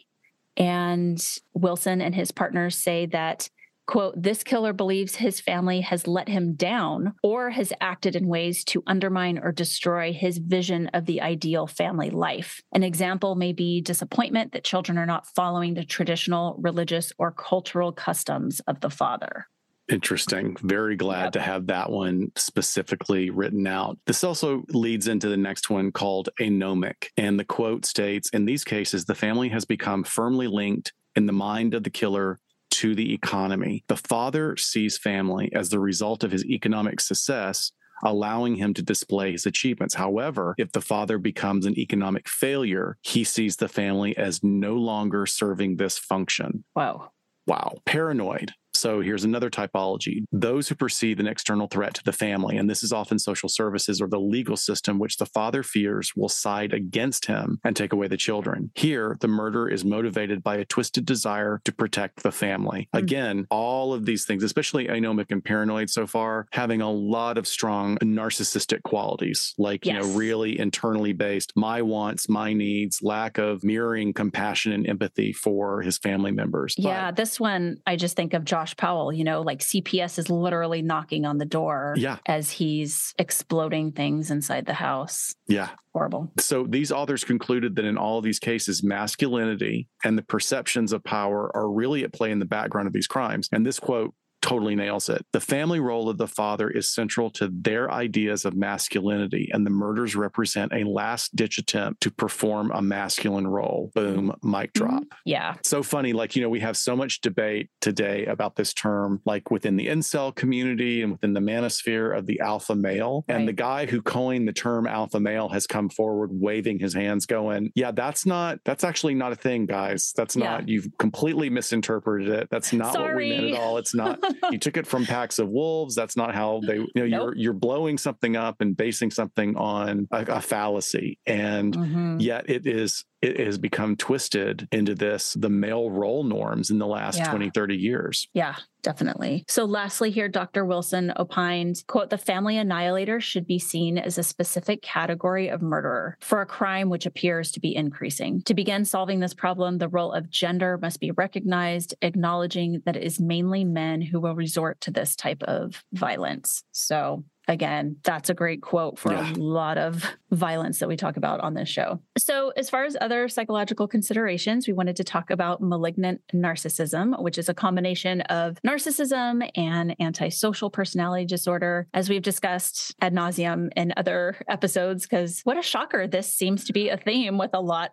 And 0.56 1.22
Wilson 1.54 2.00
and 2.00 2.14
his 2.14 2.30
partners 2.30 2.76
say 2.76 3.06
that 3.06 3.48
quote, 3.92 4.14
this 4.16 4.42
killer 4.42 4.72
believes 4.72 5.16
his 5.16 5.38
family 5.38 5.82
has 5.82 6.06
let 6.06 6.26
him 6.26 6.54
down 6.54 7.12
or 7.22 7.50
has 7.50 7.74
acted 7.78 8.16
in 8.16 8.26
ways 8.26 8.64
to 8.64 8.82
undermine 8.86 9.38
or 9.38 9.52
destroy 9.52 10.14
his 10.14 10.38
vision 10.38 10.86
of 10.94 11.04
the 11.04 11.20
ideal 11.20 11.66
family 11.66 12.08
life. 12.08 12.62
An 12.72 12.82
example 12.82 13.34
may 13.34 13.52
be 13.52 13.82
disappointment 13.82 14.52
that 14.52 14.64
children 14.64 14.96
are 14.96 15.04
not 15.04 15.26
following 15.26 15.74
the 15.74 15.84
traditional 15.84 16.56
religious 16.58 17.12
or 17.18 17.32
cultural 17.32 17.92
customs 17.92 18.60
of 18.60 18.80
the 18.80 18.88
father. 18.88 19.46
Interesting. 19.90 20.56
Very 20.62 20.96
glad 20.96 21.24
yep. 21.24 21.32
to 21.32 21.40
have 21.42 21.66
that 21.66 21.90
one 21.90 22.32
specifically 22.34 23.28
written 23.28 23.66
out. 23.66 23.98
This 24.06 24.24
also 24.24 24.64
leads 24.70 25.06
into 25.06 25.28
the 25.28 25.36
next 25.36 25.68
one 25.68 25.92
called 25.92 26.30
anomic. 26.40 27.08
And 27.18 27.38
the 27.38 27.44
quote 27.44 27.84
states 27.84 28.30
In 28.30 28.46
these 28.46 28.64
cases, 28.64 29.04
the 29.04 29.14
family 29.14 29.50
has 29.50 29.66
become 29.66 30.02
firmly 30.02 30.46
linked 30.46 30.94
in 31.14 31.26
the 31.26 31.32
mind 31.34 31.74
of 31.74 31.84
the 31.84 31.90
killer 31.90 32.38
to 32.72 32.94
the 32.94 33.12
economy. 33.12 33.84
The 33.88 33.96
father 33.96 34.56
sees 34.56 34.98
family 34.98 35.50
as 35.54 35.68
the 35.68 35.80
result 35.80 36.24
of 36.24 36.32
his 36.32 36.44
economic 36.44 37.00
success 37.00 37.72
allowing 38.02 38.56
him 38.56 38.74
to 38.74 38.82
display 38.82 39.32
his 39.32 39.46
achievements. 39.46 39.94
However, 39.94 40.54
if 40.58 40.72
the 40.72 40.80
father 40.80 41.18
becomes 41.18 41.66
an 41.66 41.78
economic 41.78 42.28
failure, 42.28 42.98
he 43.02 43.24
sees 43.24 43.56
the 43.56 43.68
family 43.68 44.16
as 44.16 44.42
no 44.42 44.74
longer 44.74 45.24
serving 45.26 45.76
this 45.76 45.98
function. 45.98 46.64
Wow. 46.74 47.12
Wow. 47.46 47.78
Paranoid. 47.86 48.54
So 48.74 49.00
here's 49.00 49.24
another 49.24 49.50
typology 49.50 50.24
those 50.32 50.68
who 50.68 50.74
perceive 50.74 51.20
an 51.20 51.26
external 51.26 51.68
threat 51.68 51.94
to 51.94 52.04
the 52.04 52.12
family, 52.12 52.56
and 52.56 52.68
this 52.68 52.82
is 52.82 52.92
often 52.92 53.18
social 53.18 53.48
services 53.48 54.00
or 54.00 54.08
the 54.08 54.20
legal 54.20 54.56
system, 54.56 54.98
which 54.98 55.18
the 55.18 55.26
father 55.26 55.62
fears 55.62 56.14
will 56.16 56.28
side 56.28 56.72
against 56.72 57.26
him 57.26 57.60
and 57.64 57.76
take 57.76 57.92
away 57.92 58.08
the 58.08 58.16
children. 58.16 58.70
Here, 58.74 59.16
the 59.20 59.28
murder 59.28 59.68
is 59.68 59.84
motivated 59.84 60.42
by 60.42 60.56
a 60.56 60.64
twisted 60.64 61.04
desire 61.04 61.60
to 61.64 61.72
protect 61.72 62.22
the 62.22 62.32
family. 62.32 62.88
Mm-hmm. 62.94 63.04
Again, 63.04 63.46
all 63.50 63.92
of 63.92 64.06
these 64.06 64.24
things, 64.24 64.42
especially 64.42 64.86
anomic 64.86 65.30
and 65.30 65.44
paranoid 65.44 65.90
so 65.90 66.06
far, 66.06 66.46
having 66.52 66.80
a 66.80 66.90
lot 66.90 67.38
of 67.38 67.46
strong 67.46 67.98
narcissistic 67.98 68.82
qualities, 68.82 69.54
like, 69.58 69.84
yes. 69.84 69.94
you 69.94 70.00
know, 70.00 70.16
really 70.16 70.58
internally 70.58 71.12
based, 71.12 71.52
my 71.56 71.82
wants, 71.82 72.28
my 72.28 72.52
needs, 72.52 73.00
lack 73.02 73.38
of 73.38 73.62
mirroring 73.64 74.12
compassion 74.12 74.72
and 74.72 74.88
empathy 74.88 75.32
for 75.32 75.82
his 75.82 75.98
family 75.98 76.32
members. 76.32 76.74
Yeah, 76.78 77.10
but, 77.10 77.16
this 77.16 77.38
one, 77.38 77.78
I 77.86 77.96
just 77.96 78.16
think 78.16 78.34
of 78.34 78.44
Josh 78.44 78.61
Josh 78.62 78.76
Powell, 78.76 79.12
you 79.12 79.24
know, 79.24 79.40
like 79.40 79.58
CPS 79.58 80.20
is 80.20 80.30
literally 80.30 80.82
knocking 80.82 81.24
on 81.24 81.38
the 81.38 81.44
door 81.44 81.94
yeah. 81.96 82.18
as 82.26 82.48
he's 82.48 83.12
exploding 83.18 83.90
things 83.90 84.30
inside 84.30 84.66
the 84.66 84.74
house. 84.74 85.34
Yeah. 85.48 85.70
Horrible. 85.92 86.30
So 86.38 86.64
these 86.68 86.92
authors 86.92 87.24
concluded 87.24 87.74
that 87.74 87.84
in 87.84 87.98
all 87.98 88.18
of 88.18 88.24
these 88.24 88.38
cases, 88.38 88.84
masculinity 88.84 89.88
and 90.04 90.16
the 90.16 90.22
perceptions 90.22 90.92
of 90.92 91.02
power 91.02 91.50
are 91.56 91.68
really 91.68 92.04
at 92.04 92.12
play 92.12 92.30
in 92.30 92.38
the 92.38 92.44
background 92.44 92.86
of 92.86 92.92
these 92.92 93.08
crimes. 93.08 93.48
And 93.50 93.66
this 93.66 93.80
quote 93.80 94.14
totally 94.42 94.74
nails 94.74 95.08
it. 95.08 95.24
The 95.32 95.40
family 95.40 95.80
role 95.80 96.08
of 96.08 96.18
the 96.18 96.28
father 96.28 96.68
is 96.68 96.88
central 96.88 97.30
to 97.30 97.48
their 97.48 97.90
ideas 97.90 98.44
of 98.44 98.54
masculinity, 98.54 99.50
and 99.52 99.64
the 99.64 99.70
murders 99.70 100.14
represent 100.14 100.72
a 100.72 100.84
last 100.84 101.34
ditch 101.34 101.58
attempt 101.58 102.02
to 102.02 102.10
perform 102.10 102.70
a 102.72 102.82
masculine 102.82 103.46
role. 103.46 103.90
Boom, 103.94 104.34
mic 104.42 104.72
mm-hmm. 104.72 104.84
drop. 104.84 105.04
Yeah. 105.24 105.54
So 105.62 105.82
funny. 105.82 106.12
Like, 106.12 106.36
you 106.36 106.42
know, 106.42 106.48
we 106.48 106.60
have 106.60 106.76
so 106.76 106.96
much 106.96 107.20
debate 107.20 107.70
today 107.80 108.26
about 108.26 108.56
this 108.56 108.74
term, 108.74 109.20
like 109.24 109.50
within 109.50 109.76
the 109.76 109.86
incel 109.86 110.34
community 110.34 111.02
and 111.02 111.12
within 111.12 111.32
the 111.32 111.40
manosphere 111.40 112.16
of 112.16 112.26
the 112.26 112.40
alpha 112.40 112.74
male. 112.74 113.24
Right. 113.28 113.36
And 113.36 113.48
the 113.48 113.52
guy 113.52 113.86
who 113.86 114.02
coined 114.02 114.48
the 114.48 114.52
term 114.52 114.86
alpha 114.86 115.20
male 115.20 115.48
has 115.50 115.66
come 115.66 115.88
forward 115.88 116.30
waving 116.32 116.80
his 116.80 116.94
hands, 116.94 117.26
going, 117.26 117.70
Yeah, 117.74 117.92
that's 117.92 118.26
not, 118.26 118.58
that's 118.64 118.84
actually 118.84 119.14
not 119.14 119.32
a 119.32 119.36
thing, 119.36 119.66
guys. 119.66 120.12
That's 120.16 120.36
not, 120.36 120.68
yeah. 120.68 120.74
you've 120.74 120.88
completely 120.98 121.48
misinterpreted 121.48 122.28
it. 122.28 122.48
That's 122.50 122.72
not 122.72 122.94
Sorry. 122.94 123.06
what 123.06 123.16
we 123.16 123.28
meant 123.28 123.54
at 123.54 123.60
all. 123.60 123.78
It's 123.78 123.94
not. 123.94 124.18
You 124.50 124.58
took 124.58 124.76
it 124.76 124.86
from 124.86 125.06
packs 125.06 125.38
of 125.38 125.48
wolves. 125.48 125.94
That's 125.94 126.16
not 126.16 126.34
how 126.34 126.60
they, 126.66 126.76
you 126.76 126.88
know, 126.94 127.06
nope. 127.06 127.10
you're 127.10 127.36
you're 127.36 127.52
blowing 127.52 127.98
something 127.98 128.36
up 128.36 128.60
and 128.60 128.76
basing 128.76 129.10
something 129.10 129.56
on 129.56 130.08
a, 130.10 130.22
a 130.22 130.40
fallacy, 130.40 131.18
and 131.26 131.74
mm-hmm. 131.74 132.20
yet 132.20 132.48
it 132.48 132.66
is 132.66 133.04
it 133.22 133.38
has 133.38 133.56
become 133.56 133.96
twisted 133.96 134.68
into 134.72 134.94
this 134.94 135.34
the 135.38 135.48
male 135.48 135.90
role 135.90 136.24
norms 136.24 136.70
in 136.70 136.78
the 136.78 136.86
last 136.86 137.18
yeah. 137.18 137.30
20 137.30 137.50
30 137.50 137.76
years. 137.76 138.28
Yeah 138.34 138.56
definitely. 138.82 139.44
So 139.48 139.64
lastly 139.64 140.10
here 140.10 140.28
dr 140.28 140.64
wilson 140.64 141.12
opined 141.16 141.82
quote 141.86 142.10
the 142.10 142.18
family 142.18 142.58
annihilator 142.58 143.20
should 143.20 143.46
be 143.46 143.58
seen 143.58 143.96
as 143.96 144.18
a 144.18 144.22
specific 144.22 144.82
category 144.82 145.48
of 145.48 145.62
murderer 145.62 146.18
for 146.20 146.40
a 146.40 146.46
crime 146.46 146.90
which 146.90 147.06
appears 147.06 147.52
to 147.52 147.60
be 147.60 147.74
increasing. 147.74 148.42
To 148.42 148.54
begin 148.54 148.84
solving 148.84 149.20
this 149.20 149.34
problem 149.34 149.78
the 149.78 149.88
role 149.88 150.12
of 150.12 150.30
gender 150.30 150.78
must 150.80 151.00
be 151.00 151.12
recognized 151.12 151.94
acknowledging 152.02 152.82
that 152.84 152.96
it 152.96 153.02
is 153.02 153.20
mainly 153.20 153.64
men 153.64 154.02
who 154.02 154.20
will 154.20 154.34
resort 154.34 154.80
to 154.82 154.90
this 154.90 155.16
type 155.16 155.42
of 155.44 155.82
violence. 155.92 156.64
So 156.72 157.24
again, 157.52 157.96
that's 158.02 158.30
a 158.30 158.34
great 158.34 158.62
quote 158.62 158.98
for 158.98 159.12
yeah. 159.12 159.32
a 159.32 159.34
lot 159.34 159.78
of 159.78 160.04
violence 160.30 160.78
that 160.80 160.88
we 160.88 160.96
talk 160.96 161.16
about 161.16 161.40
on 161.40 161.54
this 161.54 161.68
show. 161.68 162.00
So, 162.18 162.52
as 162.56 162.68
far 162.68 162.84
as 162.84 162.96
other 163.00 163.28
psychological 163.28 163.86
considerations, 163.86 164.66
we 164.66 164.72
wanted 164.72 164.96
to 164.96 165.04
talk 165.04 165.30
about 165.30 165.62
malignant 165.62 166.20
narcissism, 166.34 167.22
which 167.22 167.38
is 167.38 167.48
a 167.48 167.54
combination 167.54 168.22
of 168.22 168.58
narcissism 168.66 169.48
and 169.54 169.94
antisocial 170.00 170.70
personality 170.70 171.26
disorder, 171.26 171.86
as 171.94 172.08
we've 172.08 172.22
discussed 172.22 172.94
ad 173.00 173.14
nauseum 173.14 173.68
in 173.76 173.92
other 173.96 174.36
episodes, 174.48 175.04
because 175.04 175.40
what 175.44 175.58
a 175.58 175.62
shocker. 175.62 176.06
This 176.06 176.32
seems 176.32 176.64
to 176.64 176.72
be 176.72 176.88
a 176.88 176.96
theme 176.96 177.38
with 177.38 177.50
a 177.52 177.60
lot 177.60 177.90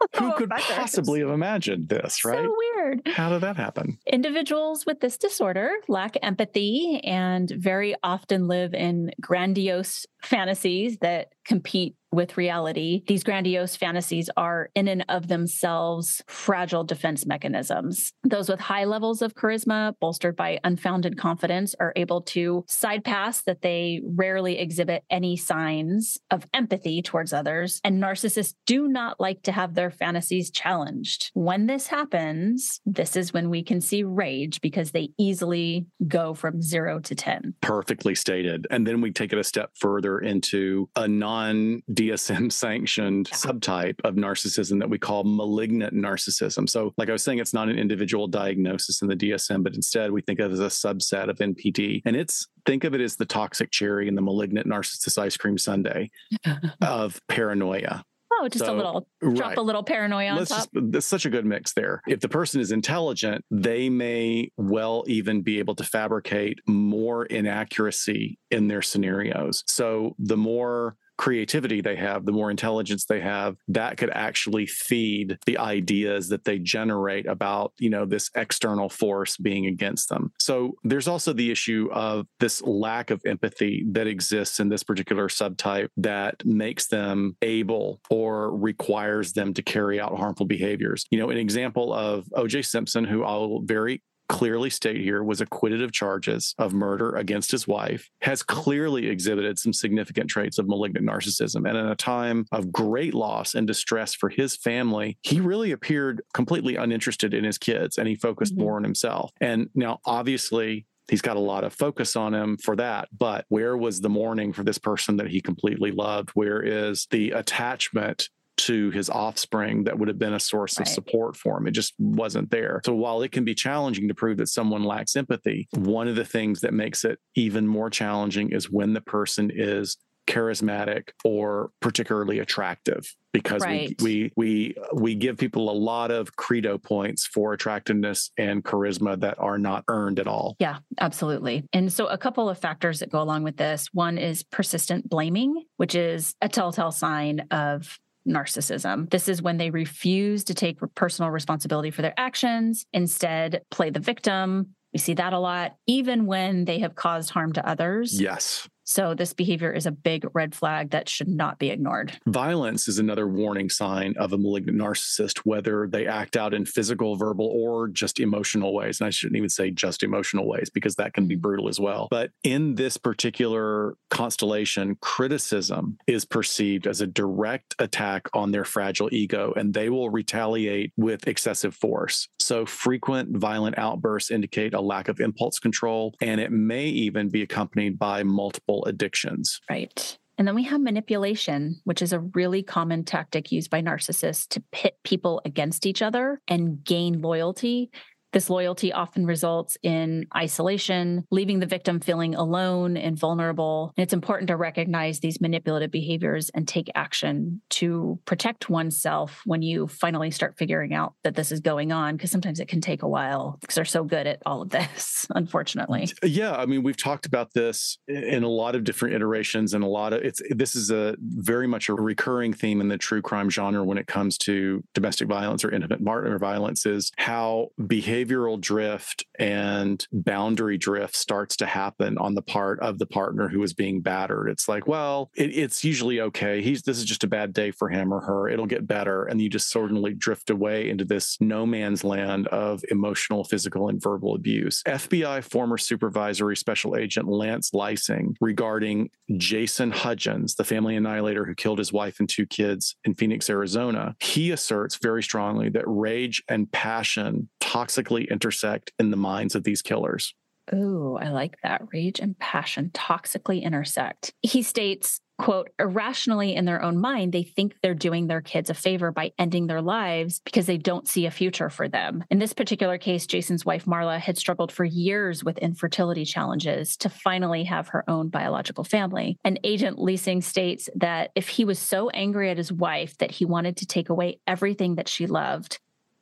Who 0.18 0.32
oh, 0.32 0.32
could 0.32 0.50
possibly 0.50 1.20
have 1.20 1.28
imagined 1.28 1.88
this, 1.88 2.24
right? 2.24 2.44
So 2.44 2.56
weird. 2.76 3.02
How 3.06 3.28
did 3.28 3.42
that 3.42 3.56
happen? 3.56 3.98
Individuals 4.06 4.86
with 4.86 5.00
this 5.00 5.18
disorder 5.18 5.70
lack 5.88 6.16
empathy 6.22 7.00
and 7.04 7.50
very 7.56 7.94
often 8.02 8.48
live 8.48 8.74
in 8.74 9.10
grandiose 9.20 10.06
fantasies 10.22 10.98
that 10.98 11.28
compete 11.44 11.96
with 12.12 12.36
reality. 12.36 13.02
These 13.06 13.22
grandiose 13.22 13.76
fantasies 13.76 14.28
are, 14.36 14.70
in 14.74 14.88
and 14.88 15.04
of 15.08 15.28
themselves, 15.28 16.22
fragile 16.26 16.82
defense 16.82 17.24
mechanisms. 17.24 18.12
Those 18.24 18.48
with 18.48 18.60
high 18.60 18.84
levels 18.84 19.22
of 19.22 19.34
charisma, 19.34 19.94
bolstered 20.00 20.34
by 20.36 20.58
unfounded 20.64 21.16
confidence, 21.16 21.74
are 21.78 21.92
able 21.94 22.22
to 22.22 22.64
side 22.66 23.04
pass 23.04 23.42
that 23.42 23.62
they 23.62 24.00
rarely 24.04 24.58
exhibit 24.58 25.04
any 25.08 25.36
signs 25.36 26.18
of 26.30 26.46
empathy 26.52 27.00
towards 27.00 27.32
others. 27.32 27.80
And 27.84 28.02
narcissists 28.02 28.54
do 28.66 28.88
not 28.88 29.20
like 29.20 29.42
to 29.42 29.52
have 29.52 29.74
their 29.74 29.90
fantasies 29.90 30.50
challenged. 30.50 31.30
When 31.34 31.66
this 31.66 31.86
happens, 31.86 32.80
this 32.84 33.14
is 33.14 33.32
when 33.32 33.50
we 33.50 33.62
can 33.62 33.80
see 33.80 34.02
rage 34.02 34.60
because 34.60 34.90
they 34.90 35.10
easily 35.16 35.86
go 36.08 36.34
from 36.34 36.60
zero 36.60 36.98
to 37.00 37.14
10. 37.14 37.54
Perfectly 37.60 38.16
stated. 38.16 38.66
And 38.70 38.84
then 38.84 39.00
we 39.00 39.12
take 39.12 39.32
it 39.32 39.38
a 39.38 39.44
step 39.44 39.70
further 39.76 40.09
into 40.18 40.88
a 40.96 41.06
non 41.06 41.82
DSM 41.92 42.52
sanctioned 42.52 43.28
yeah. 43.30 43.36
subtype 43.36 44.00
of 44.04 44.14
narcissism 44.14 44.78
that 44.80 44.90
we 44.90 44.98
call 44.98 45.24
malignant 45.24 45.94
narcissism. 45.94 46.68
So, 46.68 46.92
like 46.96 47.08
I 47.08 47.12
was 47.12 47.22
saying, 47.22 47.38
it's 47.38 47.54
not 47.54 47.68
an 47.68 47.78
individual 47.78 48.26
diagnosis 48.26 49.02
in 49.02 49.08
the 49.08 49.16
DSM, 49.16 49.62
but 49.62 49.74
instead 49.74 50.10
we 50.10 50.22
think 50.22 50.40
of 50.40 50.50
it 50.50 50.54
as 50.54 50.60
a 50.60 50.66
subset 50.66 51.28
of 51.28 51.38
NPD. 51.38 52.02
And 52.04 52.16
it's 52.16 52.48
think 52.66 52.84
of 52.84 52.94
it 52.94 53.00
as 53.00 53.16
the 53.16 53.26
toxic 53.26 53.70
cherry 53.70 54.08
and 54.08 54.16
the 54.16 54.22
malignant 54.22 54.66
narcissist 54.66 55.18
ice 55.18 55.36
cream 55.36 55.58
sundae 55.58 56.10
of 56.82 57.20
paranoia 57.28 58.04
Oh, 58.40 58.48
just 58.48 58.64
so, 58.64 58.74
a 58.74 58.76
little 58.76 59.06
drop 59.20 59.48
right. 59.50 59.58
a 59.58 59.62
little 59.62 59.82
paranoia 59.82 60.30
on 60.30 60.38
Let's 60.38 60.50
top. 60.50 60.70
Just, 60.72 60.92
there's 60.92 61.06
such 61.06 61.26
a 61.26 61.30
good 61.30 61.44
mix 61.44 61.74
there. 61.74 62.02
If 62.08 62.20
the 62.20 62.28
person 62.28 62.60
is 62.60 62.72
intelligent, 62.72 63.44
they 63.50 63.90
may 63.90 64.50
well 64.56 65.04
even 65.06 65.42
be 65.42 65.58
able 65.58 65.74
to 65.74 65.84
fabricate 65.84 66.58
more 66.66 67.26
inaccuracy 67.26 68.38
in 68.50 68.68
their 68.68 68.82
scenarios. 68.82 69.62
So 69.66 70.16
the 70.18 70.38
more 70.38 70.96
creativity 71.20 71.82
they 71.82 71.96
have, 71.96 72.24
the 72.24 72.32
more 72.32 72.50
intelligence 72.50 73.04
they 73.04 73.20
have, 73.20 73.54
that 73.68 73.98
could 73.98 74.08
actually 74.14 74.64
feed 74.64 75.36
the 75.44 75.58
ideas 75.58 76.30
that 76.30 76.46
they 76.46 76.58
generate 76.58 77.26
about, 77.26 77.74
you 77.78 77.90
know, 77.90 78.06
this 78.06 78.30
external 78.34 78.88
force 78.88 79.36
being 79.36 79.66
against 79.66 80.08
them. 80.08 80.32
So 80.40 80.76
there's 80.82 81.06
also 81.06 81.34
the 81.34 81.50
issue 81.50 81.90
of 81.92 82.26
this 82.38 82.62
lack 82.62 83.10
of 83.10 83.20
empathy 83.26 83.84
that 83.92 84.06
exists 84.06 84.60
in 84.60 84.70
this 84.70 84.82
particular 84.82 85.28
subtype 85.28 85.90
that 85.98 86.42
makes 86.46 86.86
them 86.86 87.36
able 87.42 88.00
or 88.08 88.56
requires 88.56 89.34
them 89.34 89.52
to 89.52 89.62
carry 89.62 90.00
out 90.00 90.16
harmful 90.16 90.46
behaviors. 90.46 91.04
You 91.10 91.18
know, 91.18 91.28
an 91.28 91.36
example 91.36 91.92
of 91.92 92.24
OJ 92.34 92.64
Simpson, 92.64 93.04
who 93.04 93.24
I'll 93.24 93.60
very 93.62 94.02
clearly 94.30 94.70
state 94.70 95.00
here 95.00 95.24
was 95.24 95.40
acquitted 95.40 95.82
of 95.82 95.90
charges 95.90 96.54
of 96.56 96.72
murder 96.72 97.16
against 97.16 97.50
his 97.50 97.66
wife, 97.66 98.08
has 98.22 98.44
clearly 98.44 99.08
exhibited 99.08 99.58
some 99.58 99.72
significant 99.72 100.30
traits 100.30 100.56
of 100.56 100.68
malignant 100.68 101.04
narcissism. 101.04 101.68
And 101.68 101.76
in 101.76 101.86
a 101.86 101.96
time 101.96 102.46
of 102.52 102.70
great 102.70 103.12
loss 103.12 103.56
and 103.56 103.66
distress 103.66 104.14
for 104.14 104.28
his 104.28 104.54
family, 104.54 105.18
he 105.22 105.40
really 105.40 105.72
appeared 105.72 106.22
completely 106.32 106.76
uninterested 106.76 107.34
in 107.34 107.42
his 107.42 107.58
kids 107.58 107.98
and 107.98 108.06
he 108.06 108.14
focused 108.14 108.54
mm-hmm. 108.54 108.62
more 108.62 108.76
on 108.76 108.84
himself. 108.84 109.32
And 109.40 109.68
now, 109.74 109.98
obviously, 110.04 110.86
he's 111.08 111.22
got 111.22 111.36
a 111.36 111.40
lot 111.40 111.64
of 111.64 111.74
focus 111.74 112.14
on 112.14 112.32
him 112.32 112.56
for 112.56 112.76
that. 112.76 113.08
But 113.16 113.46
where 113.48 113.76
was 113.76 114.00
the 114.00 114.08
mourning 114.08 114.52
for 114.52 114.62
this 114.62 114.78
person 114.78 115.16
that 115.16 115.26
he 115.26 115.40
completely 115.40 115.90
loved? 115.90 116.30
Where 116.34 116.62
is 116.62 117.08
the 117.10 117.32
attachment 117.32 118.28
to 118.66 118.90
his 118.90 119.10
offspring 119.10 119.84
that 119.84 119.98
would 119.98 120.08
have 120.08 120.18
been 120.18 120.34
a 120.34 120.40
source 120.40 120.78
right. 120.78 120.86
of 120.86 120.92
support 120.92 121.36
for 121.36 121.58
him. 121.58 121.66
It 121.66 121.72
just 121.72 121.94
wasn't 121.98 122.50
there. 122.50 122.80
So 122.84 122.94
while 122.94 123.22
it 123.22 123.32
can 123.32 123.44
be 123.44 123.54
challenging 123.54 124.08
to 124.08 124.14
prove 124.14 124.38
that 124.38 124.48
someone 124.48 124.84
lacks 124.84 125.16
empathy, 125.16 125.68
one 125.72 126.08
of 126.08 126.16
the 126.16 126.24
things 126.24 126.60
that 126.60 126.74
makes 126.74 127.04
it 127.04 127.18
even 127.34 127.66
more 127.66 127.90
challenging 127.90 128.52
is 128.52 128.70
when 128.70 128.92
the 128.92 129.00
person 129.00 129.50
is 129.52 129.96
charismatic 130.30 131.10
or 131.24 131.70
particularly 131.80 132.38
attractive 132.38 133.16
because 133.32 133.62
right. 133.62 134.00
we, 134.00 134.32
we 134.36 134.74
we 134.94 135.00
we 135.00 135.14
give 135.14 135.36
people 135.36 135.70
a 135.70 135.72
lot 135.72 136.10
of 136.10 136.36
credo 136.36 136.78
points 136.78 137.26
for 137.26 137.52
attractiveness 137.52 138.30
and 138.38 138.64
charisma 138.64 139.18
that 139.20 139.38
are 139.38 139.58
not 139.58 139.84
earned 139.88 140.20
at 140.20 140.26
all. 140.26 140.56
Yeah, 140.58 140.78
absolutely. 141.00 141.64
And 141.72 141.92
so 141.92 142.06
a 142.06 142.18
couple 142.18 142.48
of 142.48 142.58
factors 142.58 143.00
that 143.00 143.10
go 143.10 143.20
along 143.20 143.42
with 143.42 143.56
this. 143.56 143.88
One 143.92 144.18
is 144.18 144.42
persistent 144.42 145.08
blaming, 145.08 145.64
which 145.78 145.94
is 145.94 146.34
a 146.40 146.48
telltale 146.48 146.92
sign 146.92 147.46
of 147.50 147.98
narcissism. 148.28 149.10
This 149.10 149.28
is 149.28 149.42
when 149.42 149.56
they 149.56 149.70
refuse 149.70 150.44
to 150.44 150.54
take 150.54 150.78
personal 150.94 151.30
responsibility 151.30 151.90
for 151.90 152.02
their 152.02 152.14
actions, 152.16 152.86
instead, 152.92 153.62
play 153.70 153.90
the 153.90 154.00
victim. 154.00 154.74
We 154.92 154.98
see 154.98 155.14
that 155.14 155.32
a 155.32 155.38
lot, 155.38 155.76
even 155.86 156.26
when 156.26 156.64
they 156.64 156.80
have 156.80 156.94
caused 156.94 157.30
harm 157.30 157.52
to 157.54 157.66
others. 157.66 158.20
Yes. 158.20 158.68
So, 158.90 159.14
this 159.14 159.32
behavior 159.32 159.72
is 159.72 159.86
a 159.86 159.92
big 159.92 160.26
red 160.34 160.52
flag 160.52 160.90
that 160.90 161.08
should 161.08 161.28
not 161.28 161.60
be 161.60 161.70
ignored. 161.70 162.18
Violence 162.26 162.88
is 162.88 162.98
another 162.98 163.28
warning 163.28 163.70
sign 163.70 164.16
of 164.18 164.32
a 164.32 164.36
malignant 164.36 164.76
narcissist, 164.76 165.38
whether 165.44 165.86
they 165.86 166.08
act 166.08 166.36
out 166.36 166.52
in 166.52 166.66
physical, 166.66 167.14
verbal, 167.14 167.46
or 167.46 167.86
just 167.86 168.18
emotional 168.18 168.74
ways. 168.74 169.00
And 169.00 169.06
I 169.06 169.10
shouldn't 169.10 169.36
even 169.36 169.48
say 169.48 169.70
just 169.70 170.02
emotional 170.02 170.48
ways 170.48 170.70
because 170.70 170.96
that 170.96 171.14
can 171.14 171.28
be 171.28 171.36
mm-hmm. 171.36 171.42
brutal 171.42 171.68
as 171.68 171.78
well. 171.78 172.08
But 172.10 172.32
in 172.42 172.74
this 172.74 172.96
particular 172.96 173.94
constellation, 174.10 174.96
criticism 175.00 175.96
is 176.08 176.24
perceived 176.24 176.88
as 176.88 177.00
a 177.00 177.06
direct 177.06 177.76
attack 177.78 178.28
on 178.34 178.50
their 178.50 178.64
fragile 178.64 179.08
ego, 179.12 179.52
and 179.54 179.72
they 179.72 179.88
will 179.88 180.10
retaliate 180.10 180.92
with 180.96 181.28
excessive 181.28 181.76
force. 181.76 182.28
So, 182.40 182.66
frequent 182.66 183.36
violent 183.36 183.78
outbursts 183.78 184.32
indicate 184.32 184.74
a 184.74 184.80
lack 184.80 185.06
of 185.06 185.20
impulse 185.20 185.60
control, 185.60 186.16
and 186.20 186.40
it 186.40 186.50
may 186.50 186.86
even 186.86 187.28
be 187.28 187.42
accompanied 187.42 187.96
by 187.96 188.24
multiple 188.24 188.79
addictions. 188.86 189.60
Right. 189.68 190.18
And 190.38 190.48
then 190.48 190.54
we 190.54 190.62
have 190.64 190.80
manipulation, 190.80 191.80
which 191.84 192.00
is 192.00 192.14
a 192.14 192.20
really 192.20 192.62
common 192.62 193.04
tactic 193.04 193.52
used 193.52 193.68
by 193.68 193.82
narcissists 193.82 194.48
to 194.48 194.62
pit 194.72 194.96
people 195.04 195.42
against 195.44 195.84
each 195.84 196.00
other 196.00 196.40
and 196.48 196.82
gain 196.82 197.20
loyalty 197.20 197.90
this 198.32 198.48
loyalty 198.48 198.92
often 198.92 199.26
results 199.26 199.76
in 199.82 200.26
isolation, 200.36 201.24
leaving 201.30 201.58
the 201.58 201.66
victim 201.66 202.00
feeling 202.00 202.34
alone 202.34 202.96
and 202.96 203.18
vulnerable. 203.18 203.92
And 203.96 204.04
it's 204.04 204.12
important 204.12 204.48
to 204.48 204.56
recognize 204.56 205.20
these 205.20 205.40
manipulative 205.40 205.90
behaviors 205.90 206.50
and 206.50 206.66
take 206.66 206.90
action 206.94 207.60
to 207.70 208.18
protect 208.24 208.70
oneself 208.70 209.42
when 209.44 209.62
you 209.62 209.88
finally 209.88 210.30
start 210.30 210.56
figuring 210.56 210.94
out 210.94 211.14
that 211.24 211.34
this 211.34 211.50
is 211.50 211.60
going 211.60 211.92
on, 211.92 212.16
because 212.16 212.30
sometimes 212.30 212.60
it 212.60 212.68
can 212.68 212.80
take 212.80 213.02
a 213.02 213.08
while 213.08 213.58
because 213.60 213.74
they're 213.74 213.84
so 213.84 214.04
good 214.04 214.26
at 214.26 214.40
all 214.46 214.62
of 214.62 214.70
this, 214.70 215.26
unfortunately. 215.34 216.08
Yeah. 216.22 216.52
I 216.52 216.66
mean, 216.66 216.82
we've 216.82 216.96
talked 216.96 217.26
about 217.26 217.52
this 217.54 217.98
in 218.06 218.44
a 218.44 218.48
lot 218.48 218.74
of 218.74 218.84
different 218.84 219.14
iterations 219.14 219.74
and 219.74 219.82
a 219.82 219.88
lot 219.88 220.12
of 220.12 220.22
it's, 220.22 220.40
this 220.50 220.76
is 220.76 220.90
a 220.90 221.16
very 221.20 221.66
much 221.66 221.88
a 221.88 221.94
recurring 221.94 222.52
theme 222.52 222.80
in 222.80 222.88
the 222.88 222.98
true 222.98 223.22
crime 223.22 223.50
genre 223.50 223.82
when 223.82 223.98
it 223.98 224.06
comes 224.06 224.38
to 224.38 224.82
domestic 224.94 225.28
violence 225.28 225.64
or 225.64 225.70
intimate 225.70 226.04
partner 226.04 226.38
violence 226.38 226.86
is 226.86 227.10
how 227.16 227.68
behavior 227.86 228.19
behavioral 228.24 228.60
drift 228.60 229.24
and 229.38 230.06
boundary 230.12 230.78
drift 230.78 231.16
starts 231.16 231.56
to 231.56 231.66
happen 231.66 232.18
on 232.18 232.34
the 232.34 232.42
part 232.42 232.80
of 232.80 232.98
the 232.98 233.06
partner 233.06 233.48
who 233.48 233.62
is 233.62 233.72
being 233.72 234.00
battered. 234.00 234.48
It's 234.48 234.68
like, 234.68 234.86
well, 234.86 235.30
it, 235.36 235.50
it's 235.56 235.84
usually 235.84 236.20
okay. 236.20 236.62
He's 236.62 236.82
this 236.82 236.98
is 236.98 237.04
just 237.04 237.24
a 237.24 237.28
bad 237.28 237.52
day 237.52 237.70
for 237.70 237.88
him 237.88 238.12
or 238.12 238.20
her. 238.20 238.48
It'll 238.48 238.66
get 238.66 238.86
better, 238.86 239.24
and 239.24 239.40
you 239.40 239.48
just 239.48 239.70
suddenly 239.70 240.14
drift 240.14 240.50
away 240.50 240.88
into 240.88 241.04
this 241.04 241.38
no 241.40 241.66
man's 241.66 242.04
land 242.04 242.48
of 242.48 242.82
emotional, 242.90 243.44
physical, 243.44 243.88
and 243.88 244.02
verbal 244.02 244.34
abuse. 244.34 244.82
FBI 244.86 245.42
former 245.44 245.78
supervisory 245.78 246.56
special 246.56 246.96
agent 246.96 247.28
Lance 247.28 247.70
Leising 247.70 248.34
regarding 248.40 249.10
Jason 249.36 249.90
Hudgens, 249.90 250.54
the 250.54 250.64
family 250.64 250.96
annihilator 250.96 251.44
who 251.44 251.54
killed 251.54 251.78
his 251.78 251.92
wife 251.92 252.20
and 252.20 252.28
two 252.28 252.46
kids 252.46 252.96
in 253.04 253.14
Phoenix, 253.14 253.48
Arizona. 253.48 254.14
He 254.20 254.50
asserts 254.50 254.96
very 254.96 255.22
strongly 255.22 255.68
that 255.70 255.84
rage 255.86 256.42
and 256.48 256.70
passion 256.70 257.48
toxic 257.70 258.09
intersect 258.18 258.92
in 258.98 259.10
the 259.10 259.16
minds 259.16 259.54
of 259.54 259.64
these 259.64 259.82
killers. 259.82 260.34
Ooh, 260.72 261.18
I 261.20 261.30
like 261.30 261.56
that. 261.62 261.82
Rage 261.92 262.20
and 262.20 262.38
passion 262.38 262.90
toxically 262.94 263.62
intersect. 263.62 264.32
He 264.42 264.62
states, 264.62 265.20
quote, 265.36 265.70
irrationally 265.80 266.54
in 266.54 266.64
their 266.64 266.80
own 266.80 266.98
mind, 266.98 267.32
they 267.32 267.42
think 267.42 267.74
they're 267.82 267.94
doing 267.94 268.28
their 268.28 268.40
kids 268.40 268.70
a 268.70 268.74
favor 268.74 269.10
by 269.10 269.32
ending 269.36 269.66
their 269.66 269.82
lives 269.82 270.40
because 270.44 270.66
they 270.66 270.76
don't 270.76 271.08
see 271.08 271.26
a 271.26 271.30
future 271.30 271.70
for 271.70 271.88
them. 271.88 272.22
In 272.30 272.38
this 272.38 272.52
particular 272.52 272.98
case, 272.98 273.26
Jason's 273.26 273.64
wife, 273.64 273.84
Marla, 273.86 274.20
had 274.20 274.38
struggled 274.38 274.70
for 274.70 274.84
years 274.84 275.42
with 275.42 275.58
infertility 275.58 276.24
challenges 276.24 276.96
to 276.98 277.08
finally 277.08 277.64
have 277.64 277.88
her 277.88 278.08
own 278.08 278.28
biological 278.28 278.84
family. 278.84 279.38
And 279.42 279.58
Agent 279.64 279.98
Leising 279.98 280.42
states 280.42 280.88
that 280.94 281.32
if 281.34 281.48
he 281.48 281.64
was 281.64 281.80
so 281.80 282.10
angry 282.10 282.48
at 282.50 282.58
his 282.58 282.70
wife 282.70 283.18
that 283.18 283.32
he 283.32 283.44
wanted 283.44 283.78
to 283.78 283.86
take 283.86 284.08
away 284.08 284.38
everything 284.46 284.96
that 284.96 285.08
she 285.08 285.26
loved, 285.26 285.80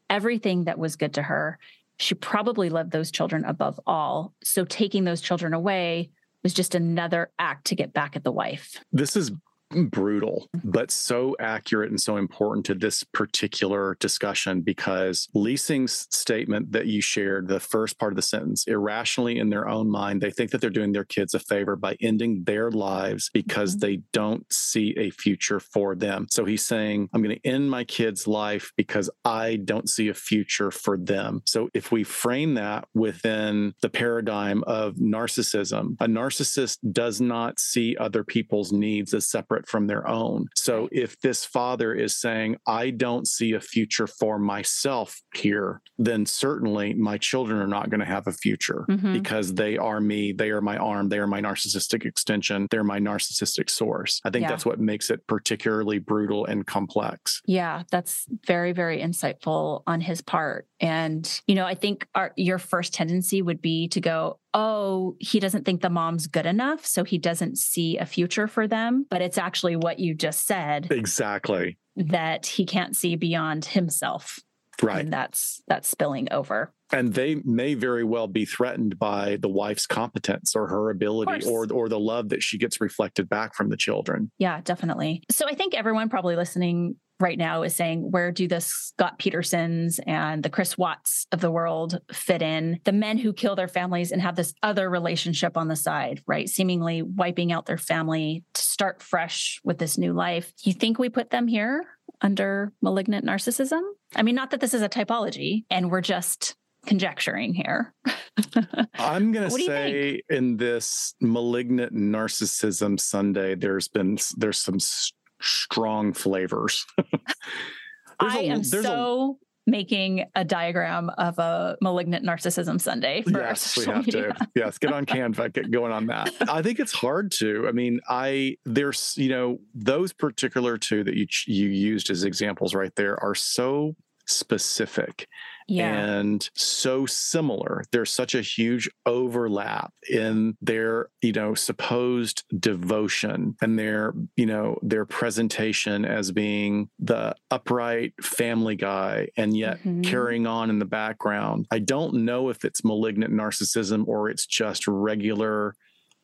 everything 0.08 0.64
that 0.64 0.78
was 0.78 0.96
good 0.96 1.14
to 1.14 1.22
her, 1.22 1.58
she 1.98 2.14
probably 2.14 2.70
loved 2.70 2.92
those 2.92 3.10
children 3.10 3.44
above 3.44 3.78
all. 3.86 4.34
So 4.42 4.64
taking 4.64 5.04
those 5.04 5.20
children 5.20 5.52
away 5.52 6.10
was 6.42 6.54
just 6.54 6.74
another 6.74 7.30
act 7.38 7.66
to 7.66 7.74
get 7.74 7.92
back 7.92 8.16
at 8.16 8.24
the 8.24 8.32
wife. 8.32 8.82
This 8.92 9.16
is 9.16 9.32
brutal, 9.70 10.48
but 10.64 10.90
so 10.90 11.36
accurate 11.40 11.90
and 11.90 12.00
so 12.00 12.16
important 12.16 12.66
to 12.66 12.74
this 12.74 13.04
particular 13.04 13.96
discussion 14.00 14.60
because 14.62 15.28
Leising's 15.34 16.06
statement 16.10 16.72
that 16.72 16.86
you 16.86 17.00
shared, 17.00 17.48
the 17.48 17.60
first 17.60 17.98
part 17.98 18.12
of 18.12 18.16
the 18.16 18.22
sentence, 18.22 18.64
irrationally 18.66 19.38
in 19.38 19.50
their 19.50 19.68
own 19.68 19.90
mind, 19.90 20.20
they 20.20 20.30
think 20.30 20.50
that 20.50 20.60
they're 20.60 20.70
doing 20.70 20.92
their 20.92 21.04
kids 21.04 21.34
a 21.34 21.38
favor 21.38 21.76
by 21.76 21.96
ending 22.00 22.44
their 22.44 22.70
lives 22.70 23.30
because 23.32 23.76
mm-hmm. 23.76 23.86
they 23.86 23.96
don't 24.12 24.50
see 24.52 24.94
a 24.96 25.10
future 25.10 25.60
for 25.60 25.94
them. 25.94 26.26
So 26.30 26.44
he's 26.44 26.64
saying, 26.64 27.08
I'm 27.12 27.22
going 27.22 27.36
to 27.36 27.48
end 27.48 27.70
my 27.70 27.84
kid's 27.84 28.26
life 28.26 28.72
because 28.76 29.10
I 29.24 29.56
don't 29.56 29.88
see 29.88 30.08
a 30.08 30.14
future 30.14 30.70
for 30.70 30.96
them. 30.96 31.42
So 31.46 31.68
if 31.74 31.92
we 31.92 32.04
frame 32.04 32.54
that 32.54 32.86
within 32.94 33.74
the 33.82 33.88
paradigm 33.88 34.62
of 34.64 34.94
narcissism, 34.96 35.96
a 36.00 36.06
narcissist 36.06 36.78
does 36.92 37.20
not 37.20 37.58
see 37.58 37.96
other 37.96 38.24
people's 38.24 38.72
needs 38.72 39.14
as 39.14 39.28
separate 39.28 39.57
separate 39.58 39.68
from 39.68 39.86
their 39.86 40.06
own. 40.08 40.46
So 40.54 40.88
if 40.92 41.20
this 41.20 41.44
father 41.44 41.94
is 41.94 42.20
saying, 42.20 42.56
I 42.66 42.90
don't 42.90 43.26
see 43.26 43.52
a 43.52 43.60
future 43.60 44.06
for 44.06 44.38
myself 44.38 45.20
here, 45.34 45.80
then 45.98 46.26
certainly 46.26 46.94
my 46.94 47.18
children 47.18 47.58
are 47.58 47.66
not 47.66 47.90
going 47.90 48.00
to 48.00 48.06
have 48.06 48.26
a 48.26 48.32
future 48.32 48.84
mm-hmm. 48.88 49.12
because 49.12 49.54
they 49.54 49.76
are 49.76 50.00
me. 50.00 50.32
They 50.32 50.50
are 50.50 50.60
my 50.60 50.76
arm. 50.76 51.08
They 51.08 51.18
are 51.18 51.26
my 51.26 51.40
narcissistic 51.40 52.04
extension. 52.04 52.66
They're 52.70 52.84
my 52.84 53.00
narcissistic 53.00 53.70
source. 53.70 54.20
I 54.24 54.30
think 54.30 54.42
yeah. 54.42 54.48
that's 54.48 54.66
what 54.66 54.78
makes 54.78 55.10
it 55.10 55.26
particularly 55.26 55.98
brutal 55.98 56.46
and 56.46 56.66
complex. 56.66 57.42
Yeah, 57.46 57.82
that's 57.90 58.26
very, 58.46 58.72
very 58.72 59.00
insightful 59.00 59.82
on 59.86 60.00
his 60.00 60.20
part. 60.20 60.66
And, 60.80 61.28
you 61.46 61.54
know, 61.54 61.64
I 61.64 61.74
think 61.74 62.06
our, 62.14 62.32
your 62.36 62.58
first 62.58 62.94
tendency 62.94 63.42
would 63.42 63.60
be 63.60 63.88
to 63.88 64.00
go, 64.00 64.38
oh, 64.54 65.16
he 65.20 65.40
doesn't 65.40 65.64
think 65.64 65.82
the 65.82 65.90
mom's 65.90 66.26
good 66.26 66.46
enough. 66.46 66.84
So 66.86 67.04
he 67.04 67.18
doesn't 67.18 67.58
see 67.58 67.98
a 67.98 68.06
future 68.06 68.46
for 68.48 68.66
them. 68.66 69.06
But 69.10 69.22
it's 69.22 69.38
actually 69.38 69.76
what 69.76 69.98
you 69.98 70.14
just 70.14 70.46
said 70.46 70.88
Exactly. 70.90 71.78
that 71.96 72.46
he 72.46 72.64
can't 72.64 72.96
see 72.96 73.16
beyond 73.16 73.66
himself. 73.66 74.38
Right. 74.80 75.00
And 75.00 75.12
that's 75.12 75.60
that's 75.66 75.88
spilling 75.88 76.28
over. 76.32 76.72
and 76.92 77.12
they 77.12 77.34
may 77.44 77.74
very 77.74 78.04
well 78.04 78.28
be 78.28 78.44
threatened 78.44 78.96
by 78.98 79.36
the 79.42 79.48
wife's 79.48 79.86
competence 79.88 80.54
or 80.54 80.68
her 80.68 80.90
ability 80.90 81.44
or 81.46 81.66
or 81.72 81.88
the 81.88 81.98
love 81.98 82.28
that 82.28 82.42
she 82.44 82.58
gets 82.58 82.80
reflected 82.80 83.28
back 83.28 83.54
from 83.56 83.70
the 83.70 83.76
children. 83.76 84.30
Yeah, 84.38 84.60
definitely. 84.62 85.24
So 85.32 85.46
I 85.48 85.54
think 85.54 85.74
everyone 85.74 86.08
probably 86.08 86.36
listening 86.36 86.94
right 87.20 87.38
now 87.38 87.62
is 87.62 87.74
saying, 87.74 88.10
where 88.10 88.30
do 88.30 88.46
the 88.46 88.60
Scott 88.60 89.18
Petersons 89.18 89.98
and 90.06 90.42
the 90.42 90.50
Chris 90.50 90.78
Watts 90.78 91.26
of 91.32 91.40
the 91.40 91.50
world 91.50 92.00
fit 92.12 92.42
in? 92.42 92.80
The 92.84 92.92
men 92.92 93.18
who 93.18 93.32
kill 93.32 93.56
their 93.56 93.68
families 93.68 94.12
and 94.12 94.22
have 94.22 94.36
this 94.36 94.54
other 94.62 94.88
relationship 94.88 95.56
on 95.56 95.68
the 95.68 95.76
side, 95.76 96.22
right? 96.26 96.48
Seemingly 96.48 97.02
wiping 97.02 97.52
out 97.52 97.66
their 97.66 97.78
family 97.78 98.44
to 98.54 98.62
start 98.62 99.02
fresh 99.02 99.60
with 99.64 99.78
this 99.78 99.98
new 99.98 100.12
life. 100.12 100.52
You 100.62 100.72
think 100.72 100.98
we 100.98 101.08
put 101.08 101.30
them 101.30 101.48
here 101.48 101.84
under 102.20 102.72
malignant 102.82 103.26
narcissism? 103.26 103.80
I 104.14 104.22
mean, 104.22 104.34
not 104.34 104.50
that 104.50 104.60
this 104.60 104.74
is 104.74 104.82
a 104.82 104.88
typology 104.88 105.64
and 105.70 105.90
we're 105.90 106.00
just 106.00 106.56
conjecturing 106.86 107.54
here. 107.54 107.92
I'm 108.94 109.32
going 109.32 109.50
to 109.50 109.60
say 109.64 110.22
in 110.30 110.56
this 110.56 111.14
malignant 111.20 111.92
narcissism 111.94 112.98
Sunday, 112.98 113.54
there's 113.54 113.88
been 113.88 114.18
there's 114.36 114.58
some 114.58 114.76
s- 114.76 115.12
strong 115.40 116.12
flavors. 116.12 116.86
I 118.20 118.38
a- 118.38 118.42
am 118.48 118.62
there's 118.62 118.74
a- 118.74 118.82
so 118.82 119.38
making 119.66 120.24
a 120.34 120.44
diagram 120.46 121.10
of 121.18 121.38
a 121.38 121.76
malignant 121.82 122.24
narcissism 122.24 122.80
Sunday 122.80 123.22
yes, 123.26 123.76
we 123.76 123.84
have 123.84 124.06
media. 124.06 124.32
to. 124.32 124.48
Yes, 124.54 124.78
get 124.78 124.92
on 124.94 125.04
Canva, 125.04 125.52
get 125.52 125.70
going 125.70 125.92
on 125.92 126.06
that. 126.06 126.32
I 126.48 126.62
think 126.62 126.80
it's 126.80 126.92
hard 126.92 127.30
to. 127.32 127.66
I 127.68 127.72
mean, 127.72 128.00
I 128.08 128.56
there's 128.64 129.14
you 129.18 129.28
know 129.28 129.58
those 129.74 130.12
particular 130.14 130.78
two 130.78 131.04
that 131.04 131.14
you 131.16 131.26
you 131.46 131.68
used 131.68 132.08
as 132.10 132.24
examples 132.24 132.74
right 132.74 132.94
there 132.96 133.22
are 133.22 133.34
so 133.34 133.94
specific 134.28 135.26
Yeah. 135.70 135.92
and 136.18 136.48
so 136.54 137.04
similar. 137.04 137.82
There's 137.92 138.10
such 138.10 138.34
a 138.34 138.40
huge 138.40 138.88
overlap 139.04 139.92
in 140.08 140.56
their, 140.62 141.08
you 141.20 141.32
know, 141.32 141.54
supposed 141.54 142.44
devotion 142.58 143.54
and 143.60 143.78
their, 143.78 144.14
you 144.36 144.46
know, 144.46 144.78
their 144.82 145.04
presentation 145.04 146.04
as 146.06 146.32
being 146.32 146.88
the 146.98 147.34
upright 147.50 148.14
family 148.22 148.76
guy 148.76 149.28
and 149.36 149.56
yet 149.56 149.82
Mhm. 149.84 150.04
carrying 150.04 150.46
on 150.46 150.70
in 150.70 150.78
the 150.78 150.84
background. 150.86 151.66
I 151.70 151.80
don't 151.80 152.24
know 152.24 152.48
if 152.48 152.64
it's 152.64 152.82
malignant 152.84 153.32
narcissism 153.34 154.06
or 154.08 154.30
it's 154.30 154.46
just 154.46 154.88
regular 154.88 155.74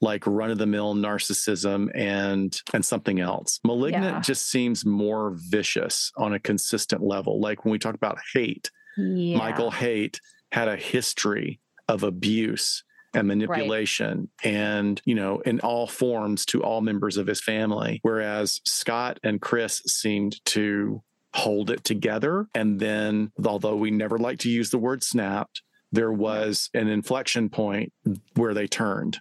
like 0.01 0.27
run 0.27 0.51
of 0.51 0.59
the 0.59 0.67
mill 0.67 0.95
narcissism 0.95 1.89
and 1.95 2.61
and 2.73 2.85
something 2.85 3.21
else. 3.21 3.61
Malignant 3.65 4.05
Yeah. 4.17 4.21
just 4.21 4.51
seems 4.51 4.85
more 4.85 5.33
vicious 5.37 6.11
on 6.17 6.35
a 6.35 6.39
consistent 6.41 7.03
level. 7.03 7.41
Like 7.41 7.65
when 7.65 7.73
we 7.73 7.79
talk 7.79 7.95
about 7.95 8.19
Haight, 8.35 8.71
Yeah. 8.97 9.39
Michael 9.39 9.71
Haight 9.71 10.21
had 10.53 10.69
a 10.69 10.77
history 10.77 11.61
of 11.89 12.03
abuse 12.03 12.83
and 13.15 13.29
manipulation 13.29 14.29
and 14.43 15.01
you 15.05 15.15
know 15.15 15.39
in 15.41 15.61
all 15.61 15.87
forms 15.87 16.45
to 16.47 16.63
all 16.65 16.81
members 16.81 17.17
of 17.17 17.27
his 17.29 17.41
family 17.41 18.01
whereas 18.03 18.61
Scott 18.67 19.21
and 19.23 19.41
Chris 19.41 19.81
seemed 19.87 20.45
to 20.47 21.01
hold 21.33 21.71
it 21.71 21.85
together 21.85 22.47
and 22.57 22.81
then 22.81 23.31
although 23.45 23.77
we 23.77 23.91
never 23.93 24.19
like 24.19 24.39
to 24.41 24.51
use 24.51 24.71
the 24.71 24.79
word 24.79 25.05
snapped 25.05 25.63
there 25.93 26.11
was 26.13 26.71
an 26.75 26.89
inflection 26.89 27.49
point 27.49 27.93
where 28.35 28.53
they 28.55 28.67
turned 28.67 29.21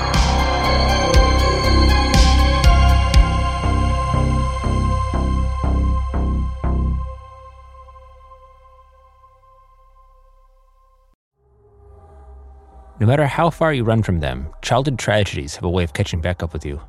No 13.01 13.07
matter 13.07 13.25
how 13.25 13.49
far 13.49 13.73
you 13.73 13.83
run 13.83 14.03
from 14.03 14.19
them, 14.19 14.47
childhood 14.61 14.99
tragedies 14.99 15.55
have 15.55 15.63
a 15.63 15.69
way 15.71 15.83
of 15.83 15.91
catching 15.91 16.21
back 16.21 16.43
up 16.43 16.53
with 16.53 16.63
you. 16.63 16.79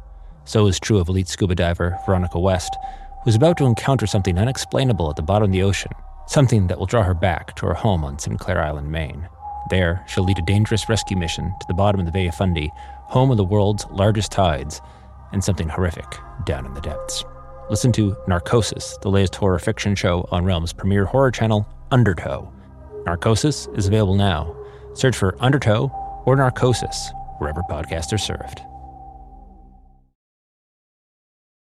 So 0.45 0.67
is 0.67 0.79
true 0.79 0.99
of 0.99 1.09
elite 1.09 1.27
scuba 1.27 1.55
diver 1.55 1.99
Veronica 2.05 2.39
West, 2.39 2.77
who's 3.25 3.35
about 3.35 3.57
to 3.57 3.65
encounter 3.65 4.07
something 4.07 4.37
unexplainable 4.37 5.09
at 5.09 5.17
the 5.17 5.23
bottom 5.23 5.47
of 5.47 5.53
the 5.53 5.63
ocean, 5.63 5.91
something 6.27 6.67
that 6.67 6.79
will 6.79 6.85
draw 6.85 7.03
her 7.03 7.15
back 7.15 7.57
to 7.57 7.65
her 7.65 7.73
home 7.73 8.05
on 8.05 8.19
Sinclair 8.19 8.63
Island, 8.63 8.93
Maine. 8.93 9.27
There, 9.71 10.05
she'll 10.07 10.25
lead 10.25 10.39
a 10.39 10.43
dangerous 10.43 10.87
rescue 10.87 11.17
mission 11.17 11.47
to 11.47 11.67
the 11.67 11.73
bottom 11.73 11.99
of 11.99 12.05
the 12.05 12.13
Bay 12.13 12.27
of 12.27 12.35
Fundy, 12.35 12.71
home 12.75 13.31
of 13.31 13.39
the 13.39 13.45
world's 13.45 13.87
largest 13.87 14.33
tides, 14.33 14.83
and 15.33 15.43
something 15.43 15.71
horrific 15.71 16.19
down 16.45 16.67
in 16.67 16.75
the 16.75 16.83
depths. 16.83 17.25
Listen 17.71 17.91
to 17.93 18.15
Narcosis, 18.29 18.99
the 19.01 19.09
latest 19.09 19.37
horror 19.37 19.59
fiction 19.59 19.95
show 19.95 20.29
on 20.31 20.45
Realm's 20.45 20.75
premier 20.75 21.07
horror 21.07 21.31
channel, 21.31 21.67
Undertow. 21.91 22.53
Narcosis 23.07 23.67
is 23.75 23.87
available 23.87 24.15
now. 24.15 24.55
Search 24.93 25.17
for 25.17 25.35
Undertow 25.41 25.91
or 26.25 26.37
Narcosis 26.37 27.13
wherever 27.39 27.63
podcasts 27.63 28.13
are 28.13 28.19
served. 28.19 28.63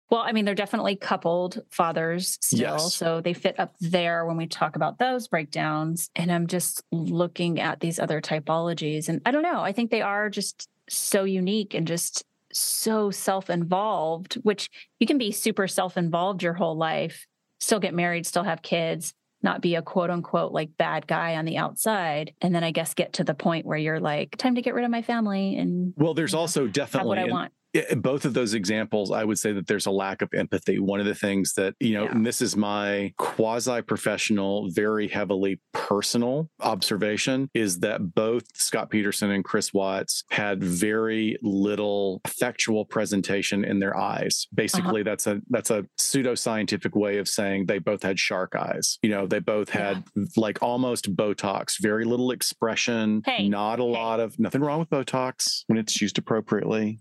Well, 0.08 0.20
I 0.20 0.32
mean, 0.32 0.44
they're 0.44 0.54
definitely 0.54 0.94
coupled 0.96 1.62
fathers 1.68 2.38
still. 2.40 2.60
Yes. 2.60 2.94
So 2.94 3.20
they 3.20 3.32
fit 3.32 3.58
up 3.58 3.74
there 3.80 4.24
when 4.24 4.36
we 4.36 4.46
talk 4.46 4.76
about 4.76 4.98
those 4.98 5.26
breakdowns. 5.26 6.10
And 6.14 6.30
I'm 6.30 6.46
just 6.46 6.82
looking 6.92 7.60
at 7.60 7.80
these 7.80 7.98
other 7.98 8.20
typologies. 8.20 9.08
And 9.08 9.20
I 9.26 9.32
don't 9.32 9.42
know, 9.42 9.60
I 9.60 9.72
think 9.72 9.90
they 9.90 10.02
are 10.02 10.30
just 10.30 10.68
so 10.88 11.24
unique 11.24 11.74
and 11.74 11.88
just 11.88 12.24
so 12.52 13.10
self 13.10 13.50
involved, 13.50 14.34
which 14.34 14.70
you 15.00 15.06
can 15.06 15.18
be 15.18 15.32
super 15.32 15.66
self 15.66 15.96
involved 15.96 16.42
your 16.42 16.54
whole 16.54 16.76
life, 16.76 17.26
still 17.58 17.80
get 17.80 17.92
married, 17.92 18.26
still 18.26 18.44
have 18.44 18.62
kids, 18.62 19.12
not 19.46 19.62
be 19.62 19.76
a 19.76 19.82
quote 19.82 20.10
unquote 20.10 20.52
like 20.52 20.76
bad 20.76 21.06
guy 21.06 21.36
on 21.36 21.44
the 21.44 21.56
outside. 21.56 22.34
And 22.42 22.54
then 22.54 22.64
I 22.64 22.72
guess 22.72 22.92
get 22.92 23.14
to 23.14 23.24
the 23.24 23.34
point 23.34 23.64
where 23.64 23.78
you're 23.78 24.00
like, 24.00 24.36
time 24.36 24.56
to 24.56 24.62
get 24.62 24.74
rid 24.74 24.84
of 24.84 24.90
my 24.90 25.02
family 25.02 25.56
and 25.56 25.94
well, 25.96 26.12
there's 26.12 26.34
also 26.34 26.66
definitely 26.66 27.08
what 27.08 27.18
I 27.18 27.24
want 27.24 27.52
both 27.96 28.24
of 28.24 28.34
those 28.34 28.54
examples, 28.54 29.10
I 29.10 29.24
would 29.24 29.38
say 29.38 29.52
that 29.52 29.66
there's 29.66 29.86
a 29.86 29.90
lack 29.90 30.22
of 30.22 30.32
empathy. 30.34 30.78
One 30.78 31.00
of 31.00 31.06
the 31.06 31.14
things 31.14 31.54
that, 31.54 31.74
you 31.80 31.94
know, 31.94 32.04
yeah. 32.04 32.12
and 32.12 32.26
this 32.26 32.40
is 32.40 32.56
my 32.56 33.12
quasi 33.18 33.82
professional, 33.82 34.70
very 34.70 35.08
heavily 35.08 35.60
personal 35.72 36.50
observation, 36.60 37.50
is 37.54 37.80
that 37.80 38.14
both 38.14 38.44
Scott 38.54 38.90
Peterson 38.90 39.30
and 39.30 39.44
Chris 39.44 39.72
Watts 39.72 40.24
had 40.30 40.62
very 40.62 41.36
little 41.42 42.20
affectual 42.26 42.88
presentation 42.88 43.64
in 43.64 43.78
their 43.78 43.96
eyes. 43.96 44.46
Basically, 44.54 45.02
uh-huh. 45.02 45.10
that's 45.10 45.26
a 45.26 45.40
that's 45.48 45.70
a 45.70 45.84
pseudoscientific 45.98 46.96
way 46.96 47.18
of 47.18 47.28
saying 47.28 47.66
they 47.66 47.78
both 47.78 48.02
had 48.02 48.18
shark 48.18 48.54
eyes. 48.54 48.98
You 49.02 49.10
know, 49.10 49.26
they 49.26 49.40
both 49.40 49.70
had 49.70 50.04
yeah. 50.14 50.24
like 50.36 50.62
almost 50.62 51.14
Botox, 51.14 51.80
very 51.80 52.04
little 52.04 52.30
expression, 52.30 53.22
hey, 53.24 53.48
not 53.48 53.80
a 53.80 53.82
hey. 53.82 53.88
lot 53.88 54.20
of 54.20 54.38
nothing 54.38 54.60
wrong 54.60 54.80
with 54.80 54.90
Botox 54.90 55.62
when 55.66 55.78
it's 55.78 56.00
used 56.00 56.18
appropriately 56.18 57.00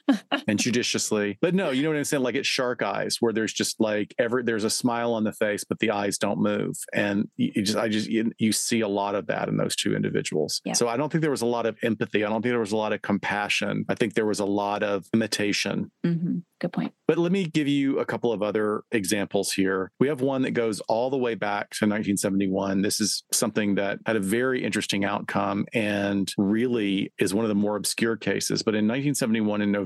and 0.48 0.58
judiciously. 0.58 1.38
But 1.40 1.54
no, 1.54 1.70
you 1.70 1.82
know 1.82 1.90
what 1.90 1.98
I'm 1.98 2.04
saying? 2.04 2.22
Like 2.22 2.34
it's 2.34 2.48
shark 2.48 2.82
eyes, 2.82 3.18
where 3.20 3.32
there's 3.32 3.52
just 3.52 3.80
like 3.80 4.14
ever 4.18 4.42
there's 4.42 4.64
a 4.64 4.70
smile 4.70 5.14
on 5.14 5.24
the 5.24 5.32
face, 5.32 5.64
but 5.64 5.78
the 5.78 5.90
eyes 5.90 6.18
don't 6.18 6.40
move. 6.40 6.76
And 6.92 7.28
you 7.36 7.62
just 7.62 7.78
I 7.78 7.88
just 7.88 8.08
you, 8.08 8.32
you 8.38 8.52
see 8.52 8.80
a 8.80 8.88
lot 8.88 9.14
of 9.14 9.26
that 9.26 9.48
in 9.48 9.56
those 9.56 9.76
two 9.76 9.94
individuals. 9.94 10.60
Yeah. 10.64 10.74
So 10.74 10.88
I 10.88 10.96
don't 10.96 11.10
think 11.10 11.22
there 11.22 11.30
was 11.30 11.42
a 11.42 11.46
lot 11.46 11.66
of 11.66 11.76
empathy. 11.82 12.24
I 12.24 12.28
don't 12.28 12.42
think 12.42 12.52
there 12.52 12.60
was 12.60 12.72
a 12.72 12.76
lot 12.76 12.92
of 12.92 13.02
compassion. 13.02 13.84
I 13.88 13.94
think 13.94 14.14
there 14.14 14.26
was 14.26 14.40
a 14.40 14.46
lot 14.46 14.82
of 14.82 15.06
imitation. 15.12 15.90
Mm-hmm. 16.04 16.38
Good 16.62 16.72
point. 16.72 16.94
But 17.08 17.18
let 17.18 17.32
me 17.32 17.44
give 17.44 17.66
you 17.66 17.98
a 17.98 18.04
couple 18.04 18.32
of 18.32 18.40
other 18.40 18.84
examples 18.92 19.50
here. 19.52 19.90
We 19.98 20.06
have 20.06 20.20
one 20.20 20.42
that 20.42 20.52
goes 20.52 20.78
all 20.82 21.10
the 21.10 21.18
way 21.18 21.34
back 21.34 21.70
to 21.70 21.86
1971. 21.86 22.82
This 22.82 23.00
is 23.00 23.24
something 23.32 23.74
that 23.74 23.98
had 24.06 24.14
a 24.14 24.20
very 24.20 24.62
interesting 24.62 25.04
outcome 25.04 25.66
and 25.72 26.32
really 26.38 27.12
is 27.18 27.34
one 27.34 27.44
of 27.44 27.48
the 27.48 27.56
more 27.56 27.74
obscure 27.74 28.16
cases. 28.16 28.62
But 28.62 28.76
in 28.76 28.86
1971, 28.86 29.60
in 29.60 29.72
November, 29.72 29.81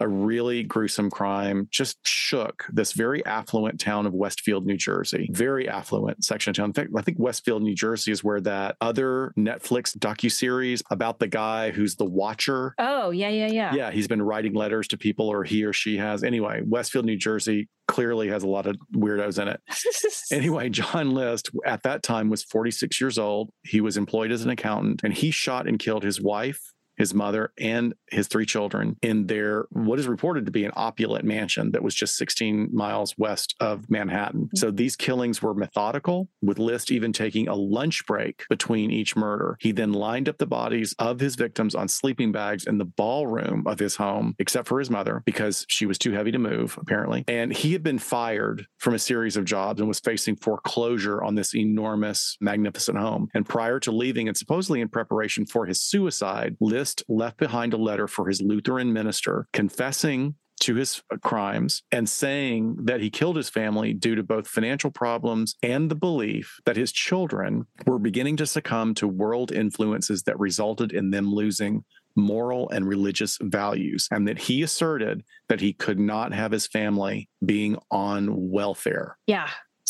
a 0.00 0.08
really 0.08 0.62
gruesome 0.62 1.10
crime 1.10 1.68
just 1.70 1.98
shook 2.06 2.66
this 2.72 2.92
very 2.92 3.24
affluent 3.24 3.80
town 3.80 4.06
of 4.06 4.12
Westfield, 4.12 4.66
New 4.66 4.76
Jersey. 4.76 5.28
Very 5.32 5.68
affluent 5.68 6.24
section 6.24 6.50
of 6.50 6.56
town. 6.56 6.66
In 6.66 6.72
fact, 6.72 6.90
I 6.96 7.02
think 7.02 7.18
Westfield, 7.18 7.62
New 7.62 7.74
Jersey 7.74 8.12
is 8.12 8.24
where 8.24 8.40
that 8.40 8.76
other 8.80 9.32
Netflix 9.38 9.96
docuseries 9.96 10.82
about 10.90 11.18
the 11.18 11.28
guy 11.28 11.70
who's 11.70 11.96
the 11.96 12.04
watcher. 12.04 12.74
Oh, 12.78 13.10
yeah, 13.10 13.28
yeah, 13.28 13.46
yeah. 13.46 13.74
Yeah, 13.74 13.90
he's 13.90 14.08
been 14.08 14.22
writing 14.22 14.54
letters 14.54 14.88
to 14.88 14.98
people 14.98 15.28
or 15.28 15.44
he 15.44 15.64
or 15.64 15.72
she 15.72 15.96
has 15.96 16.08
has. 16.08 16.24
Anyway, 16.24 16.62
Westfield, 16.64 17.04
New 17.04 17.16
Jersey 17.16 17.68
clearly 17.86 18.28
has 18.28 18.42
a 18.42 18.48
lot 18.48 18.66
of 18.66 18.76
weirdos 18.94 19.40
in 19.40 19.48
it. 19.48 19.60
anyway, 20.32 20.68
John 20.68 21.12
List 21.12 21.50
at 21.64 21.82
that 21.84 22.02
time 22.02 22.30
was 22.30 22.42
46 22.44 23.00
years 23.00 23.18
old. 23.18 23.50
He 23.62 23.80
was 23.80 23.96
employed 23.96 24.32
as 24.32 24.44
an 24.44 24.50
accountant 24.50 25.02
and 25.04 25.14
he 25.14 25.30
shot 25.30 25.66
and 25.66 25.78
killed 25.78 26.02
his 26.02 26.20
wife, 26.20 26.60
his 26.98 27.14
mother, 27.14 27.52
and 27.58 27.94
his 28.10 28.28
three 28.28 28.46
children 28.46 28.96
in 29.02 29.26
their 29.26 29.66
what 29.70 29.98
is 29.98 30.08
reported 30.08 30.46
to 30.46 30.52
be 30.52 30.64
an 30.64 30.72
opulent 30.74 31.24
mansion 31.24 31.70
that 31.72 31.82
was 31.82 31.94
just 31.94 32.16
16 32.16 32.70
miles 32.72 33.14
west 33.16 33.54
of 33.60 33.88
Manhattan. 33.88 34.42
Mm-hmm. 34.42 34.56
So 34.56 34.70
these 34.70 34.96
killings 34.96 35.40
were 35.40 35.54
methodical, 35.54 36.28
with 36.42 36.58
List 36.58 36.90
even 36.90 37.12
taking 37.12 37.48
a 37.48 37.54
lunch 37.54 38.06
break 38.06 38.44
between 38.48 38.90
each 38.90 39.16
murder. 39.16 39.56
He 39.60 39.72
then 39.72 39.92
lined 39.92 40.28
up 40.28 40.38
the 40.38 40.46
bodies 40.46 40.94
of 40.98 41.20
his 41.20 41.36
victims 41.36 41.74
on 41.74 41.88
sleeping 41.88 42.32
bags 42.32 42.66
in 42.66 42.78
the 42.78 42.84
ballroom 42.84 43.66
of 43.66 43.78
his 43.78 43.96
home, 43.96 44.34
except 44.38 44.68
for 44.68 44.78
his 44.78 44.90
mother, 44.90 45.22
because 45.24 45.64
she 45.68 45.86
was 45.86 45.98
too 45.98 46.12
heavy 46.12 46.32
to 46.32 46.38
move, 46.38 46.78
apparently. 46.80 47.24
And 47.28 47.52
he 47.52 47.72
had 47.72 47.82
been 47.82 47.98
fired 47.98 48.66
from 48.78 48.94
a 48.94 48.98
series 48.98 49.36
of 49.36 49.44
jobs 49.44 49.80
and 49.80 49.88
was 49.88 50.00
facing 50.00 50.36
foreclosure 50.36 51.22
on 51.22 51.34
this 51.34 51.54
enormous, 51.54 52.36
magnificent 52.40 52.98
home. 52.98 53.28
And 53.34 53.48
prior 53.48 53.78
to 53.80 53.92
leaving, 53.92 54.28
and 54.28 54.36
supposedly 54.36 54.80
in 54.80 54.88
preparation 54.88 55.46
for 55.46 55.66
his 55.66 55.80
suicide, 55.80 56.56
List 56.60 56.87
left 57.08 57.36
behind 57.38 57.74
a 57.74 57.78
letter 57.78 58.06
for 58.06 58.28
his 58.28 58.40
Lutheran 58.40 58.92
minister 58.92 59.46
confessing 59.52 60.34
to 60.60 60.74
his 60.74 61.02
uh, 61.12 61.16
crimes 61.18 61.82
and 61.92 62.08
saying 62.08 62.76
that 62.80 63.00
he 63.00 63.10
killed 63.10 63.36
his 63.36 63.48
family 63.48 63.92
due 63.92 64.14
to 64.14 64.22
both 64.22 64.48
financial 64.48 64.90
problems 64.90 65.54
and 65.62 65.90
the 65.90 65.94
belief 65.94 66.58
that 66.66 66.76
his 66.76 66.92
children 66.92 67.64
were 67.86 67.98
beginning 67.98 68.36
to 68.36 68.46
succumb 68.46 68.94
to 68.94 69.06
world 69.06 69.52
influences 69.52 70.24
that 70.24 70.38
resulted 70.38 70.92
in 70.92 71.10
them 71.10 71.32
losing 71.32 71.84
moral 72.16 72.68
and 72.70 72.86
religious 72.86 73.38
values, 73.40 74.08
and 74.10 74.26
that 74.26 74.38
he 74.38 74.62
asserted 74.62 75.22
that 75.48 75.60
he 75.60 75.72
could 75.72 76.00
not 76.00 76.34
have 76.34 76.50
his 76.50 76.66
family 76.66 77.28
being 77.44 77.78
on 77.90 78.50
welfare. 78.50 79.16
Yeah. 79.26 79.48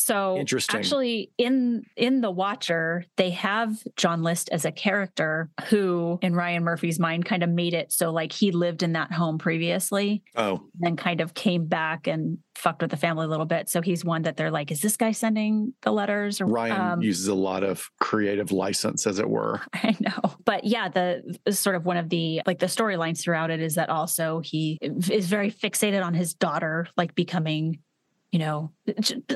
So 0.08 0.38
interesting. 0.38 0.78
Actually, 0.78 1.32
in 1.36 1.84
in 1.94 2.22
The 2.22 2.30
Watcher, 2.30 3.04
they 3.16 3.28
have 3.30 3.76
John 3.94 4.22
List 4.22 4.48
as 4.50 4.64
a 4.64 4.72
character 4.72 5.50
who, 5.68 6.18
in 6.22 6.34
Ryan 6.34 6.64
Murphy's 6.64 6.98
mind, 6.98 7.26
kind 7.26 7.42
of 7.42 7.50
made 7.50 7.74
it 7.74 7.92
so 7.92 8.10
like 8.10 8.32
he 8.32 8.50
lived 8.50 8.82
in 8.82 8.94
that 8.94 9.12
home 9.12 9.36
previously. 9.36 10.22
Oh. 10.34 10.62
And 10.80 10.96
kind 10.96 11.20
of 11.20 11.34
came 11.34 11.66
back 11.66 12.06
and 12.06 12.38
fucked 12.54 12.80
with 12.80 12.90
the 12.90 12.96
family 12.96 13.26
a 13.26 13.28
little 13.28 13.44
bit. 13.44 13.68
So 13.68 13.82
he's 13.82 14.02
one 14.02 14.22
that 14.22 14.38
they're 14.38 14.50
like, 14.50 14.70
is 14.70 14.80
this 14.80 14.96
guy 14.96 15.12
sending 15.12 15.74
the 15.82 15.92
letters? 15.92 16.40
Or, 16.40 16.46
Ryan 16.46 16.80
um, 16.92 17.02
uses 17.02 17.28
a 17.28 17.34
lot 17.34 17.62
of 17.62 17.90
creative 18.00 18.50
license, 18.50 19.06
as 19.06 19.18
it 19.18 19.28
were. 19.28 19.60
I 19.74 19.94
know. 20.00 20.36
But 20.46 20.64
yeah, 20.64 20.88
the 20.88 21.38
sort 21.50 21.76
of 21.76 21.84
one 21.84 21.98
of 21.98 22.08
the 22.08 22.40
like 22.46 22.60
the 22.60 22.66
storylines 22.66 23.20
throughout 23.20 23.50
it 23.50 23.60
is 23.60 23.74
that 23.74 23.90
also 23.90 24.40
he 24.40 24.78
is 24.80 25.26
very 25.26 25.50
fixated 25.50 26.02
on 26.02 26.14
his 26.14 26.32
daughter, 26.32 26.88
like 26.96 27.14
becoming 27.14 27.80
you 28.32 28.38
know, 28.38 28.72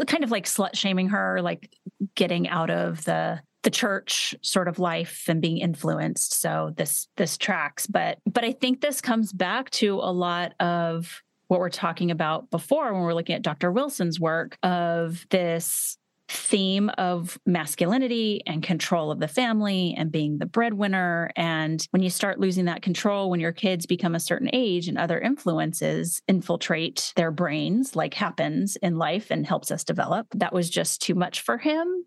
kind 0.07 0.25
of 0.25 0.31
like 0.31 0.47
slut 0.47 0.75
shaming 0.75 1.09
her, 1.09 1.41
like 1.43 1.75
getting 2.15 2.49
out 2.49 2.71
of 2.71 3.05
the 3.05 3.41
the 3.63 3.71
church 3.71 4.35
sort 4.43 4.67
of 4.67 4.81
life 4.81 5.25
and 5.29 5.41
being 5.41 5.59
influenced. 5.59 6.41
So 6.41 6.73
this 6.77 7.09
this 7.17 7.37
tracks, 7.37 7.87
but 7.87 8.19
but 8.31 8.45
I 8.45 8.53
think 8.53 8.81
this 8.81 9.01
comes 9.01 9.33
back 9.33 9.71
to 9.71 9.95
a 9.95 10.13
lot 10.13 10.55
of 10.61 11.23
what 11.49 11.61
we're 11.61 11.69
talking 11.69 12.11
about 12.11 12.51
before 12.51 12.93
when 12.93 13.03
we're 13.03 13.15
looking 13.15 13.35
at 13.35 13.43
Dr. 13.43 13.71
Wilson's 13.71 14.19
work 14.19 14.57
of 14.63 15.27
this 15.31 15.99
theme 16.33 16.91
of 16.99 17.39
masculinity 17.47 18.43
and 18.47 18.63
control 18.63 19.11
of 19.11 19.21
the 19.21 19.29
family 19.29 19.95
and 19.97 20.11
being 20.11 20.39
the 20.39 20.47
breadwinner. 20.47 21.31
And 21.37 21.87
when 21.91 22.03
you 22.03 22.11
start 22.11 22.41
losing 22.41 22.65
that 22.65 22.83
control, 22.83 23.31
when 23.31 23.41
your 23.41 23.53
kids 23.53 23.87
become 23.87 24.15
a 24.15 24.21
certain 24.21 24.51
age 24.53 24.89
and 24.89 24.99
other 24.99 25.21
influences 25.21 26.23
infiltrate 26.27 27.13
their 27.17 27.31
brains, 27.31 27.95
like 27.95 28.15
happens 28.15 28.77
in 28.77 28.97
life 28.97 29.31
and 29.31 29.47
helps 29.47 29.71
us 29.71 29.85
develop, 29.85 30.27
that 30.35 30.53
was 30.53 30.71
just 30.71 31.03
too 31.03 31.15
much 31.15 31.43
for 31.43 31.59
him. 31.59 32.05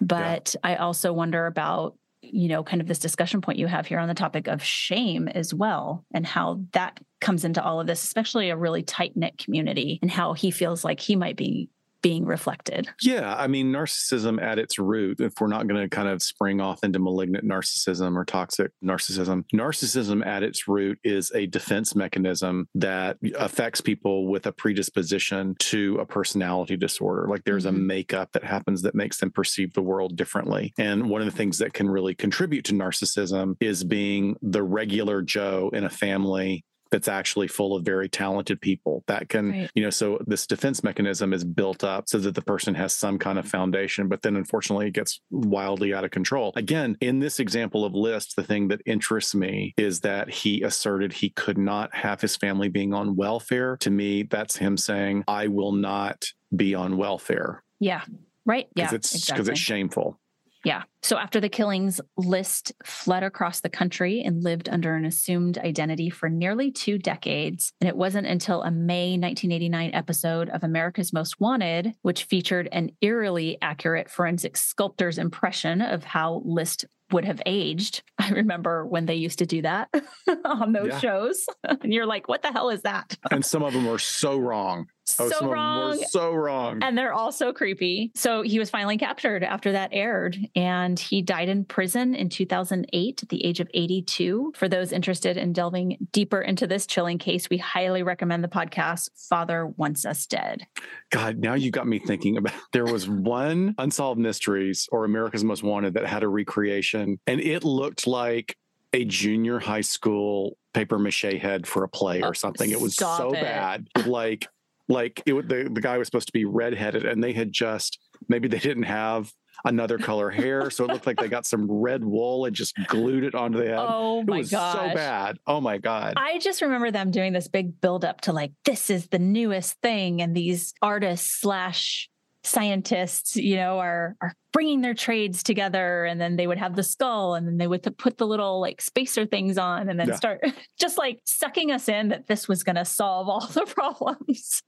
But 0.00 0.54
yeah. 0.54 0.70
I 0.72 0.76
also 0.76 1.12
wonder 1.12 1.46
about 1.46 1.96
you 2.32 2.48
know, 2.48 2.64
kind 2.64 2.80
of 2.80 2.88
this 2.88 2.98
discussion 2.98 3.42
point 3.42 3.58
you 3.58 3.66
have 3.66 3.86
here 3.86 3.98
on 3.98 4.08
the 4.08 4.14
topic 4.14 4.48
of 4.48 4.64
shame 4.64 5.28
as 5.28 5.52
well, 5.52 6.06
and 6.14 6.26
how 6.26 6.60
that 6.72 6.98
comes 7.20 7.44
into 7.44 7.62
all 7.62 7.80
of 7.80 7.86
this, 7.86 8.02
especially 8.02 8.48
a 8.48 8.56
really 8.56 8.82
tight 8.82 9.14
knit 9.14 9.36
community, 9.36 9.98
and 10.00 10.10
how 10.10 10.32
he 10.32 10.50
feels 10.50 10.84
like 10.84 11.00
he 11.00 11.16
might 11.16 11.36
be 11.36 11.68
being 12.04 12.26
reflected. 12.26 12.86
Yeah. 13.00 13.34
I 13.34 13.46
mean, 13.46 13.72
narcissism 13.72 14.38
at 14.40 14.58
its 14.58 14.78
root, 14.78 15.20
if 15.20 15.40
we're 15.40 15.46
not 15.46 15.66
going 15.66 15.80
to 15.80 15.88
kind 15.88 16.06
of 16.06 16.22
spring 16.22 16.60
off 16.60 16.84
into 16.84 16.98
malignant 16.98 17.46
narcissism 17.46 18.14
or 18.14 18.26
toxic 18.26 18.72
narcissism, 18.84 19.44
narcissism 19.54 20.24
at 20.24 20.42
its 20.42 20.68
root 20.68 20.98
is 21.02 21.32
a 21.34 21.46
defense 21.46 21.96
mechanism 21.96 22.68
that 22.74 23.16
affects 23.38 23.80
people 23.80 24.26
with 24.26 24.46
a 24.46 24.52
predisposition 24.52 25.56
to 25.60 25.96
a 25.98 26.04
personality 26.04 26.76
disorder. 26.76 27.26
Like 27.26 27.44
there's 27.44 27.64
mm-hmm. 27.64 27.76
a 27.76 27.78
makeup 27.78 28.32
that 28.32 28.44
happens 28.44 28.82
that 28.82 28.94
makes 28.94 29.16
them 29.16 29.30
perceive 29.30 29.72
the 29.72 29.80
world 29.80 30.14
differently. 30.14 30.74
And 30.76 31.08
one 31.08 31.22
of 31.22 31.26
the 31.26 31.32
things 31.36 31.56
that 31.60 31.72
can 31.72 31.88
really 31.88 32.14
contribute 32.14 32.66
to 32.66 32.74
narcissism 32.74 33.56
is 33.60 33.82
being 33.82 34.36
the 34.42 34.62
regular 34.62 35.22
Joe 35.22 35.70
in 35.72 35.84
a 35.84 35.90
family 35.90 36.66
that's 36.90 37.08
actually 37.08 37.48
full 37.48 37.74
of 37.74 37.84
very 37.84 38.08
talented 38.08 38.60
people 38.60 39.02
that 39.06 39.28
can, 39.28 39.50
right. 39.50 39.70
you 39.74 39.82
know, 39.82 39.90
so 39.90 40.18
this 40.26 40.46
defense 40.46 40.84
mechanism 40.84 41.32
is 41.32 41.44
built 41.44 41.82
up 41.82 42.08
so 42.08 42.18
that 42.18 42.34
the 42.34 42.42
person 42.42 42.74
has 42.74 42.92
some 42.92 43.18
kind 43.18 43.38
of 43.38 43.46
foundation, 43.46 44.08
but 44.08 44.22
then 44.22 44.36
unfortunately 44.36 44.86
it 44.88 44.94
gets 44.94 45.20
wildly 45.30 45.92
out 45.92 46.04
of 46.04 46.10
control. 46.10 46.52
Again, 46.56 46.96
in 47.00 47.18
this 47.18 47.40
example 47.40 47.84
of 47.84 47.94
List, 47.94 48.36
the 48.36 48.44
thing 48.44 48.68
that 48.68 48.80
interests 48.86 49.34
me 49.34 49.74
is 49.76 50.00
that 50.00 50.30
he 50.30 50.62
asserted 50.62 51.12
he 51.12 51.30
could 51.30 51.58
not 51.58 51.94
have 51.94 52.20
his 52.20 52.36
family 52.36 52.68
being 52.68 52.94
on 52.94 53.16
welfare. 53.16 53.76
To 53.78 53.90
me, 53.90 54.22
that's 54.22 54.56
him 54.56 54.76
saying, 54.76 55.24
I 55.26 55.48
will 55.48 55.72
not 55.72 56.26
be 56.54 56.74
on 56.74 56.96
welfare. 56.96 57.62
Yeah. 57.80 58.02
Right. 58.46 58.68
Yeah. 58.76 58.90
Because 58.90 58.94
it's 58.94 59.10
because 59.12 59.30
exactly. 59.30 59.52
it's 59.52 59.60
shameful. 59.60 60.20
Yeah. 60.64 60.84
So 61.04 61.18
after 61.18 61.38
the 61.38 61.50
killings, 61.50 62.00
List 62.16 62.72
fled 62.82 63.22
across 63.24 63.60
the 63.60 63.68
country 63.68 64.22
and 64.22 64.42
lived 64.42 64.70
under 64.70 64.94
an 64.94 65.04
assumed 65.04 65.58
identity 65.58 66.08
for 66.08 66.30
nearly 66.30 66.70
two 66.70 66.96
decades. 66.96 67.74
And 67.82 67.88
it 67.88 67.96
wasn't 67.96 68.26
until 68.26 68.62
a 68.62 68.70
May 68.70 69.10
1989 69.18 69.90
episode 69.92 70.48
of 70.48 70.64
America's 70.64 71.12
Most 71.12 71.38
Wanted, 71.38 71.92
which 72.00 72.24
featured 72.24 72.70
an 72.72 72.90
eerily 73.02 73.58
accurate 73.60 74.08
forensic 74.08 74.56
sculptor's 74.56 75.18
impression 75.18 75.82
of 75.82 76.04
how 76.04 76.40
List 76.46 76.86
would 77.12 77.26
have 77.26 77.42
aged. 77.44 78.02
I 78.18 78.30
remember 78.30 78.86
when 78.86 79.04
they 79.04 79.16
used 79.16 79.40
to 79.40 79.46
do 79.46 79.60
that 79.60 79.90
on 80.46 80.72
those 80.72 80.88
Yeah. 80.88 80.98
shows. 81.00 81.44
and 81.64 81.92
you're 81.92 82.06
like, 82.06 82.28
what 82.28 82.40
the 82.40 82.50
hell 82.50 82.70
is 82.70 82.80
that? 82.82 83.18
and 83.30 83.44
some 83.44 83.62
of 83.62 83.74
them 83.74 83.84
were 83.84 83.98
so 83.98 84.38
wrong. 84.38 84.86
oh, 85.20 85.28
So 85.28 85.46
wrong. 85.50 85.82
of 85.82 85.90
them 85.90 85.98
were 86.00 86.06
so 86.08 86.32
wrong. 86.32 86.82
And 86.82 86.96
they're 86.96 87.12
all 87.12 87.30
so 87.30 87.52
creepy. 87.52 88.10
So 88.14 88.40
he 88.40 88.58
was 88.58 88.70
finally 88.70 88.96
captured 88.96 89.44
after 89.44 89.72
that 89.72 89.90
aired, 89.92 90.38
and 90.56 90.93
he 91.00 91.22
died 91.22 91.48
in 91.48 91.64
prison 91.64 92.14
in 92.14 92.28
2008 92.28 93.22
at 93.22 93.28
the 93.28 93.44
age 93.44 93.60
of 93.60 93.68
82. 93.74 94.52
For 94.56 94.68
those 94.68 94.92
interested 94.92 95.36
in 95.36 95.52
delving 95.52 95.98
deeper 96.12 96.40
into 96.40 96.66
this 96.66 96.86
chilling 96.86 97.18
case, 97.18 97.50
we 97.50 97.58
highly 97.58 98.02
recommend 98.02 98.44
the 98.44 98.48
podcast 98.48 99.10
Father 99.28 99.66
Wants 99.66 100.04
Us 100.04 100.26
Dead. 100.26 100.66
God, 101.10 101.38
now 101.38 101.54
you 101.54 101.70
got 101.70 101.86
me 101.86 101.98
thinking 101.98 102.36
about 102.36 102.54
there 102.72 102.84
was 102.84 103.08
one 103.08 103.74
Unsolved 103.78 104.20
Mysteries 104.20 104.88
or 104.92 105.04
America's 105.04 105.44
Most 105.44 105.62
Wanted 105.62 105.94
that 105.94 106.06
had 106.06 106.22
a 106.22 106.28
recreation, 106.28 107.18
and 107.26 107.40
it 107.40 107.64
looked 107.64 108.06
like 108.06 108.56
a 108.92 109.04
junior 109.04 109.58
high 109.58 109.80
school 109.80 110.56
paper 110.72 110.98
mache 110.98 111.22
head 111.22 111.66
for 111.66 111.84
a 111.84 111.88
play 111.88 112.22
or 112.22 112.28
oh, 112.28 112.32
something. 112.32 112.70
It 112.70 112.80
was 112.80 112.94
stop 112.94 113.18
so 113.18 113.28
it. 113.30 113.42
bad. 113.42 113.88
Like, 114.06 114.46
like 114.88 115.22
it 115.26 115.34
the, 115.48 115.68
the 115.72 115.80
guy 115.80 115.98
was 115.98 116.06
supposed 116.06 116.28
to 116.28 116.32
be 116.32 116.44
redheaded 116.44 117.04
and 117.04 117.22
they 117.22 117.32
had 117.32 117.52
just 117.52 117.98
maybe 118.28 118.48
they 118.48 118.58
didn't 118.58 118.84
have 118.84 119.32
another 119.64 119.98
color 119.98 120.30
hair. 120.30 120.70
So 120.70 120.84
it 120.84 120.88
looked 120.88 121.06
like 121.06 121.18
they 121.18 121.28
got 121.28 121.46
some 121.46 121.70
red 121.70 122.04
wool 122.04 122.44
and 122.44 122.54
just 122.54 122.74
glued 122.86 123.24
it 123.24 123.34
onto 123.34 123.58
the 123.58 123.66
head. 123.66 123.78
Oh 123.78 124.20
it 124.20 124.26
my 124.26 124.38
was 124.38 124.50
so 124.50 124.56
bad. 124.58 125.38
Oh 125.46 125.60
my 125.60 125.78
God. 125.78 126.14
I 126.16 126.38
just 126.38 126.62
remember 126.62 126.90
them 126.90 127.10
doing 127.10 127.32
this 127.32 127.48
big 127.48 127.80
build 127.80 128.04
up 128.04 128.22
to 128.22 128.32
like, 128.32 128.52
this 128.64 128.90
is 128.90 129.08
the 129.08 129.18
newest 129.18 129.80
thing. 129.80 130.22
And 130.22 130.36
these 130.36 130.74
artists 130.82 131.40
slash 131.40 132.08
scientists, 132.44 133.36
you 133.36 133.56
know, 133.56 133.78
are, 133.78 134.16
are 134.20 134.34
bringing 134.52 134.80
their 134.82 134.94
trades 134.94 135.42
together. 135.42 136.04
And 136.04 136.20
then 136.20 136.36
they 136.36 136.46
would 136.46 136.58
have 136.58 136.76
the 136.76 136.82
skull 136.82 137.34
and 137.34 137.46
then 137.46 137.56
they 137.58 137.66
would 137.66 137.82
put 137.98 138.18
the 138.18 138.26
little 138.26 138.60
like 138.60 138.80
spacer 138.80 139.26
things 139.26 139.58
on 139.58 139.88
and 139.88 139.98
then 139.98 140.08
Yeah. 140.08 140.16
start 140.16 140.40
just 140.78 140.98
like 140.98 141.18
sucking 141.24 141.70
us 141.72 141.88
in 141.88 142.08
that 142.08 142.26
this 142.26 142.46
was 142.46 142.62
going 142.62 142.76
to 142.76 142.84
solve 142.84 143.28
all 143.28 143.46
the 143.46 143.62
problems. 143.74 144.62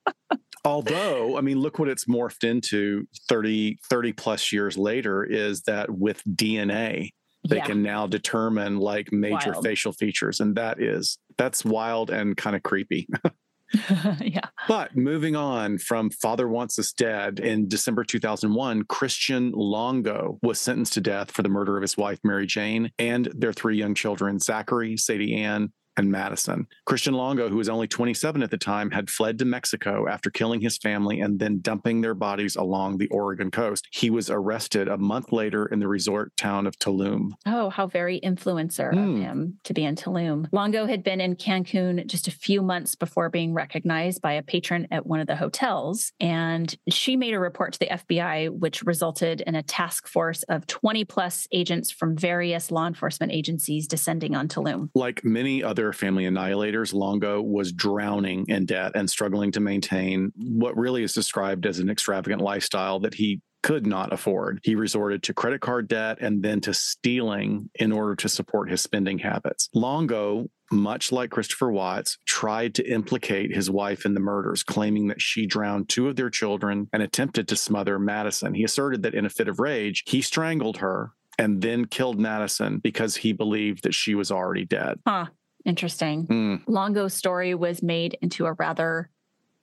Although, 0.64 1.37
I 1.39 1.43
mean, 1.43 1.61
look 1.61 1.79
what 1.79 1.89
it's 1.89 2.07
morphed 2.07 2.43
into 2.43 3.07
30, 3.29 3.79
30 3.89 4.12
plus 4.14 4.53
years 4.53 4.77
later 4.77 5.22
is 5.22 5.62
that 5.62 5.91
with 5.91 6.22
DNA, 6.24 7.11
they 7.49 7.57
Yeah. 7.59 7.66
can 7.66 7.83
now 7.83 8.09
determine 8.09 8.79
like 8.79 9.12
major 9.12 9.53
Wild. 9.53 9.64
facial 9.64 9.93
features. 9.93 10.41
And 10.41 10.57
that 10.57 10.83
is, 10.83 11.18
that's 11.39 11.64
wild 11.64 12.11
and 12.11 12.37
kind 12.37 12.57
of 12.57 12.62
creepy. 12.64 13.07
yeah. 14.21 14.49
But 14.69 14.97
moving 14.97 15.37
on 15.37 15.79
from 15.79 16.11
Father 16.11 16.49
Wants 16.49 16.79
Us 16.79 16.93
Dead 16.93 17.41
in 17.41 17.69
December 17.69 18.05
2001, 18.05 18.85
Christian 18.85 19.53
Longo 19.53 20.39
was 20.43 20.61
sentenced 20.61 20.95
to 20.95 21.01
death 21.01 21.31
for 21.31 21.43
the 21.43 21.49
murder 21.49 21.77
of 21.77 21.83
his 21.83 21.97
wife, 21.97 22.19
Mary 22.25 22.47
Jane, 22.47 22.91
and 22.99 23.27
their 23.35 23.53
three 23.53 23.77
young 23.77 23.95
children, 23.95 24.39
Zachary, 24.39 24.97
Sadie 24.97 25.35
Ann, 25.35 25.73
and 25.97 26.11
Madison. 26.11 26.66
Christian 26.84 27.14
Longo, 27.14 27.49
who 27.49 27.57
was 27.57 27.68
only 27.68 27.86
27 27.86 28.42
at 28.42 28.51
the 28.51 28.57
time, 28.59 28.90
had 28.90 29.11
fled 29.11 29.38
to 29.38 29.44
Mexico 29.44 30.09
after 30.09 30.30
killing 30.30 30.61
his 30.61 30.76
family 30.78 31.20
and 31.20 31.38
then 31.38 31.61
dumping 31.61 32.01
their 32.01 32.14
bodies 32.14 32.57
along 32.57 32.99
the 32.99 33.09
Oregon 33.09 33.51
coast. 33.51 33.86
He 33.92 34.11
was 34.11 34.30
arrested 34.30 34.88
a 34.88 34.99
month 34.99 35.32
later 35.32 35.66
in 35.66 35.78
the 35.78 35.88
resort 35.88 36.36
town 36.36 36.66
of 36.66 36.78
Tulum. 36.78 37.30
Oh, 37.47 37.70
how 37.70 37.86
very 37.86 38.20
influencer 38.20 38.92
Hmm. 38.92 38.99
of 39.16 39.18
him 39.20 39.59
to 39.64 39.74
be 39.74 39.84
in 39.84 39.94
Tulum. 39.97 40.47
Longo 40.53 40.86
had 40.86 41.03
been 41.03 41.20
in 41.20 41.36
Cancun 41.36 42.07
just 42.07 42.28
a 42.28 42.30
few 42.30 42.62
months 42.62 42.94
before 42.94 43.28
being 43.30 43.55
recognized 43.55 44.20
by 44.22 44.32
a 44.34 44.42
patron 44.42 44.86
at 44.90 45.07
one 45.07 45.20
of 45.20 45.26
the 45.26 45.36
hotels. 45.36 46.12
And 46.20 46.74
she 46.88 47.16
made 47.16 47.34
a 47.34 47.38
report 47.40 47.72
to 47.74 47.78
the 47.78 47.86
FBI, 47.92 48.49
which 48.51 48.82
resulted 48.82 49.40
in 49.42 49.55
a 49.55 49.62
task 49.62 50.07
force 50.09 50.42
of 50.44 50.66
20 50.66 51.05
plus 51.05 51.47
agents 51.53 51.90
from 51.90 52.16
various 52.16 52.70
law 52.70 52.86
enforcement 52.86 53.32
agencies 53.32 53.86
descending 53.86 54.34
on 54.34 54.49
Tulum. 54.49 54.90
Like 54.94 55.24
many 55.24 55.62
other 55.62 55.86
family 55.93 56.24
annihilators, 56.24 56.93
Longo 56.93 57.41
was 57.43 57.72
drowning 57.72 58.45
in 58.49 58.66
debt 58.66 58.93
and 58.95 59.09
struggling 59.09 59.53
to 59.53 59.61
maintain 59.61 60.32
what 60.37 60.76
really 60.76 61.03
is 61.03 61.12
described 61.12 61.66
as 61.66 61.78
an 61.78 61.91
extravagant 61.91 62.41
lifestyle 62.41 63.01
that 63.01 63.14
he 63.14 63.41
could 63.62 63.87
not 63.87 64.12
afford. 64.12 64.61
He 64.62 64.76
resorted 64.76 65.24
to 65.24 65.34
credit 65.34 65.61
card 65.61 65.89
debt 65.89 66.18
and 66.20 66.43
then 66.43 66.61
to 66.62 66.74
stealing 66.74 67.68
in 67.74 67.91
order 67.91 68.14
to 68.16 68.28
support 68.28 68.70
his 68.70 68.80
spending 68.80 69.18
habits. 69.18 69.68
Longo 69.74 70.49
much 70.70 71.12
like 71.12 71.30
Christopher 71.30 71.70
Watts, 71.70 72.18
tried 72.26 72.74
to 72.74 72.91
implicate 72.91 73.55
his 73.55 73.70
wife 73.70 74.05
in 74.05 74.14
the 74.14 74.20
murders, 74.20 74.62
claiming 74.62 75.09
that 75.09 75.20
she 75.20 75.47
drowned 75.47 75.89
two 75.89 76.09
of 76.09 76.16
their 76.16 76.30
children 76.30 76.89
and 76.93 77.03
attempted 77.03 77.49
to 77.49 77.57
smother 77.57 77.99
Madison. 77.99 78.55
He 78.55 78.64
asserted 78.64 79.03
that 79.03 79.14
in 79.14 79.26
a 79.26 79.30
fit 79.30 79.49
of 79.49 79.61
rage, 79.61 80.03
he 80.07 80.22
strangled 80.22 80.78
her 80.78 81.12
and 81.39 81.61
then 81.62 81.84
killed 81.84 82.18
Madison 82.18 82.78
because 82.78 83.16
he 83.16 83.32
believed 83.32 83.84
that 83.84 83.95
she 83.95 84.14
was 84.14 84.30
already 84.30 84.64
dead. 84.64 84.99
Huh. 85.07 85.26
Interesting. 85.67 86.27
Mm. 86.27 86.62
Longo's 86.67 87.12
story 87.12 87.55
was 87.55 87.83
made 87.83 88.17
into 88.23 88.47
a 88.47 88.55
rather 88.55 89.11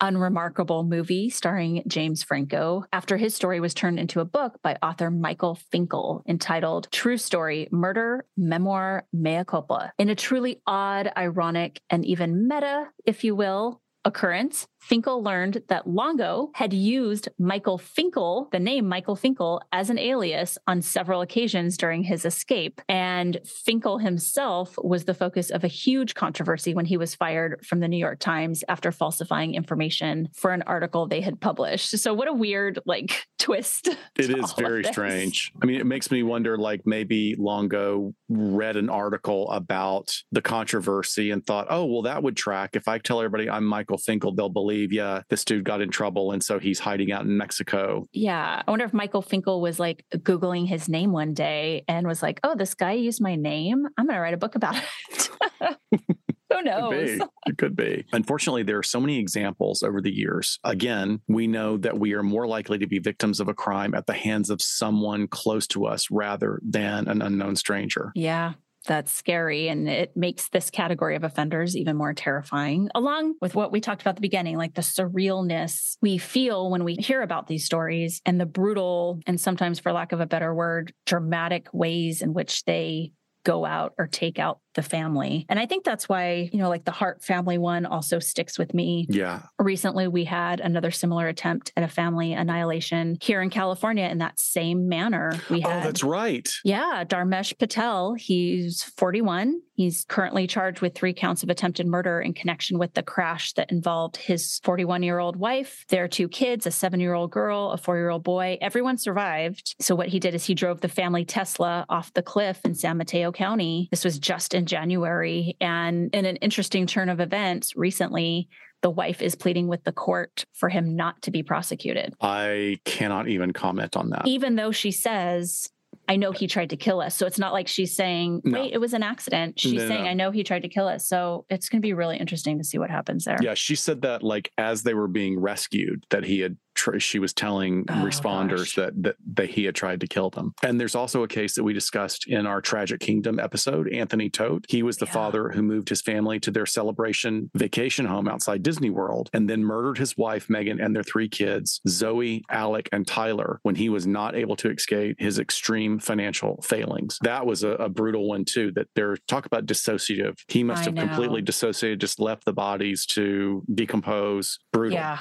unremarkable 0.01 0.83
movie 0.83 1.29
starring 1.29 1.81
James 1.87 2.23
Franco 2.23 2.83
after 2.91 3.15
his 3.15 3.33
story 3.33 3.61
was 3.61 3.73
turned 3.73 3.99
into 3.99 4.19
a 4.19 4.25
book 4.25 4.59
by 4.61 4.77
author 4.83 5.09
Michael 5.09 5.55
Finkel 5.55 6.23
entitled 6.27 6.89
True 6.91 7.17
Story 7.17 7.69
Murder, 7.71 8.25
Memoir, 8.35 9.05
Mea 9.13 9.45
Culpa. 9.45 9.93
In 9.97 10.09
a 10.09 10.15
truly 10.15 10.61
odd, 10.67 11.09
ironic, 11.15 11.81
and 11.89 12.05
even 12.05 12.49
meta, 12.49 12.89
if 13.05 13.23
you 13.23 13.33
will, 13.33 13.81
occurrence, 14.03 14.67
Finkel 14.83 15.23
learned 15.23 15.63
that 15.69 15.87
Longo 15.87 16.51
had 16.55 16.73
used 16.73 17.29
Michael 17.39 17.77
Finkel, 17.77 18.49
the 18.51 18.59
name 18.59 18.85
Michael 18.85 19.15
Finkel, 19.15 19.61
as 19.71 19.89
an 19.89 19.97
alias 19.97 20.57
on 20.67 20.81
several 20.81 21.21
occasions 21.21 21.77
during 21.77 22.03
his 22.03 22.25
escape. 22.25 22.81
And 22.89 23.39
Finkel 23.45 23.97
himself 23.97 24.75
was 24.83 25.05
the 25.05 25.13
focus 25.13 25.51
of 25.51 25.63
a 25.63 25.69
huge 25.69 26.15
controversy 26.15 26.73
when 26.73 26.83
he 26.83 26.97
was 26.97 27.15
fired 27.15 27.65
from 27.65 27.79
the 27.79 27.87
New 27.87 27.97
York 27.97 28.19
Times 28.19 28.61
after 28.67 28.91
falsifying 28.91 29.55
information 29.55 30.27
for 30.33 30.51
an 30.51 30.63
article 30.63 31.07
they 31.07 31.21
had 31.21 31.39
published. 31.39 31.97
So, 31.97 32.13
what 32.13 32.27
a 32.27 32.33
weird, 32.33 32.79
like, 32.85 33.25
twist. 33.39 33.89
It 34.15 34.29
is 34.29 34.53
very 34.53 34.83
strange. 34.83 35.51
I 35.61 35.65
mean, 35.65 35.79
it 35.79 35.87
makes 35.87 36.11
me 36.11 36.21
wonder 36.21 36.55
like 36.55 36.81
maybe 36.85 37.35
Longo 37.37 38.13
read 38.29 38.75
an 38.75 38.89
article 38.89 39.49
about 39.49 40.13
the 40.31 40.41
controversy 40.41 41.31
and 41.31 41.43
thought, 41.43 41.65
oh, 41.71 41.85
well, 41.85 42.03
that 42.03 42.21
would 42.21 42.37
track. 42.37 42.75
If 42.75 42.87
I 42.87 42.99
tell 42.99 43.19
everybody 43.19 43.49
I'm 43.49 43.65
Michael 43.65 43.97
Finkel, 43.97 44.35
they'll 44.35 44.49
believe, 44.49 44.72
yeah, 44.73 45.21
this 45.29 45.45
dude 45.45 45.63
got 45.63 45.81
in 45.81 45.89
trouble. 45.89 46.31
And 46.31 46.43
so 46.43 46.59
he's 46.59 46.79
hiding 46.79 47.11
out 47.11 47.23
in 47.23 47.37
Mexico. 47.37 48.05
Yeah. 48.11 48.61
I 48.65 48.71
wonder 48.71 48.85
if 48.85 48.93
Michael 48.93 49.21
Finkel 49.21 49.61
was 49.61 49.79
like 49.79 50.05
Googling 50.13 50.67
his 50.67 50.89
name 50.89 51.11
one 51.11 51.33
day 51.33 51.83
and 51.87 52.07
was 52.07 52.21
like, 52.21 52.39
oh, 52.43 52.55
this 52.55 52.73
guy 52.73 52.93
used 52.93 53.21
my 53.21 53.35
name. 53.35 53.85
I'm 53.97 54.05
going 54.05 54.15
to 54.15 54.21
write 54.21 54.33
a 54.33 54.37
book 54.37 54.55
about 54.55 54.75
it. 55.09 55.29
Who 56.53 56.61
knows? 56.61 57.19
It 57.47 57.57
could 57.57 57.75
be. 57.75 58.05
Unfortunately, 58.13 58.63
there 58.63 58.77
are 58.77 58.83
so 58.83 58.99
many 58.99 59.17
examples 59.19 59.81
over 59.81 60.01
the 60.01 60.13
years. 60.13 60.59
Again, 60.63 61.19
we 61.27 61.47
know 61.47 61.77
that 61.77 61.97
we 61.97 62.13
are 62.13 62.21
more 62.21 62.47
likely 62.47 62.77
to 62.77 62.87
be 62.87 62.99
victims 62.99 63.39
of 63.39 63.47
a 63.47 63.53
crime 63.55 63.95
at 63.95 64.05
the 64.05 64.13
hands 64.13 64.49
of 64.51 64.61
someone 64.61 65.27
close 65.27 65.65
to 65.67 65.85
us 65.85 66.11
rather 66.11 66.59
than 66.63 67.07
an 67.07 67.21
unknown 67.21 67.55
stranger. 67.55 68.11
Yeah. 68.13 68.53
That's 68.85 69.11
scary. 69.11 69.69
And 69.69 69.87
it 69.87 70.15
makes 70.15 70.49
this 70.49 70.69
category 70.69 71.15
of 71.15 71.23
offenders 71.23 71.77
even 71.77 71.95
more 71.95 72.13
terrifying, 72.13 72.89
along 72.93 73.35
with 73.41 73.55
what 73.55 73.71
we 73.71 73.79
talked 73.79 74.01
about 74.01 74.11
at 74.11 74.15
the 74.17 74.21
beginning, 74.21 74.57
like 74.57 74.73
the 74.73 74.81
surrealness 74.81 75.97
we 76.01 76.17
feel 76.17 76.69
when 76.69 76.83
we 76.83 76.95
hear 76.95 77.21
about 77.21 77.47
these 77.47 77.65
stories 77.65 78.21
and 78.25 78.39
the 78.39 78.45
brutal, 78.45 79.19
and 79.25 79.39
sometimes, 79.39 79.79
for 79.79 79.93
lack 79.93 80.11
of 80.11 80.19
a 80.19 80.25
better 80.25 80.53
word, 80.53 80.93
dramatic 81.05 81.67
ways 81.71 82.21
in 82.21 82.33
which 82.33 82.65
they 82.65 83.13
go 83.43 83.65
out 83.65 83.93
or 83.97 84.07
take 84.07 84.39
out 84.39 84.59
the 84.75 84.81
family. 84.81 85.45
And 85.49 85.59
I 85.59 85.65
think 85.65 85.83
that's 85.83 86.09
why, 86.09 86.49
you 86.51 86.59
know, 86.59 86.69
like 86.69 86.85
the 86.85 86.91
Hart 86.91 87.23
family 87.23 87.57
one 87.57 87.85
also 87.85 88.19
sticks 88.19 88.57
with 88.57 88.73
me. 88.73 89.05
Yeah. 89.09 89.43
Recently, 89.59 90.07
we 90.07 90.25
had 90.25 90.59
another 90.59 90.89
similar 90.91 91.27
attempt 91.27 91.71
at 91.77 91.83
a 91.83 91.87
family 91.87 92.33
annihilation 92.33 93.17
here 93.21 93.41
in 93.41 93.49
California 93.49 94.05
in 94.05 94.17
that 94.19 94.39
same 94.39 94.87
manner. 94.89 95.39
We 95.49 95.63
Oh, 95.63 95.69
that's 95.69 96.03
right. 96.03 96.49
yeah, 96.63 97.03
Dharmesh 97.05 97.57
Patel. 97.59 98.15
He's 98.15 98.83
41. 98.83 99.61
He's 99.75 100.05
currently 100.07 100.47
charged 100.47 100.81
with 100.81 100.95
three 100.95 101.13
counts 101.13 101.43
of 101.43 101.49
attempted 101.49 101.87
murder 101.87 102.21
in 102.21 102.33
connection 102.33 102.77
with 102.77 102.93
the 102.93 103.03
crash 103.03 103.53
that 103.53 103.71
involved 103.71 104.17
his 104.17 104.59
41 104.63 105.03
year 105.03 105.19
old 105.19 105.35
wife, 105.35 105.85
their 105.89 106.07
two 106.07 106.27
kids, 106.27 106.65
a 106.65 106.71
seven 106.71 106.99
year 106.99 107.13
old 107.13 107.31
girl, 107.31 107.71
a 107.71 107.77
four 107.77 107.97
year 107.97 108.09
old 108.09 108.23
boy. 108.23 108.57
Everyone 108.61 108.97
survived. 108.97 109.75
So, 109.79 109.95
what 109.95 110.09
he 110.09 110.19
did 110.19 110.35
is 110.35 110.45
he 110.45 110.53
drove 110.53 110.81
the 110.81 110.89
family 110.89 111.25
Tesla 111.25 111.85
off 111.89 112.13
the 112.13 112.21
cliff 112.21 112.59
in 112.65 112.75
San 112.75 112.97
Mateo 112.97 113.31
County. 113.31 113.87
This 113.91 114.05
was 114.05 114.19
just 114.19 114.53
in 114.53 114.65
January. 114.65 115.57
And 115.59 116.13
in 116.13 116.25
an 116.25 116.35
interesting 116.37 116.85
turn 116.85 117.09
of 117.09 117.19
events 117.19 117.75
recently, 117.75 118.49
the 118.83 118.89
wife 118.89 119.21
is 119.21 119.33
pleading 119.33 119.67
with 119.67 119.83
the 119.85 119.91
court 119.93 120.45
for 120.53 120.69
him 120.69 120.95
not 120.95 121.21
to 121.23 121.31
be 121.31 121.41
prosecuted 121.41 122.13
I 122.19 122.79
cannot 122.83 123.29
even 123.29 123.53
comment 123.53 123.95
on 123.95 124.09
that. 124.09 124.27
even 124.27 124.55
though 124.55 124.71
she 124.71 124.91
says, 124.91 125.69
I 126.07 126.17
know 126.17 126.31
he 126.31 126.47
tried 126.47 126.69
to 126.71 126.75
kill 126.77 126.99
us. 127.01 127.15
So 127.15 127.25
it's 127.25 127.39
not 127.39 127.53
like 127.53 127.67
she's 127.67 127.95
saying, 127.95 128.41
No. 128.43 128.59
wait, 128.61 128.73
it 128.73 128.77
was 128.77 128.93
an 128.93 129.03
accident. 129.03 129.59
She's 129.59 129.73
No, 129.73 129.87
saying, 129.87 130.03
no. 130.03 130.09
I 130.09 130.13
know 130.13 130.31
he 130.31 130.43
tried 130.43 130.63
to 130.63 130.69
kill 130.69 130.87
us. 130.87 131.07
So 131.07 131.45
it's 131.49 131.69
going 131.69 131.81
to 131.81 131.85
be 131.85 131.93
really 131.93 132.17
interesting 132.17 132.57
to 132.57 132.63
see 132.63 132.77
what 132.77 132.89
happens 132.89 133.23
there. 133.25 133.37
Yeah, 133.41 133.53
she 133.53 133.75
said 133.75 134.01
that 134.01 134.21
like 134.21 134.51
as 134.57 134.83
they 134.83 134.93
were 134.93 135.07
being 135.07 135.39
rescued, 135.39 136.05
that 136.09 136.25
he 136.25 136.39
had 136.41 136.57
tr- 136.75 136.99
she 136.99 137.19
was 137.19 137.33
telling 137.33 137.85
Oh, 137.89 137.93
responders 137.95 138.75
that 138.75 138.93
that 139.03 139.15
that 139.35 139.49
he 139.49 139.65
had 139.65 139.75
tried 139.75 139.99
to 140.01 140.07
kill 140.07 140.29
them. 140.29 140.53
And 140.63 140.79
there's 140.79 140.95
also 140.95 141.23
a 141.23 141.27
case 141.27 141.55
that 141.55 141.63
we 141.63 141.73
discussed 141.73 142.27
in 142.27 142.45
our 142.45 142.61
Tragic 142.61 142.99
Kingdom 142.99 143.39
episode. 143.39 143.91
Anthony 143.91 144.29
Todt, 144.29 144.65
he 144.69 144.83
was 144.83 144.97
the 144.97 145.05
father 145.05 145.49
who 145.49 145.61
moved 145.61 145.89
his 145.89 146.01
family 146.01 146.39
to 146.41 146.51
their 146.51 146.65
celebration 146.65 147.49
vacation 147.55 148.05
home 148.05 148.27
outside 148.27 148.63
Disney 148.63 148.89
World, 148.89 149.29
and 149.33 149.49
then 149.49 149.63
murdered 149.63 149.97
his 149.97 150.17
wife 150.17 150.49
Megan 150.49 150.79
and 150.79 150.95
their 150.95 151.03
three 151.03 151.27
kids, 151.29 151.81
Zoe, 151.87 152.43
Alek, 152.51 152.87
and 152.91 153.05
Tyler, 153.07 153.59
when 153.63 153.75
he 153.75 153.89
was 153.89 154.05
not 154.07 154.35
able 154.35 154.55
to 154.57 154.69
escape 154.69 155.15
his 155.19 155.39
extreme 155.39 155.99
financial 155.99 156.61
failings. 156.61 157.17
That 157.21 157.45
was 157.45 157.63
a, 157.63 157.69
a 157.69 157.89
brutal 157.89 158.27
one 158.27 158.45
too. 158.45 158.71
That 158.73 158.87
they're 158.95 159.17
talk 159.27 159.45
about 159.45 159.65
dissociative. 159.65 160.37
He 160.47 160.63
must 160.63 160.81
I 160.81 160.85
have 160.85 160.95
completely 160.95 161.41
dissociated, 161.41 161.99
just 162.01 162.19
left 162.19 162.45
the 162.45 162.53
bodies 162.53 163.05
to 163.07 163.63
decompose. 163.73 164.59
Brutal. 164.71 164.97
Yeah. 164.97 165.19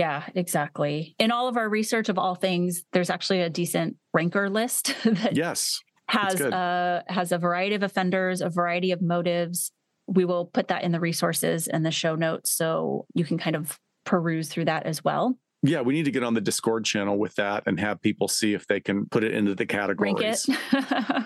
Yeah, 0.00 0.24
exactly. 0.34 1.14
In 1.18 1.30
all 1.30 1.46
of 1.46 1.58
our 1.58 1.68
research 1.68 2.08
of 2.08 2.16
all 2.16 2.34
things, 2.34 2.84
there's 2.94 3.10
actually 3.10 3.42
a 3.42 3.50
decent 3.50 3.98
ranker 4.14 4.48
list 4.48 4.96
that 5.04 5.36
Yes. 5.36 5.78
Has 6.08 6.40
a 6.40 6.56
uh, 6.56 7.02
has 7.12 7.32
a 7.32 7.38
variety 7.38 7.74
of 7.74 7.82
offenders, 7.82 8.40
a 8.40 8.48
variety 8.48 8.92
of 8.92 9.02
motives. 9.02 9.72
We 10.06 10.24
will 10.24 10.46
put 10.46 10.68
that 10.68 10.84
in 10.84 10.90
the 10.90 11.00
resources 11.00 11.68
and 11.68 11.84
the 11.84 11.90
show 11.90 12.14
notes 12.14 12.50
so 12.50 13.04
you 13.14 13.26
can 13.26 13.36
kind 13.36 13.54
of 13.54 13.78
peruse 14.06 14.48
through 14.48 14.64
that 14.64 14.86
as 14.86 15.04
well. 15.04 15.38
Yeah, 15.62 15.82
we 15.82 15.92
need 15.92 16.04
to 16.06 16.10
get 16.10 16.22
on 16.22 16.34
the 16.34 16.40
Discord 16.40 16.84
channel 16.84 17.18
with 17.18 17.34
that 17.34 17.64
and 17.66 17.78
have 17.78 18.00
people 18.00 18.28
see 18.28 18.54
if 18.54 18.66
they 18.66 18.80
can 18.80 19.06
put 19.06 19.24
it 19.24 19.34
into 19.34 19.54
the 19.54 19.66
categories. 19.66 20.48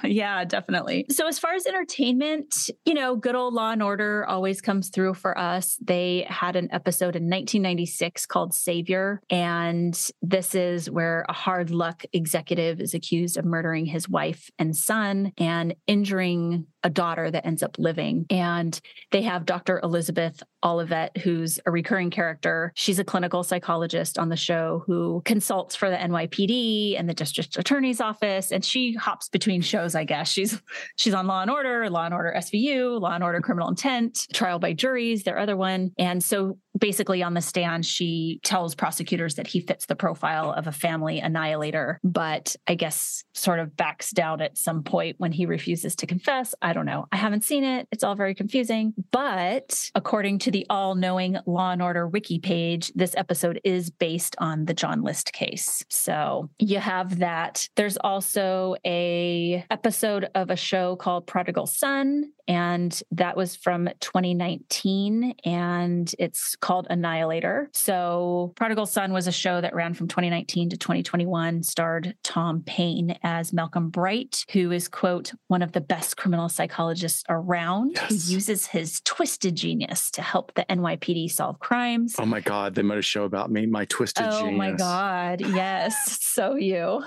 Yeah, 0.04 0.44
definitely. 0.44 1.06
So 1.10 1.26
as 1.26 1.38
far 1.38 1.54
as 1.54 1.66
entertainment, 1.66 2.70
you 2.84 2.94
know, 2.94 3.16
good 3.16 3.34
old 3.34 3.54
Law 3.54 3.72
and 3.72 3.82
Order 3.82 4.26
always 4.26 4.60
comes 4.60 4.90
through 4.90 5.14
for 5.14 5.36
us. 5.38 5.78
They 5.82 6.26
had 6.28 6.56
an 6.56 6.68
episode 6.72 7.16
in 7.16 7.24
1996 7.24 8.26
called 8.26 8.54
Savior, 8.54 9.22
and 9.30 9.98
this 10.22 10.54
is 10.54 10.90
where 10.90 11.24
a 11.28 11.32
hard 11.32 11.70
luck 11.70 12.04
executive 12.12 12.80
is 12.80 12.94
accused 12.94 13.36
of 13.36 13.44
murdering 13.44 13.86
his 13.86 14.08
wife 14.08 14.50
and 14.58 14.76
son 14.76 15.32
and 15.38 15.74
injuring 15.86 16.66
a 16.82 16.90
daughter 16.90 17.30
that 17.30 17.46
ends 17.46 17.62
up 17.62 17.78
living. 17.78 18.26
And 18.30 18.78
they 19.10 19.22
have 19.22 19.46
Dr. 19.46 19.80
Elizabeth 19.82 20.42
Olivet, 20.64 21.16
who's 21.18 21.58
a 21.66 21.70
recurring 21.70 22.10
character. 22.10 22.72
She's 22.74 22.98
a 22.98 23.04
clinical 23.04 23.42
psychologist 23.42 24.18
on 24.18 24.28
the 24.28 24.36
show 24.36 24.82
who 24.86 25.22
consults 25.24 25.76
for 25.76 25.90
the 25.90 25.96
NYPD 25.96 26.98
and 26.98 27.08
the 27.08 27.14
district 27.14 27.56
attorney's 27.56 28.00
office. 28.00 28.50
And 28.50 28.64
she 28.64 28.94
hops 28.94 29.28
between 29.28 29.60
shows, 29.60 29.94
I 29.94 30.04
guess. 30.04 30.28
She's 30.28 30.60
she's 30.96 31.14
on 31.14 31.26
Law 31.26 31.42
and 31.42 31.50
Order, 31.50 31.88
Law 31.90 32.06
and 32.06 32.14
Order 32.14 32.34
SVU, 32.36 33.00
Law 33.00 33.14
and 33.14 33.24
Order 33.24 33.40
Criminal 33.40 33.68
Intent, 33.68 34.26
Trial 34.32 34.58
by 34.58 34.72
Juries, 34.72 35.24
their 35.24 35.38
other 35.38 35.56
one. 35.56 35.92
And 35.98 36.22
so 36.22 36.58
basically 36.78 37.22
on 37.22 37.34
the 37.34 37.40
stand, 37.40 37.86
she 37.86 38.40
tells 38.44 38.74
prosecutors 38.74 39.36
that 39.36 39.46
he 39.46 39.60
fits 39.60 39.86
the 39.86 39.96
profile 39.96 40.52
of 40.52 40.66
a 40.66 40.72
family 40.72 41.20
annihilator, 41.20 42.00
but 42.02 42.56
I 42.66 42.74
guess 42.74 43.24
sort 43.32 43.60
of 43.60 43.76
backs 43.76 44.10
down 44.10 44.40
at 44.40 44.58
some 44.58 44.82
point 44.82 45.16
when 45.18 45.32
he 45.32 45.46
refuses 45.46 45.96
to 45.96 46.06
confess. 46.06 46.54
I 46.62 46.72
don't 46.72 46.86
know. 46.86 47.06
I 47.12 47.16
haven't 47.16 47.44
seen 47.44 47.64
it. 47.64 47.88
It's 47.92 48.04
all 48.04 48.14
very 48.14 48.34
confusing. 48.34 48.94
But 49.10 49.90
according 49.94 50.40
to 50.40 50.50
the 50.50 50.66
all 50.70 50.94
knowing 50.94 51.36
Law 51.46 51.72
and 51.72 51.82
Order 51.82 52.08
wiki 52.08 52.38
page, 52.38 52.92
this 52.94 53.14
episode 53.16 53.60
is 53.64 53.90
based 53.90 54.36
on 54.38 54.64
the 54.64 54.74
John 54.74 55.02
List 55.02 55.32
case. 55.32 55.84
So 55.90 56.50
you 56.58 56.78
have 56.78 57.18
that. 57.18 57.68
There's 57.76 57.96
also 57.98 58.76
a 58.84 59.64
episode 59.70 60.28
of 60.34 60.50
a 60.50 60.56
show 60.56 60.96
called 60.96 61.26
Prodigal 61.26 61.66
Son 61.66 62.32
and 62.48 63.02
that 63.12 63.36
was 63.36 63.56
from 63.56 63.88
2019 64.00 65.34
and 65.44 66.14
it's 66.18 66.56
called 66.56 66.86
Annihilator. 66.90 67.70
So 67.72 68.52
Prodigal 68.56 68.86
Son 68.86 69.12
was 69.12 69.26
a 69.26 69.32
show 69.32 69.60
that 69.60 69.74
ran 69.74 69.94
from 69.94 70.08
2019 70.08 70.70
to 70.70 70.76
2021 70.76 71.62
starred 71.62 72.14
Tom 72.22 72.62
Payne 72.64 73.18
as 73.22 73.52
Malcolm 73.52 73.90
Bright 73.90 74.44
who 74.52 74.70
is 74.72 74.88
quote 74.88 75.32
one 75.48 75.62
of 75.62 75.72
the 75.72 75.80
best 75.80 76.16
criminal 76.16 76.48
psychologists 76.48 77.24
around 77.28 77.96
who 77.98 78.14
uses 78.14 78.66
his 78.66 79.00
twisted 79.04 79.54
genius 79.54 80.10
to 80.12 80.22
help 80.22 80.54
the 80.54 80.64
NYPD 80.68 81.30
solve 81.30 81.58
crimes. 81.58 82.16
Oh 82.18 82.26
my 82.26 82.40
God, 82.40 82.74
they 82.74 82.82
made 82.82 82.98
a 82.98 83.02
show 83.02 83.24
about 83.24 83.50
me, 83.50 83.66
my 83.66 83.84
twisted 83.86 84.26
Oh 84.26 84.40
genius. 84.40 84.54
Oh 84.54 84.56
my 84.56 84.72
God. 84.72 85.40
Yes. 85.40 86.20
So 86.34 86.56
you. 86.56 87.00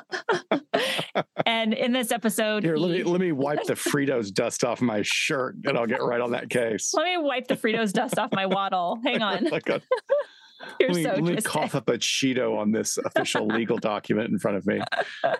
and 1.45 1.73
in 1.73 1.91
this 1.91 2.11
episode, 2.11 2.63
Here, 2.63 2.77
let 2.77 2.91
me 2.91 3.03
let 3.03 3.19
me 3.19 3.33
wipe 3.33 3.63
the 3.63 3.73
Fritos 3.87 4.33
dust 4.33 4.63
off 4.63 4.79
my 4.79 5.01
shirt 5.03 5.26
and 5.29 5.77
I'll 5.77 5.85
get 5.87 6.01
right 6.01 6.21
on 6.21 6.31
that 6.31 6.49
case. 6.49 6.93
let 6.93 7.05
me 7.05 7.17
wipe 7.17 7.47
the 7.47 7.55
Fritos 7.55 7.93
dust 7.93 8.17
off 8.17 8.31
my 8.31 8.45
waddle. 8.45 8.99
Hang 9.03 9.21
on. 9.21 9.45
You're 10.79 10.89
let 10.89 10.95
me, 10.95 11.03
so 11.03 11.09
let 11.09 11.23
me 11.23 11.41
cough 11.41 11.75
up 11.75 11.87
a 11.87 11.97
Cheeto 11.99 12.57
on 12.57 12.71
this 12.71 12.97
official 12.97 13.45
legal 13.47 13.77
document 13.77 14.29
in 14.31 14.39
front 14.39 14.57
of 14.57 14.65
me. 14.65 14.81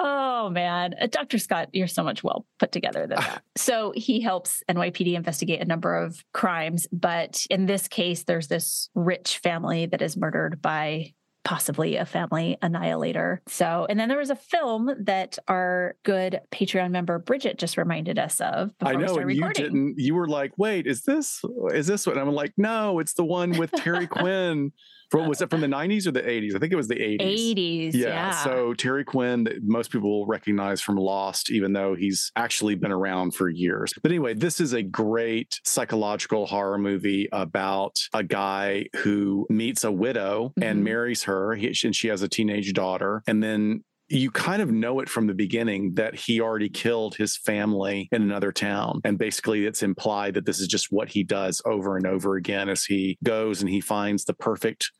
Oh 0.00 0.48
man, 0.50 0.94
Uh, 1.00 1.08
Dr. 1.08 1.38
Scott, 1.38 1.70
you're 1.72 1.88
so 1.88 2.04
much 2.04 2.22
well 2.22 2.46
put 2.60 2.70
together 2.70 3.08
than 3.08 3.18
that. 3.18 3.42
so 3.56 3.92
he 3.96 4.20
helps 4.20 4.62
NYPD 4.70 5.14
investigate 5.14 5.60
a 5.60 5.64
number 5.64 5.96
of 5.96 6.22
crimes, 6.32 6.86
but 6.92 7.44
in 7.50 7.66
this 7.66 7.88
case, 7.88 8.22
there's 8.22 8.46
this 8.46 8.90
rich 8.94 9.38
family 9.38 9.86
that 9.86 10.00
is 10.00 10.16
murdered 10.16 10.62
by 10.62 11.14
possibly 11.44 11.96
a 11.96 12.04
family 12.04 12.58
annihilator. 12.62 13.40
So, 13.46 13.86
and 13.88 13.98
then 13.98 14.08
there 14.08 14.18
was 14.18 14.30
a 14.30 14.36
film 14.36 14.90
that 15.00 15.38
our 15.48 15.96
good 16.04 16.40
Patreon 16.50 16.90
member 16.90 17.18
Bridget 17.18 17.58
just 17.58 17.76
reminded 17.76 18.18
us 18.18 18.40
of. 18.40 18.76
Before 18.78 18.92
I 18.92 18.96
know, 18.96 19.16
and 19.16 19.30
you 19.30 19.36
recording. 19.36 19.64
didn't. 19.64 19.94
You 19.98 20.14
were 20.14 20.28
like, 20.28 20.52
"Wait, 20.58 20.86
is 20.86 21.02
this 21.02 21.42
is 21.72 21.86
this 21.86 22.06
one?" 22.06 22.18
I'm 22.18 22.30
like, 22.32 22.52
"No, 22.56 22.98
it's 22.98 23.14
the 23.14 23.24
one 23.24 23.58
with 23.58 23.72
Terry 23.72 24.06
Quinn." 24.08 24.72
From, 25.10 25.28
was 25.28 25.40
it 25.40 25.50
from 25.50 25.60
the 25.60 25.66
90s 25.66 26.06
or 26.06 26.10
the 26.10 26.22
80s? 26.22 26.54
I 26.54 26.58
think 26.58 26.72
it 26.72 26.76
was 26.76 26.88
the 26.88 26.96
80s. 26.96 27.54
80s, 27.54 27.94
yeah. 27.94 28.30
So 28.44 28.74
Terry 28.74 29.04
Quinn, 29.04 29.44
that 29.44 29.62
most 29.62 29.90
people 29.90 30.10
will 30.10 30.26
recognize 30.26 30.80
from 30.80 30.96
Lost, 30.96 31.50
even 31.50 31.72
though 31.72 31.94
he's 31.94 32.30
actually 32.36 32.74
been 32.74 32.92
around 32.92 33.34
for 33.34 33.48
years. 33.48 33.92
But 34.02 34.10
anyway, 34.10 34.34
this 34.34 34.60
is 34.60 34.74
a 34.74 34.82
great 34.82 35.60
psychological 35.64 36.46
horror 36.46 36.78
movie 36.78 37.28
about 37.32 37.98
a 38.12 38.22
guy 38.22 38.86
who 38.96 39.46
meets 39.48 39.84
a 39.84 39.92
widow 39.92 40.52
and 40.60 40.76
mm-hmm. 40.76 40.84
marries 40.84 41.22
her, 41.24 41.54
he, 41.54 41.74
and 41.84 41.96
she 41.96 42.08
has 42.08 42.22
a 42.22 42.28
teenage 42.28 42.72
daughter, 42.72 43.22
and 43.26 43.42
then 43.42 43.84
you 44.08 44.30
kind 44.30 44.62
of 44.62 44.70
know 44.70 45.00
it 45.00 45.08
from 45.08 45.26
the 45.26 45.34
beginning 45.34 45.94
that 45.94 46.14
he 46.14 46.40
already 46.40 46.68
killed 46.68 47.14
his 47.14 47.36
family 47.36 48.08
in 48.10 48.22
another 48.22 48.52
town. 48.52 49.00
And 49.04 49.18
basically, 49.18 49.66
it's 49.66 49.82
implied 49.82 50.34
that 50.34 50.46
this 50.46 50.60
is 50.60 50.68
just 50.68 50.90
what 50.90 51.08
he 51.08 51.22
does 51.22 51.60
over 51.64 51.96
and 51.96 52.06
over 52.06 52.36
again 52.36 52.68
as 52.68 52.84
he 52.84 53.18
goes 53.22 53.60
and 53.60 53.68
he 53.68 53.80
finds 53.80 54.24
the 54.24 54.34
perfect 54.34 54.90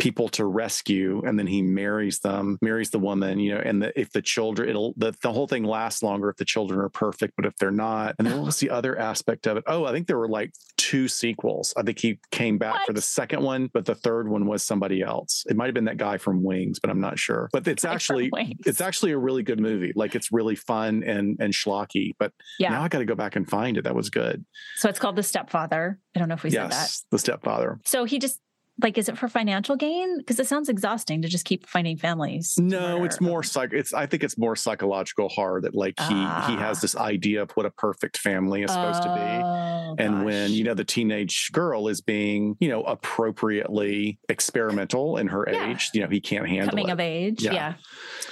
people 0.00 0.28
to 0.28 0.44
rescue 0.46 1.22
and 1.26 1.38
then 1.38 1.46
he 1.46 1.62
marries 1.62 2.18
them 2.20 2.58
marries 2.62 2.90
the 2.90 2.98
woman 2.98 3.38
you 3.38 3.54
know 3.54 3.60
and 3.60 3.82
the, 3.82 4.00
if 4.00 4.10
the 4.12 4.22
children 4.22 4.68
it'll 4.68 4.94
the, 4.96 5.14
the 5.22 5.32
whole 5.32 5.46
thing 5.46 5.62
lasts 5.62 6.02
longer 6.02 6.30
if 6.30 6.36
the 6.36 6.44
children 6.44 6.80
are 6.80 6.88
perfect 6.88 7.34
but 7.36 7.44
if 7.46 7.54
they're 7.56 7.70
not 7.70 8.14
and 8.18 8.26
then 8.26 8.36
what 8.38 8.46
was 8.46 8.56
the 8.58 8.70
other 8.70 8.98
aspect 8.98 9.46
of 9.46 9.56
it? 9.56 9.64
Oh 9.66 9.84
i 9.84 9.92
think 9.92 10.06
there 10.06 10.18
were 10.18 10.28
like 10.28 10.52
two 10.76 11.06
sequels. 11.06 11.74
I 11.76 11.82
think 11.82 11.98
he 11.98 12.18
came 12.32 12.56
back 12.56 12.86
for 12.86 12.92
the 12.94 13.02
second 13.02 13.42
one 13.42 13.70
but 13.72 13.84
the 13.84 13.94
third 13.94 14.28
one 14.28 14.46
was 14.46 14.62
somebody 14.64 15.02
else. 15.02 15.44
It 15.48 15.56
might 15.56 15.66
have 15.66 15.74
been 15.74 15.84
that 15.84 15.98
guy 15.98 16.16
from 16.16 16.42
wings 16.42 16.80
but 16.80 16.90
i'm 16.90 17.00
not 17.00 17.18
sure. 17.18 17.48
But 17.52 17.68
it's 17.68 17.84
actually 17.84 18.30
it's 18.66 18.80
actually 18.80 19.12
a 19.12 19.18
really 19.18 19.42
good 19.42 19.60
movie. 19.60 19.92
Like 19.94 20.14
it's 20.14 20.32
really 20.32 20.56
fun 20.56 21.02
and 21.04 21.36
and 21.38 21.52
schlocky 21.52 22.12
but 22.18 22.32
Yeah. 22.58 22.70
now 22.70 22.82
i 22.82 22.88
got 22.88 22.98
to 23.00 23.04
go 23.04 23.14
back 23.14 23.36
and 23.36 23.48
find 23.48 23.76
it. 23.76 23.84
That 23.84 23.94
was 23.94 24.08
good. 24.10 24.44
So 24.76 24.88
it's 24.88 24.98
called 24.98 25.16
The 25.16 25.22
Stepfather. 25.22 25.98
I 26.16 26.18
don't 26.18 26.28
know 26.28 26.34
if 26.34 26.42
we 26.42 26.50
said 26.50 26.70
that. 26.70 26.90
the 27.10 27.18
stepfather. 27.18 27.78
So 27.84 28.04
he 28.04 28.18
just 28.18 28.40
like 28.82 28.98
is 28.98 29.08
it 29.08 29.18
for 29.18 29.28
financial 29.28 29.76
gain? 29.76 30.18
Because 30.18 30.38
it 30.40 30.46
sounds 30.46 30.68
exhausting 30.68 31.22
to 31.22 31.28
just 31.28 31.44
keep 31.44 31.66
finding 31.66 31.96
families. 31.96 32.56
No, 32.58 32.94
murder. 32.98 33.06
it's 33.06 33.20
more 33.20 33.42
psych. 33.42 33.72
It's 33.72 33.92
I 33.94 34.06
think 34.06 34.22
it's 34.24 34.38
more 34.38 34.56
psychological 34.56 35.28
horror 35.28 35.60
that 35.62 35.74
like 35.74 35.98
he 36.00 36.06
he 36.14 36.14
Ah. 36.14 36.56
has 36.58 36.80
this 36.80 36.96
idea 36.96 37.42
of 37.42 37.50
what 37.52 37.66
a 37.66 37.70
perfect 37.70 38.16
family 38.18 38.62
is 38.62 38.70
supposed 38.70 39.02
to 39.02 39.10
Oh, 39.10 39.94
be, 39.96 40.02
and 40.04 40.24
when 40.24 40.52
you 40.52 40.64
know 40.64 40.74
the 40.74 40.84
teenage 40.84 41.50
girl 41.52 41.88
is 41.88 42.00
being 42.00 42.56
you 42.60 42.68
know 42.68 42.82
appropriately 42.84 44.18
experimental 44.28 45.16
in 45.16 45.28
her 45.28 45.46
Yeah. 45.50 45.70
age, 45.70 45.90
you 45.94 46.00
know 46.02 46.08
he 46.08 46.20
can't 46.20 46.48
handle 46.48 46.70
coming 46.70 46.88
it. 46.88 46.92
of 46.92 47.00
age. 47.00 47.42
Yeah. 47.42 47.52
Yeah. 47.52 47.74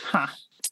Huh. 0.04 0.26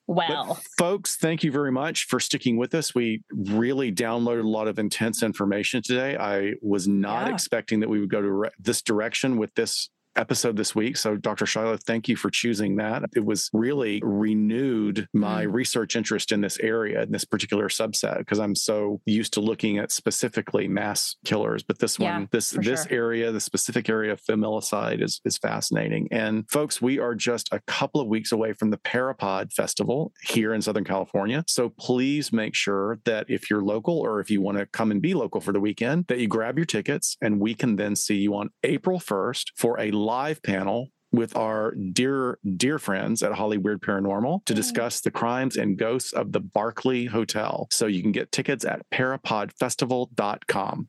Well, 0.09 0.59
Folks, 0.79 1.17
thank 1.17 1.43
you 1.43 1.51
very 1.51 1.73
much 1.73 2.05
for 2.05 2.21
sticking 2.21 2.57
with 2.57 2.75
us. 2.75 2.95
We 2.95 3.23
really 3.33 3.91
downloaded 3.93 4.45
a 4.45 4.49
lot 4.49 4.69
of 4.69 4.79
intense 4.79 5.23
information 5.23 5.83
today. 5.83 6.17
I 6.17 6.55
was 6.63 6.87
not 6.87 7.27
Yeah. 7.27 7.35
expecting 7.35 7.81
that 7.81 7.89
we 7.89 7.99
would 8.01 8.11
go 8.11 8.23
to 8.23 8.31
re- 8.31 8.51
this 8.59 8.83
direction 8.83 9.37
with 9.37 9.53
this 9.55 9.91
episode 10.17 10.57
this 10.57 10.75
week. 10.75 10.97
So, 10.97 11.17
Dr. 11.17 11.47
Shiloh, 11.47 11.77
thank 11.77 12.09
you 12.09 12.17
for 12.17 12.31
choosing 12.31 12.77
that. 12.77 13.05
It 13.15 13.25
was 13.25 13.51
really 13.53 14.01
renewed 14.03 15.09
my 15.13 15.45
mm-hmm. 15.45 15.53
research 15.53 15.97
interest 15.97 16.33
in 16.33 16.41
this 16.41 16.59
area, 16.59 17.03
in 17.03 17.13
this 17.13 17.25
particular 17.25 17.69
subset, 17.69 18.19
because 18.19 18.39
I'm 18.39 18.55
so 18.55 19.01
used 19.07 19.33
to 19.35 19.41
looking 19.41 19.79
at 19.79 19.93
specifically 19.93 20.69
mass 20.69 21.17
killers. 21.25 21.63
But 21.63 21.79
this 21.79 21.99
Yeah, 21.99 22.19
one, 22.19 22.29
this 22.33 22.51
this 22.51 22.85
sure. 22.85 22.93
area, 22.93 23.33
the 23.33 23.41
specific 23.41 23.89
area 23.89 24.13
of 24.13 24.21
familicide 24.23 25.03
is 25.03 25.21
is 25.25 25.39
fascinating. 25.39 26.09
And 26.11 26.49
folks, 26.51 26.81
we 26.81 26.99
are 26.99 27.15
just 27.15 27.49
a 27.53 27.61
couple 27.67 28.01
of 28.01 28.09
weeks 28.09 28.33
away 28.33 28.53
from 28.53 28.71
the 28.71 28.79
Parapod 28.79 29.53
Festival 29.53 30.13
here 30.23 30.55
in 30.55 30.63
Southern 30.63 30.85
California. 30.85 31.45
So 31.47 31.69
please 31.69 32.33
make 32.33 32.55
sure 32.55 32.99
that 33.05 33.27
if 33.29 33.51
you're 33.51 33.63
local 33.63 33.99
or 33.99 34.21
if 34.21 34.31
you 34.31 34.41
want 34.41 34.59
to 34.59 34.67
come 34.67 34.91
and 34.91 35.01
be 35.01 35.15
local 35.15 35.41
for 35.41 35.53
the 35.53 35.61
weekend, 35.61 36.07
that 36.09 36.19
you 36.19 36.29
grab 36.29 36.57
your 36.59 36.67
tickets 36.67 37.17
and 37.21 37.41
we 37.41 37.55
can 37.55 37.77
then 37.77 37.97
see 37.97 38.17
you 38.17 38.35
on 38.35 38.51
April 38.63 38.99
1st 38.99 39.47
for 39.57 39.79
a 39.81 39.91
live 40.07 40.41
panel 40.43 40.89
with 41.11 41.37
our 41.37 41.75
dear, 41.93 42.39
dear 42.57 42.79
friends 42.79 43.23
at 43.25 43.33
Hollyweird 43.33 43.81
Paranormal 43.81 44.45
to 44.45 44.53
mm. 44.53 44.57
discuss 44.57 45.01
the 45.01 45.11
crimes 45.11 45.57
and 45.57 45.77
ghosts 45.77 46.13
of 46.13 46.31
the 46.31 46.39
Barclay 46.41 47.07
Hotel. 47.07 47.67
So 47.73 47.87
you 47.87 48.03
can 48.03 48.13
get 48.13 48.31
tickets 48.31 48.65
at 48.65 48.89
parapodfestival.com. 48.95 50.89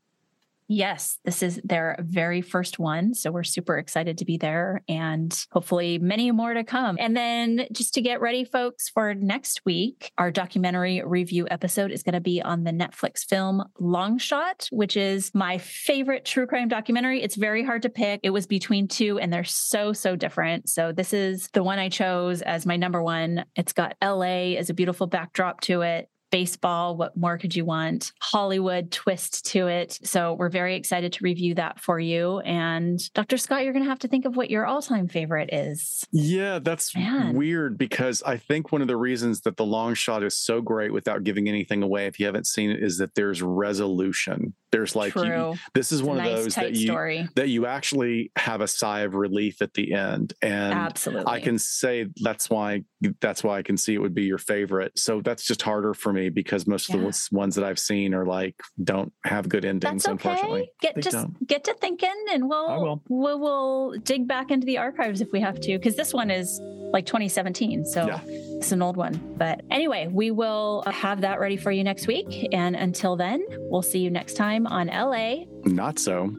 Yes, 0.68 1.20
this 1.24 1.42
is 1.42 1.62
their 1.64 1.96
very 2.00 2.42
first 2.42 2.78
one. 2.78 3.14
So 3.14 3.32
we're 3.32 3.44
super 3.44 3.78
excited 3.78 4.18
to 4.18 4.26
be 4.26 4.38
there 4.38 4.84
and 4.90 5.34
hopefully 5.52 5.98
many 5.98 6.32
more 6.32 6.54
to 6.54 6.64
come. 6.64 6.98
And 7.00 7.16
then 7.16 7.68
just 7.72 7.94
to 7.94 8.02
get 8.02 8.20
ready, 8.20 8.44
folks, 8.44 8.90
for 8.90 9.14
next 9.14 9.62
week, 9.66 10.12
our 10.18 10.30
documentary 10.30 11.02
review 11.06 11.48
episode 11.50 11.92
is 11.92 12.04
going 12.04 12.14
to 12.14 12.22
be 12.22 12.42
on 12.42 12.66
the 12.66 12.72
Netflix 12.72 13.24
film 13.24 13.64
Long 13.80 14.18
Shot, 14.18 14.68
which 14.72 14.98
is 14.98 15.32
my 15.34 15.58
favorite 15.58 16.26
true 16.26 16.46
crime 16.46 16.68
documentary. 16.68 17.22
It's 17.22 17.36
very 17.36 17.64
hard 17.64 17.84
to 17.84 17.90
pick. 17.90 18.20
It 18.24 18.32
was 18.32 18.46
between 18.46 18.90
two 18.90 19.20
and 19.20 19.32
they're 19.32 19.46
so, 19.46 19.94
so 19.94 20.18
different. 20.18 20.70
So 20.70 20.92
this 20.92 21.14
is 21.14 21.50
the 21.54 21.64
one 21.64 21.80
I 21.80 21.88
chose 21.88 22.42
as 22.42 22.66
my 22.66 22.76
number 22.76 23.02
one. 23.02 23.46
It's 23.56 23.74
got 23.74 23.96
LA 24.04 24.56
as 24.58 24.70
a 24.70 24.74
beautiful 24.74 25.08
backdrop 25.08 25.62
to 25.62 25.82
it 25.82 26.10
baseball. 26.32 26.96
What 26.98 27.16
more 27.16 27.38
could 27.38 27.56
you 27.56 27.66
want? 27.66 28.12
Hollywood 28.22 28.92
twist 28.92 29.46
to 29.48 29.68
it. 29.68 30.00
So 30.04 30.34
we're 30.34 30.50
very 30.50 30.76
excited 30.76 31.14
to 31.14 31.24
review 31.24 31.56
that 31.56 31.80
for 31.80 32.00
you. 32.00 32.40
And 32.40 33.00
Dr. 33.14 33.38
Scott, 33.38 33.64
you're 33.64 33.74
going 33.74 33.86
to 33.86 33.90
have 33.90 34.00
to 34.00 34.08
think 34.08 34.26
of 34.26 34.36
what 34.36 34.50
your 34.50 34.66
all 34.66 34.82
time 34.82 35.08
favorite 35.08 35.50
is. 35.52 36.06
Yeah, 36.12 36.60
that's 36.60 36.96
Man. 36.96 37.36
weird 37.36 37.78
because 37.78 38.24
I 38.24 38.38
think 38.38 38.72
one 38.72 38.82
of 38.82 38.88
the 38.88 38.98
reasons 38.98 39.42
that 39.42 39.58
the 39.58 39.66
long 39.66 39.94
shot 39.94 40.24
is 40.24 40.38
so 40.38 40.62
great 40.62 40.94
without 40.94 41.24
giving 41.24 41.48
anything 41.48 41.84
away, 41.84 42.08
if 42.08 42.20
you 42.20 42.26
haven't 42.26 42.48
seen 42.48 42.70
it, 42.70 42.84
is 42.84 42.98
that 42.98 43.16
there's 43.16 43.42
resolution. 43.42 44.54
There's 44.72 44.96
like 44.96 45.16
you- 45.16 45.56
this 45.74 45.92
is 45.92 46.00
It's 46.00 46.06
a 46.06 46.10
one 46.10 46.18
nice, 46.18 46.28
of 46.38 46.44
those 46.44 46.56
that 46.56 46.72
you 46.76 46.88
story. 46.88 47.28
that 47.36 47.50
you 47.50 47.66
actually 47.66 48.32
have 48.36 48.62
a 48.62 48.68
sigh 48.68 49.02
of 49.02 49.16
relief 49.16 49.62
at 49.62 49.74
the 49.74 49.94
end, 49.94 50.34
and 50.42 50.74
Absolutely. 50.74 51.26
I 51.28 51.40
can 51.40 51.58
say 51.58 52.08
that's 52.22 52.50
why 52.50 52.84
that's 53.22 53.44
why 53.44 53.58
I 53.60 53.62
can 53.62 53.78
see 53.78 53.94
it 53.94 54.00
would 54.00 54.16
be 54.16 54.24
your 54.24 54.40
favorite. 54.40 54.98
So 54.98 55.22
that's 55.22 55.44
just 55.44 55.62
harder 55.62 55.94
for 55.94 56.12
me 56.12 56.30
because 56.30 56.66
most 56.68 56.90
of 56.90 56.98
the 56.98 57.04
ones- 57.04 57.30
ones 57.32 57.56
that 57.56 57.64
I've 57.64 57.80
seen 57.80 58.14
are 58.14 58.26
like 58.26 58.56
don't 58.84 59.14
have 59.24 59.48
good 59.48 59.64
endings. 59.66 60.04
That's 60.04 60.08
Unfortunately. 60.08 60.70
Get 60.82 60.96
They 60.96 61.02
just 61.02 61.16
don't. 61.16 61.48
get 61.48 61.64
to 61.66 61.74
thinking, 61.76 62.10
and 62.32 62.50
we'll 62.50 62.82
will. 62.82 63.04
we'll, 63.08 63.40
we'll 63.40 63.92
dig 64.00 64.28
back 64.28 64.52
into 64.52 64.66
the 64.66 64.80
archives 64.80 65.22
if 65.22 65.32
we 65.32 65.40
have 65.42 65.60
to, 65.62 65.78
because 65.78 65.96
this 65.96 66.14
one 66.14 66.30
is 66.32 66.60
like 66.92 67.06
2017, 67.06 67.86
so 67.86 68.08
Yeah. 68.08 68.20
it's 68.26 68.72
an 68.72 68.82
old 68.82 68.98
one. 68.98 69.14
But 69.38 69.62
anyway, 69.70 70.08
we 70.12 70.32
will 70.32 70.84
have 70.88 71.22
that 71.22 71.40
ready 71.40 71.58
for 71.58 71.72
you 71.72 71.84
next 71.84 72.08
week. 72.08 72.48
And 72.54 72.76
until 72.76 73.16
then, 73.16 73.46
we'll 73.70 73.82
see 73.82 74.00
you 74.00 74.10
next 74.10 74.36
time 74.36 74.57
on 74.66 74.88
LA 74.88 75.44
not 75.66 76.00
so. 76.00 76.34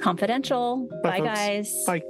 Confidential. 0.00 0.88
Bye, 1.02 1.18
Bye 1.18 1.26
guys. 1.26 1.84
Bye. 1.86 2.02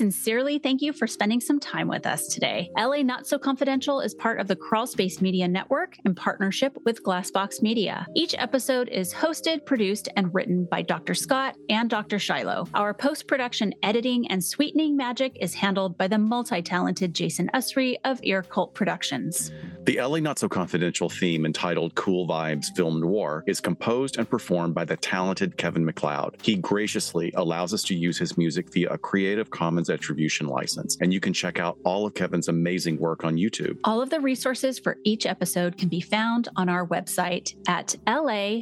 Sincerely 0.00 0.58
thank 0.58 0.80
you 0.80 0.94
for 0.94 1.06
spending 1.06 1.42
some 1.42 1.60
time 1.60 1.86
with 1.86 2.06
us 2.06 2.26
today. 2.26 2.70
LA 2.74 3.02
Not 3.02 3.26
So 3.26 3.38
Confidential 3.38 4.00
is 4.00 4.14
part 4.14 4.40
of 4.40 4.48
the 4.48 4.56
Crawlspace 4.56 5.20
Media 5.20 5.46
Network 5.46 5.98
in 6.06 6.14
partnership 6.14 6.74
with 6.86 7.04
Glassbox 7.04 7.60
Media. 7.60 8.06
Each 8.16 8.34
episode 8.38 8.88
is 8.88 9.12
hosted, 9.12 9.66
produced, 9.66 10.08
and 10.16 10.34
written 10.34 10.66
by 10.70 10.80
Dr. 10.80 11.12
Scott 11.12 11.54
and 11.68 11.90
Dr. 11.90 12.18
Shiloh. 12.18 12.66
Our 12.72 12.94
post 12.94 13.28
production 13.28 13.74
editing 13.82 14.26
and 14.30 14.42
sweetening 14.42 14.96
magic 14.96 15.36
is 15.38 15.52
handled 15.52 15.98
by 15.98 16.08
the 16.08 16.16
multi 16.16 16.62
talented 16.62 17.12
Jason 17.12 17.50
Usry 17.52 17.96
of 18.06 18.20
Ear 18.22 18.42
Cult 18.42 18.74
Productions. 18.74 19.52
The 19.84 20.00
LA 20.00 20.20
Not 20.20 20.38
So 20.38 20.48
Confidential 20.48 21.10
theme 21.10 21.44
entitled 21.44 21.94
Cool 21.94 22.26
Vibes 22.26 22.74
Film 22.74 23.00
Noir 23.00 23.44
is 23.46 23.60
composed 23.60 24.16
and 24.16 24.28
performed 24.28 24.74
by 24.74 24.86
the 24.86 24.96
talented 24.96 25.58
Kevin 25.58 25.84
MacLeod. 25.84 26.38
He 26.40 26.56
graciously 26.56 27.32
allows 27.36 27.74
us 27.74 27.82
to 27.84 27.94
use 27.94 28.16
his 28.16 28.38
music 28.38 28.72
via 28.72 28.88
a 28.88 28.96
Creative 28.96 29.50
Commons 29.50 29.89
attribution 29.90 30.46
license, 30.46 30.96
and 31.00 31.12
you 31.12 31.20
can 31.20 31.32
check 31.32 31.58
out 31.58 31.78
all 31.84 32.06
of 32.06 32.14
Kevin's 32.14 32.48
amazing 32.48 32.98
work 32.98 33.24
on 33.24 33.36
YouTube. 33.36 33.78
All 33.84 34.00
of 34.00 34.10
the 34.10 34.20
resources 34.20 34.78
for 34.78 34.96
each 35.04 35.26
episode 35.26 35.76
can 35.76 35.88
be 35.88 36.00
found 36.00 36.48
on 36.56 36.68
our 36.68 36.86
website 36.86 37.54
at 37.68 37.96
la 38.06 38.60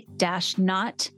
not 0.58 1.10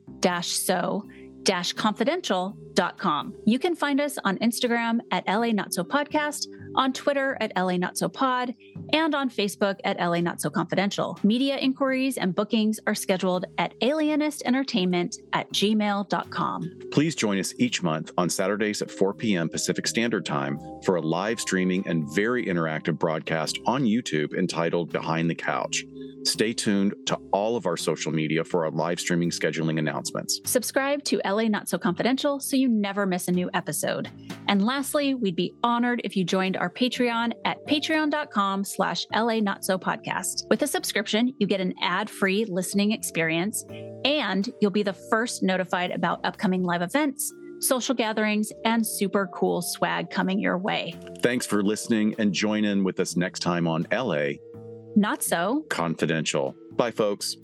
so 0.43 1.05
confidential.com. 1.45 3.35
You 3.45 3.59
can 3.59 3.75
find 3.75 4.01
us 4.01 4.19
on 4.25 4.39
Instagram 4.39 5.01
at 5.11 5.27
LA 5.27 5.49
Not 5.49 5.75
So 5.75 5.85
Podcast, 5.85 6.47
on 6.75 6.93
Twitter 6.93 7.37
at 7.41 7.53
LA 7.57 7.77
Not 7.77 7.99
So 7.99 8.09
Pod, 8.09 8.55
and 8.93 9.15
on 9.15 9.31
Facebook 9.31 9.79
at 9.85 9.99
LA 9.99 10.21
Not 10.21 10.41
So 10.41 10.51
Confidential. 10.51 11.19
Media 11.23 11.57
inquiries 11.57 12.17
and 12.17 12.35
bookings 12.35 12.79
are 12.87 12.95
scheduled 12.95 13.45
at 13.59 13.79
alienistentertainment 13.81 15.17
at 15.33 15.51
gmail.com. 15.53 16.79
Please 16.93 17.15
join 17.15 17.39
us 17.39 17.55
each 17.59 17.83
month 17.83 18.13
on 18.17 18.29
Saturdays 18.29 18.83
at 18.83 18.91
4 18.91 19.15
p.m. 19.15 19.49
Pacific 19.49 19.87
Standard 19.87 20.25
Time 20.25 20.59
for 20.85 20.97
a 20.97 21.01
live 21.01 21.41
streaming 21.41 21.87
and 21.87 22.13
very 22.15 22.47
interactive 22.47 22.99
broadcast 22.99 23.59
on 23.67 23.85
YouTube 23.85 24.35
entitled 24.35 24.93
Behind 24.93 25.29
the 25.29 25.35
Couch. 25.35 25.85
Stay 26.25 26.53
tuned 26.53 26.95
to 27.07 27.19
all 27.33 27.57
of 27.57 27.67
our 27.67 27.77
social 27.77 28.13
media 28.13 28.45
for 28.45 28.65
our 28.65 28.71
live 28.71 29.01
streaming 29.01 29.31
scheduling 29.31 29.79
announcements. 29.79 30.41
Subscribe 30.45 31.03
to 31.05 31.21
LA 31.25 31.45
Not 31.45 31.69
So 31.69 31.79
Confidential 31.79 32.41
so 32.41 32.57
you 32.57 32.69
never 32.69 33.07
miss 33.07 33.29
a 33.29 33.33
new 33.33 33.49
episode. 33.55 34.11
And 34.49 34.65
lastly, 34.65 35.15
we'd 35.15 35.37
be 35.37 35.55
honored 35.63 36.01
if 36.05 36.17
you 36.17 36.25
joined 36.25 36.57
our 36.57 36.71
Patreon 36.71 37.33
at 37.45 37.65
patreon.com 37.67 38.65
slash 38.65 39.07
LA 39.15 39.41
Not 39.41 39.65
So 39.65 39.79
Podcast. 39.79 40.49
With 40.51 40.63
a 40.63 40.67
subscription, 40.67 41.35
you 41.39 41.47
get 41.47 41.61
an 41.61 41.75
ad-free 41.83 42.47
listening 42.47 42.93
experience, 42.93 43.65
and 44.05 44.49
you'll 44.61 44.71
be 44.71 44.83
the 44.83 44.93
first 44.93 45.43
notified 45.43 45.91
about 45.91 46.25
upcoming 46.25 46.63
live 46.63 46.83
events, 46.83 47.33
social 47.61 47.95
gatherings, 47.95 48.53
and 48.65 48.87
super 48.87 49.29
cool 49.35 49.63
swag 49.63 50.11
coming 50.11 50.39
your 50.39 50.59
way. 50.59 50.95
Thanks 51.23 51.47
for 51.47 51.63
listening 51.63 52.15
and 52.19 52.33
join 52.33 52.65
in 52.65 52.85
with 52.85 53.01
us 53.01 53.17
next 53.17 53.41
time 53.41 53.67
on 53.67 53.87
LA 53.93 54.33
Not 54.97 55.23
so 55.23 55.65
Confidential. 55.69 56.55
Bye, 56.77 56.91
folks. 56.91 57.37